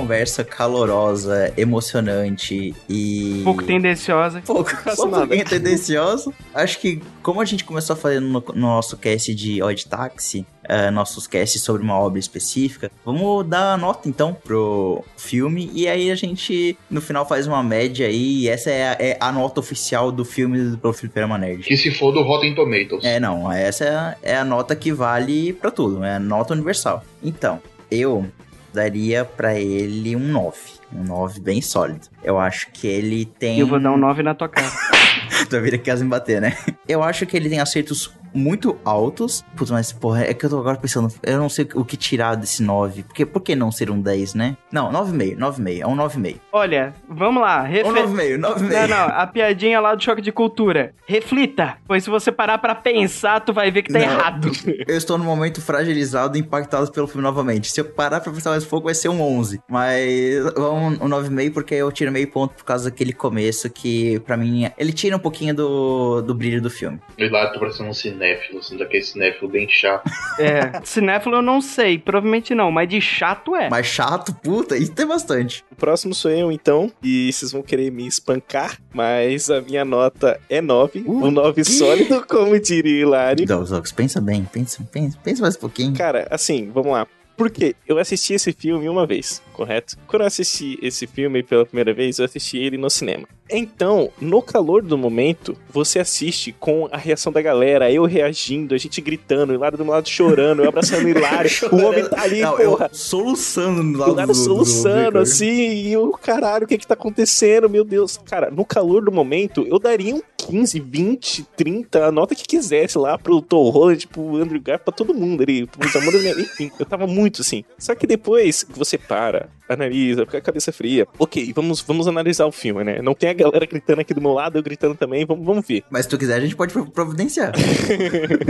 [0.00, 3.42] Conversa calorosa, emocionante e.
[3.44, 4.42] Pouco tendenciosa.
[4.46, 6.32] pouco, um pouquinho tendencioso.
[6.54, 10.46] Acho que, como a gente começou a fazer no, no nosso cast de Odd Taxi,
[10.64, 15.88] eh, nossos casts sobre uma obra específica, vamos dar a nota então pro filme e
[15.88, 18.42] aí a gente no final faz uma média aí.
[18.42, 21.64] E essa é a, é a nota oficial do filme do Pro Fliperama Nerd.
[21.64, 23.04] Que se for do Rotten Tomatoes.
[23.04, 26.54] É, não, essa é a, é a nota que vale pra tudo, é a nota
[26.54, 27.04] universal.
[27.22, 27.60] Então,
[27.90, 28.26] eu
[28.72, 30.56] daria pra ele um 9.
[30.92, 32.08] Um 9 bem sólido.
[32.22, 33.58] Eu acho que ele tem.
[33.58, 34.70] Eu vou dar um 9 na tua cara.
[35.48, 36.56] Tua vida quase me bater, né?
[36.86, 39.44] Eu acho que ele tem acertos muito altos.
[39.56, 42.34] Putz, mas porra, é que eu tô agora pensando, eu não sei o que tirar
[42.34, 43.02] desse 9.
[43.04, 44.56] Porque, por que não ser um 10, né?
[44.72, 46.40] Não, 9,5, 9,5, é um 9,5.
[46.52, 47.66] Olha, vamos lá.
[47.66, 47.90] É Refe...
[47.90, 48.38] um 9,5, 9,5.
[48.38, 50.94] Não, não, a piadinha lá do choque de cultura.
[51.06, 54.06] Reflita, pois se você parar pra pensar, tu vai ver que tá Não.
[54.06, 54.50] errado.
[54.86, 57.70] Eu estou no momento fragilizado e impactado pelo filme novamente.
[57.70, 59.60] Se eu parar pra pensar mais pouco, vai ser um 11.
[59.68, 64.36] Mas um, um 9,5 porque eu tiro meio ponto por causa daquele começo que, pra
[64.36, 67.00] mim, ele tira um pouquinho do, do brilho do filme.
[67.18, 70.10] E lá tô parecendo um cinéfilo, assim, daquele cinéfilo bem chato.
[70.38, 73.68] É, cinéfilo eu não sei, provavelmente não, mas de chato é.
[73.68, 75.64] Mas chato, puta, isso tem bastante.
[75.70, 76.92] O próximo sou eu, então.
[77.02, 78.78] E vocês vão querer me espancar.
[78.92, 81.00] Mas a minha nota é 9.
[81.06, 81.70] Uh, um 9 que?
[81.70, 83.46] sólido, como diria o Hilário.
[83.46, 85.94] Dogs, Dogs, pensa bem, pensa, pensa, pensa mais um pouquinho.
[85.94, 87.06] Cara, assim, vamos lá.
[87.36, 89.96] Porque eu assisti esse filme uma vez, correto?
[90.06, 93.26] Quando eu assisti esse filme pela primeira vez, eu assisti ele no cinema.
[93.52, 98.78] Então, no calor do momento, você assiste com a reação da galera, eu reagindo, a
[98.78, 102.22] gente gritando, o Hilário do meu lado chorando, eu abraçando o Hilário, o homem tá
[102.22, 102.86] ali, Não, porra.
[102.86, 105.22] eu soluçando no O lado Hilário do, do soluçando, Victor.
[105.22, 107.68] assim, e o caralho, o que que tá acontecendo?
[107.68, 108.18] Meu Deus.
[108.24, 112.96] Cara, no calor do momento, eu daria um 15, 20, 30, a nota que quisesse
[112.98, 116.24] lá pro Tom Holland, pro Andrew Garfield, pra todo mundo ali, pros amores.
[116.38, 117.64] Enfim, eu tava muito assim.
[117.78, 121.06] Só que depois que você para, analisa, fica a cabeça fria.
[121.18, 123.00] Ok, vamos, vamos analisar o filme, né?
[123.02, 125.82] Não tem a galera gritando aqui do meu lado, eu gritando também, vamos, vamos ver.
[125.90, 127.52] Mas se tu quiser, a gente pode providenciar.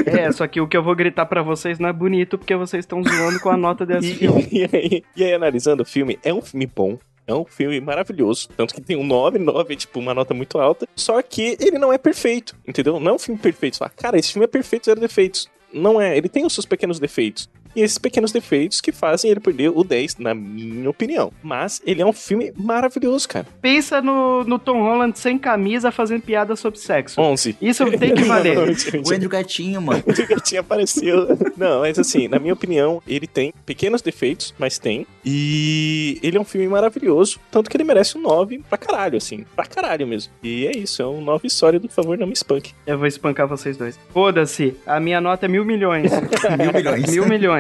[0.07, 2.83] É, só que o que eu vou gritar pra vocês não é bonito porque vocês
[2.85, 4.49] estão zoando com a nota desse E, filme.
[4.51, 6.99] e aí, e aí, analisando o filme, é um filme bom.
[7.27, 8.49] É um filme maravilhoso.
[8.57, 10.87] Tanto que tem um 9, 9 é tipo uma nota muito alta.
[10.97, 12.99] Só que ele não é perfeito, entendeu?
[12.99, 13.77] Não é um filme perfeito.
[13.77, 15.49] Você fala, cara, esse filme é perfeito, zero defeitos.
[15.73, 17.49] Não é, ele tem os seus pequenos defeitos.
[17.75, 21.33] E esses pequenos defeitos que fazem ele perder o 10, na minha opinião.
[21.43, 23.47] Mas ele é um filme maravilhoso, cara.
[23.61, 27.21] Pensa no, no Tom Holland sem camisa fazendo piada sobre sexo.
[27.21, 27.57] 11.
[27.61, 28.57] Isso tem que valer.
[28.57, 30.03] Não, O gente, Andrew Gatinho, mano.
[30.07, 31.29] o gatinho apareceu.
[31.57, 35.07] Não, mas assim, na minha opinião, ele tem pequenos defeitos, mas tem.
[35.25, 39.45] E ele é um filme maravilhoso, tanto que ele merece um 9 pra caralho, assim.
[39.55, 40.33] Pra caralho mesmo.
[40.43, 42.73] E é isso, é um 9 sólido, por favor, não me espanque.
[42.87, 43.99] Eu vou espancar vocês dois.
[44.13, 46.11] Foda-se, a minha nota é mil milhões.
[46.59, 47.11] Mil milhões.
[47.11, 47.60] mil milhões.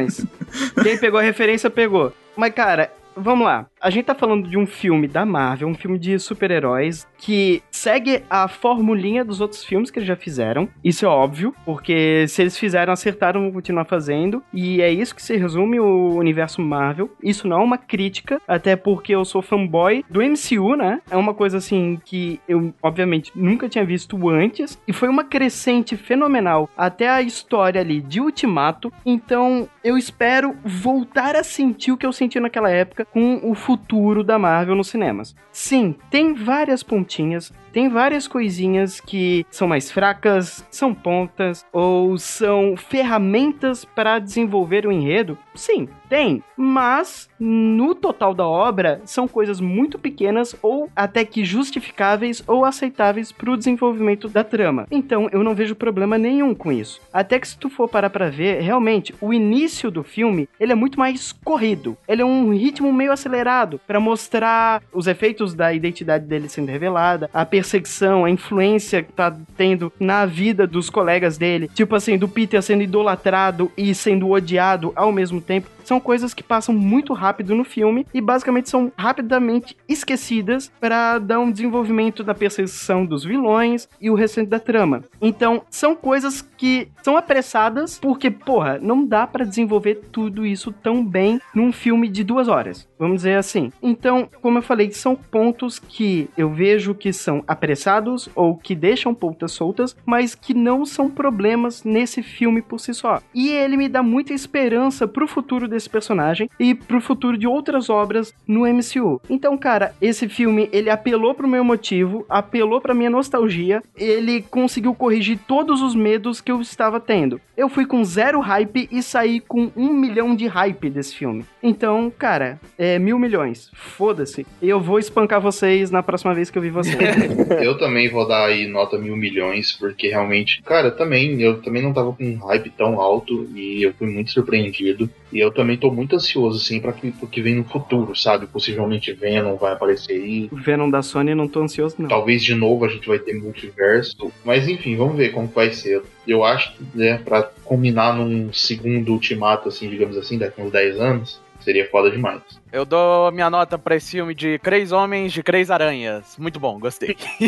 [0.82, 2.12] Quem pegou a referência, pegou.
[2.36, 3.66] Mas, cara, vamos lá.
[3.80, 8.22] a gente tá falando de um filme da Marvel, um filme de super-heróis que segue
[8.28, 10.68] a formulinha dos outros filmes que eles já fizeram.
[10.84, 14.42] Isso é óbvio, porque se eles fizeram, acertaram, vão continuar fazendo.
[14.52, 17.10] E é isso que se resume o universo Marvel.
[17.22, 21.00] Isso não é uma crítica, até porque eu sou fanboy do MCU, né?
[21.10, 24.78] É uma coisa assim que eu, obviamente, nunca tinha visto antes.
[24.86, 28.92] E foi uma crescente fenomenal até a história ali de Ultimato.
[29.04, 34.22] Então eu espero voltar a sentir o que eu senti naquela época com o futuro
[34.22, 35.34] da Marvel nos cinemas.
[35.52, 42.76] Sim, tem várias pontinhas, tem várias coisinhas que são mais fracas, são pontas ou são
[42.76, 45.38] ferramentas para desenvolver o enredo.
[45.54, 52.42] Sim, tem, mas no total da obra são coisas muito pequenas ou até que justificáveis
[52.46, 54.86] ou aceitáveis para o desenvolvimento da trama.
[54.90, 57.00] Então eu não vejo problema nenhum com isso.
[57.12, 60.74] Até que se tu for parar para ver, realmente o início do filme ele é
[60.74, 61.96] muito mais corrido.
[62.08, 67.30] Ele é um ritmo meio acelerado para mostrar os efeitos da identidade dele sendo revelada,
[67.32, 71.68] a perseguição, a influência que tá tendo na vida dos colegas dele.
[71.74, 76.44] Tipo assim, do Peter sendo idolatrado e sendo odiado ao mesmo tempo são coisas que
[76.44, 82.32] passam muito rápido no filme e basicamente são rapidamente esquecidas para dar um desenvolvimento da
[82.32, 85.02] perseguição dos vilões e o restante da trama.
[85.20, 91.04] Então, são coisas que são apressadas porque, porra, não dá para desenvolver tudo isso tão
[91.04, 92.88] bem num filme de duas horas.
[92.96, 93.72] Vamos dizer assim.
[93.82, 99.12] Então, como eu falei, são pontos que eu vejo que são apressados ou que deixam
[99.12, 103.20] pontas soltas, mas que não são problemas nesse filme por si só.
[103.34, 107.88] E ele me dá muita esperança pro futuro desse personagem e pro futuro de outras
[107.88, 109.20] obras no MCU.
[109.28, 114.94] Então, cara, esse filme ele apelou pro meu motivo, apelou pra minha nostalgia, ele conseguiu
[114.94, 117.40] corrigir todos os medos que eu estava tendo.
[117.56, 121.44] Eu fui com zero hype e saí com um milhão de hype desse filme.
[121.62, 123.70] Então, cara, é mil milhões.
[123.74, 124.46] Foda-se.
[124.62, 126.98] Eu vou espancar vocês na próxima vez que eu vi vocês.
[127.62, 131.92] eu também vou dar aí nota mil milhões, porque realmente, cara, também, eu também não
[131.92, 135.08] tava com um hype tão alto e eu fui muito surpreendido.
[135.32, 138.46] E eu também tô muito ansioso, assim, pra que, pro que vem no futuro, sabe?
[138.46, 140.48] Possivelmente Venom vai aparecer aí.
[140.52, 142.08] Venom da Sony não tô ansioso, não.
[142.08, 144.32] Talvez de novo a gente vai ter multiverso.
[144.44, 146.02] Mas enfim, vamos ver como vai ser.
[146.26, 151.00] Eu acho que, né, pra combinar num segundo ultimato, assim, digamos assim, daqui uns 10
[151.00, 152.40] anos, seria foda demais.
[152.72, 156.36] Eu dou a minha nota pra esse filme de Três Homens de Três Aranhas.
[156.38, 157.16] Muito bom, gostei.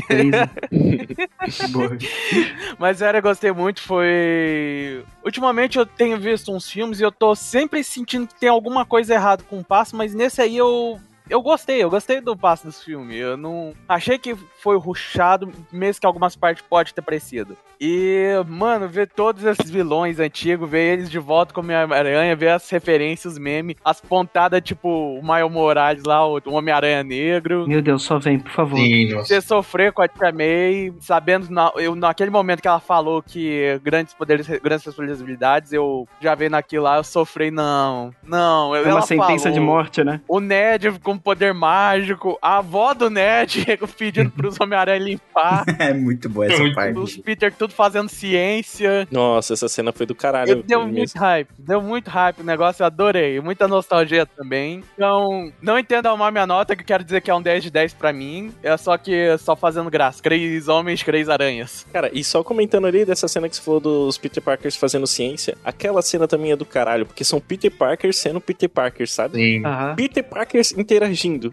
[2.78, 3.82] Mas sério, eu gostei muito.
[3.82, 5.05] Foi.
[5.24, 9.14] Ultimamente eu tenho visto uns filmes e eu tô sempre sentindo que tem alguma coisa
[9.14, 11.01] errada com o passo, mas nesse aí eu
[11.32, 13.16] eu gostei, eu gostei do passo desse filme.
[13.16, 13.72] Eu não.
[13.88, 17.56] Achei que foi ruchado, mesmo que algumas partes pode ter parecido.
[17.80, 22.50] E, mano, ver todos esses vilões antigos, ver eles de volta com o Homem-Aranha, ver
[22.50, 27.66] as referências, os memes, as pontadas, tipo, o Maio Morales lá, o Homem-Aranha Negro.
[27.66, 28.76] Meu Deus, só vem, por favor.
[28.76, 33.20] Sim, Você sofrer com a Tia May, sabendo, na, eu, naquele momento que ela falou
[33.20, 38.76] que grandes poderes, grandes responsabilidades, eu já vendo aquilo lá, eu sofri, não, não.
[38.76, 40.20] É uma sentença falou, de morte, né?
[40.28, 43.65] O Ned com poder mágico, a avó do Ned
[43.97, 45.65] pedindo pros Homem-Aranha limpar.
[45.78, 46.99] é muito boa essa muito parte.
[46.99, 49.07] Os Peter tudo fazendo ciência.
[49.11, 50.51] Nossa, essa cena foi do caralho.
[50.51, 53.40] Eu, deu muito hype, deu muito hype o negócio, eu adorei.
[53.40, 54.82] Muita nostalgia também.
[54.94, 57.70] Então, não entenda mal minha nota, que eu quero dizer que é um 10 de
[57.70, 58.53] 10 pra mim.
[58.62, 60.23] É só que só fazendo graça.
[60.23, 61.86] Três homens, três aranhas.
[61.93, 65.57] Cara, e só comentando ali dessa cena que você falou dos Peter Parkers fazendo ciência,
[65.65, 69.36] aquela cena também é do caralho, porque são Peter Parkers sendo Peter Parker, sabe?
[69.36, 69.62] Sim.
[69.97, 71.02] Peter Parkers interagindo.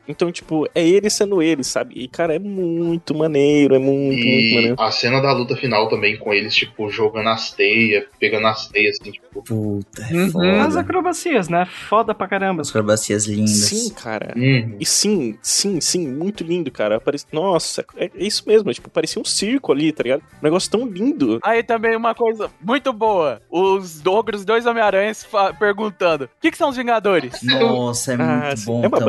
[0.08, 1.94] Então, tipo, é ele sendo ele, sabe?
[1.96, 4.76] E, cara, é muito maneiro, é muito, muito E maneiro.
[4.80, 8.98] a cena da luta final também, com eles, tipo, jogando as teias, pegando as teias,
[9.00, 9.42] assim, tipo.
[9.44, 10.60] Puta, é Uhum.
[10.62, 10.80] As foda.
[10.82, 11.66] acrobacias, né?
[11.88, 12.62] Foda pra caramba.
[12.62, 13.52] As acrobacias lindas.
[13.52, 14.34] Sim, cara.
[14.38, 17.00] Hum, E sim, sim, sim, muito lindo, cara.
[17.00, 17.26] Parece...
[17.32, 18.74] Nossa, é é isso mesmo.
[18.74, 20.22] Tipo, parecia um circo ali, tá ligado?
[20.42, 21.40] Um negócio tão lindo.
[21.44, 23.42] Aí também uma coisa muito boa.
[23.50, 25.28] Os ogros, dois Homem-Aranhas
[25.60, 27.42] perguntando: o que, que são os Vingadores?
[27.44, 28.66] Nossa, é Ah, muito sim.
[28.66, 29.00] bom É uma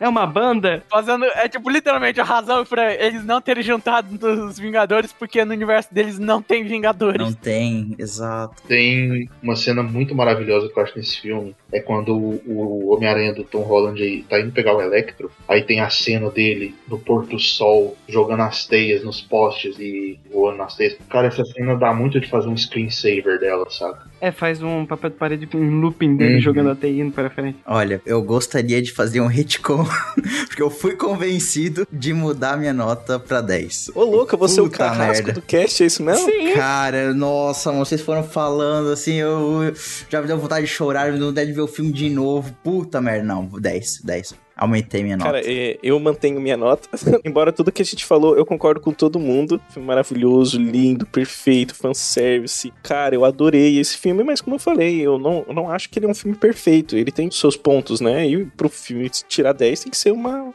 [0.00, 0.82] É uma banda?
[0.90, 4.08] Fazendo, é tipo, literalmente a razão pra eles não terem juntado
[4.46, 7.20] os Vingadores, porque no universo deles não tem Vingadores.
[7.20, 8.62] Não tem, exato.
[8.66, 11.54] tem uma cena muito maravilhosa que eu acho nesse filme.
[11.72, 15.30] É quando o, o Homem-Aranha do Tom Holland aí tá indo pegar o Electro.
[15.46, 20.18] Aí tem a cena dele no pôr do sol, jogando as teias nos postes e
[20.32, 20.96] voando nas teias.
[21.10, 24.08] Cara, essa cena dá muito de fazer um screensaver dela, saca?
[24.20, 26.40] É, faz um papel de parede com um looping dele Uhum.
[26.40, 27.58] jogando a TI indo pra frente.
[27.66, 29.84] Olha, eu gostaria de fazer um retcon,
[30.48, 33.90] porque eu fui convencido de mudar minha nota pra 10.
[33.94, 35.40] Ô, louco, você é o carrasco merda.
[35.40, 36.24] do cast, é isso mesmo?
[36.30, 36.52] Sim.
[36.54, 39.72] Cara, nossa, vocês foram falando assim, eu
[40.08, 42.54] já me deu vontade de chorar, me deu vontade de ver o filme de novo.
[42.62, 44.34] Puta merda, não, 10, 10.
[44.56, 45.30] Aumentei minha nota.
[45.30, 46.88] Cara, é, eu mantenho minha nota.
[47.24, 49.60] Embora tudo que a gente falou, eu concordo com todo mundo.
[49.70, 52.72] Filme maravilhoso, lindo, perfeito, fanservice.
[52.82, 55.98] Cara, eu adorei esse filme, mas como eu falei, eu não, eu não acho que
[55.98, 56.96] ele é um filme perfeito.
[56.96, 58.26] Ele tem seus pontos, né?
[58.26, 60.52] E pro filme tirar 10 tem que ser uma.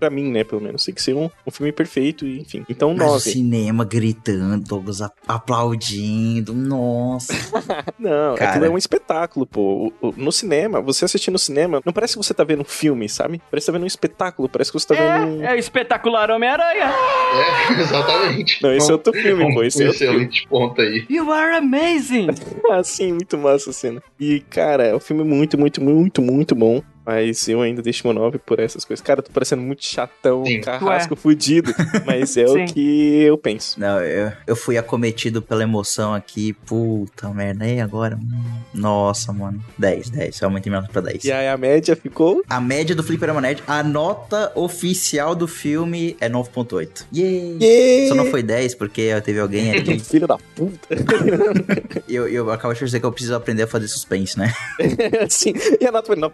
[0.00, 0.84] Pra mim, né, pelo menos.
[0.84, 2.64] Tem que ser um, um filme perfeito, e, enfim.
[2.68, 3.20] Então, Mas o 9.
[3.30, 6.52] cinema gritando, todos aplaudindo.
[6.54, 7.32] Nossa.
[7.98, 8.50] Não, Cara.
[8.52, 9.92] aquilo é um espetáculo, pô.
[10.00, 12.64] O- o- No cinema, você assistir no cinema, não parece que você tá vendo um
[12.64, 13.40] filme, sabe?
[13.50, 15.44] Parece que tá vendo um espetáculo, parece que você tá vendo um.
[15.44, 16.90] É, é o espetacular Homem-Aranha.
[17.70, 18.62] É, exatamente.
[18.62, 19.62] Não, esse é outro filme, pô.
[19.62, 20.14] Esse é outro filme.
[20.16, 21.04] excelente ponto aí.
[21.10, 22.28] You are amazing.
[22.70, 24.00] Ah, sim, muito massa a cena.
[24.18, 26.80] E, cara, é um filme muito, muito, muito, muito bom.
[27.04, 29.04] Mas eu ainda deixo meu 9 por essas coisas.
[29.04, 30.60] Cara, eu tô parecendo muito chatão, Sim.
[30.60, 31.74] carrasco fudido.
[32.06, 33.80] Mas é o que eu penso.
[33.80, 36.52] Não, eu, eu fui acometido pela emoção aqui.
[36.52, 37.66] Puta merda.
[37.66, 38.16] E agora?
[38.16, 39.62] Hum, Nossa, mano.
[39.78, 40.40] 10, 10.
[40.40, 41.24] Eu aumentei minha nota pra 10.
[41.24, 42.42] E aí a média ficou.
[42.48, 47.06] A média do Fliperama Nerd, a nota oficial do filme é 9.8.
[47.14, 47.58] Yay!
[47.60, 48.08] Yeah!
[48.08, 49.98] Só não foi 10 porque teve alguém aqui.
[49.98, 50.88] Filho da puta.
[52.08, 54.52] e eu, eu acabo de dizer que eu preciso aprender a fazer suspense, né?
[55.28, 55.54] Sim.
[55.80, 56.32] E a nota foi 9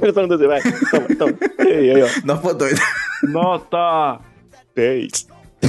[0.00, 0.14] pontos.
[0.14, 0.60] Falando assim, vai.
[0.90, 1.34] Toma, toma.
[1.58, 2.06] E aí, aí, ó.
[2.06, 2.80] 9.8.
[3.30, 4.20] Nota.
[4.74, 5.28] 10.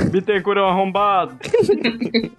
[0.09, 1.37] Bittencourt é um arrombado.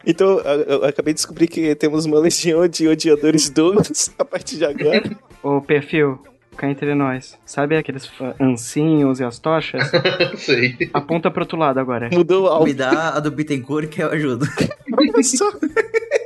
[0.06, 4.56] Então, eu, eu acabei de descobrir que temos uma legião de odiadores Douglas a partir
[4.56, 5.02] de agora.
[5.42, 6.18] Ô, perfil,
[6.56, 7.38] cá entre nós.
[7.44, 8.10] Sabe aqueles
[8.40, 9.90] ancinhos e as tochas?
[10.36, 10.76] Sei.
[10.92, 12.08] Aponta pro outro lado agora.
[12.12, 14.46] Mudou o Me dá a do Bittencourt que eu ajudo.
[14.92, 15.50] Olha só.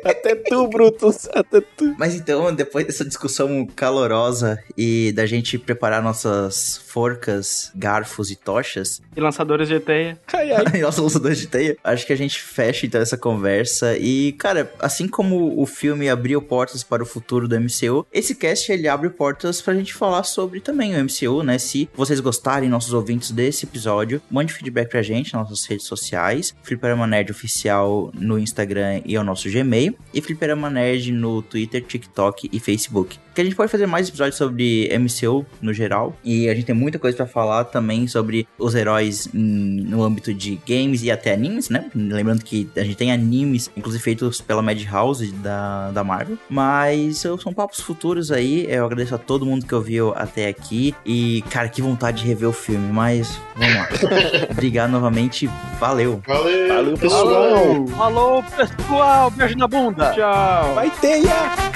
[0.06, 1.28] Até tu, Brutus.
[1.32, 1.94] Até tu.
[1.98, 9.02] Mas então, depois dessa discussão calorosa e da gente preparar nossas forcas, garfos e tochas,
[9.16, 10.18] E lançadores de teia.
[10.32, 10.64] Ai, ai.
[10.74, 13.96] e nossos lançadores de teia, acho que a gente fecha então essa conversa.
[13.98, 18.70] E, cara, assim como o filme abriu portas para o futuro do MCU, esse cast
[18.70, 21.58] ele abre portas pra gente falar sobre também o MCU, né?
[21.58, 26.54] Se vocês gostarem, nossos ouvintes desse episódio, mande feedback pra gente nas nossas redes sociais,
[26.62, 32.48] Fliperama Nerd Oficial no Instagram e ao nosso Gmail, e Fliperama Nerd no Twitter, TikTok
[32.52, 33.16] e Facebook.
[33.36, 36.74] Que a gente pode fazer mais episódios sobre MCU no geral, e a gente tem
[36.74, 41.34] muita coisa pra falar também sobre os heróis em- no âmbito de games e até
[41.34, 41.84] animes, né?
[41.94, 47.52] Lembrando que a gente tem animes, inclusive feitos pela Madhouse da, da Marvel, mas são
[47.52, 48.64] papos futuros aí.
[48.70, 52.48] Eu agradeço a todo mundo que ouviu até aqui, e cara, que vontade de rever
[52.48, 53.88] o filme, mas vamos lá.
[54.50, 55.46] Obrigado novamente,
[55.78, 56.22] valeu!
[56.26, 56.68] Valeu.
[56.68, 57.86] Valeu, pessoal.
[57.88, 59.30] Falou, pessoal.
[59.30, 60.12] Beijo na bunda.
[60.14, 60.74] Tchau.
[60.74, 61.75] Vai teia!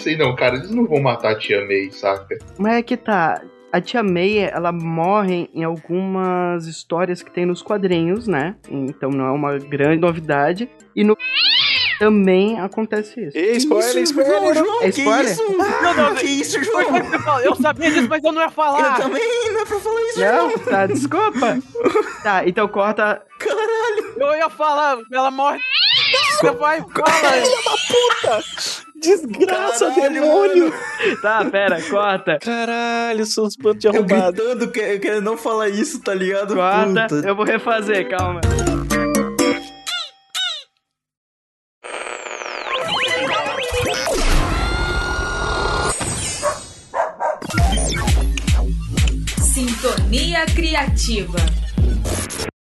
[0.00, 2.38] pensei, não, cara, eles não vão matar a tia May, saca?
[2.58, 3.42] Mas é que tá.
[3.72, 8.56] A tia May, ela morre em algumas histórias que tem nos quadrinhos, né?
[8.68, 10.68] Então não é uma grande novidade.
[10.96, 11.16] E no
[12.00, 13.36] também acontece isso.
[13.36, 14.64] Ei, spoiler, spoiler!
[14.80, 15.36] É spoiler?
[15.82, 16.96] Não, não, Que isso, Foi João?
[16.96, 17.40] o que você falou.
[17.42, 18.96] Eu sabia disso, mas eu não ia Eu falar.
[18.96, 20.58] também, não é pra falar isso, Não?
[20.58, 21.58] Tá, desculpa.
[22.22, 23.22] tá, então corta.
[24.16, 24.96] Eu ia falar.
[25.12, 25.58] Ela morre.
[26.40, 28.40] Você vai, fala.
[29.00, 30.74] Desgraça, Caralho, demônio!
[31.22, 32.38] Tá, pera, corta.
[32.38, 34.32] Caralho, seus bandos de Eu arrombado.
[34.36, 36.54] gritando, eu querendo não falar isso, tá ligado?
[36.54, 37.06] Corta.
[37.08, 37.26] Puta.
[37.28, 38.40] Eu vou refazer, calma.
[49.52, 51.38] Sintonia Criativa.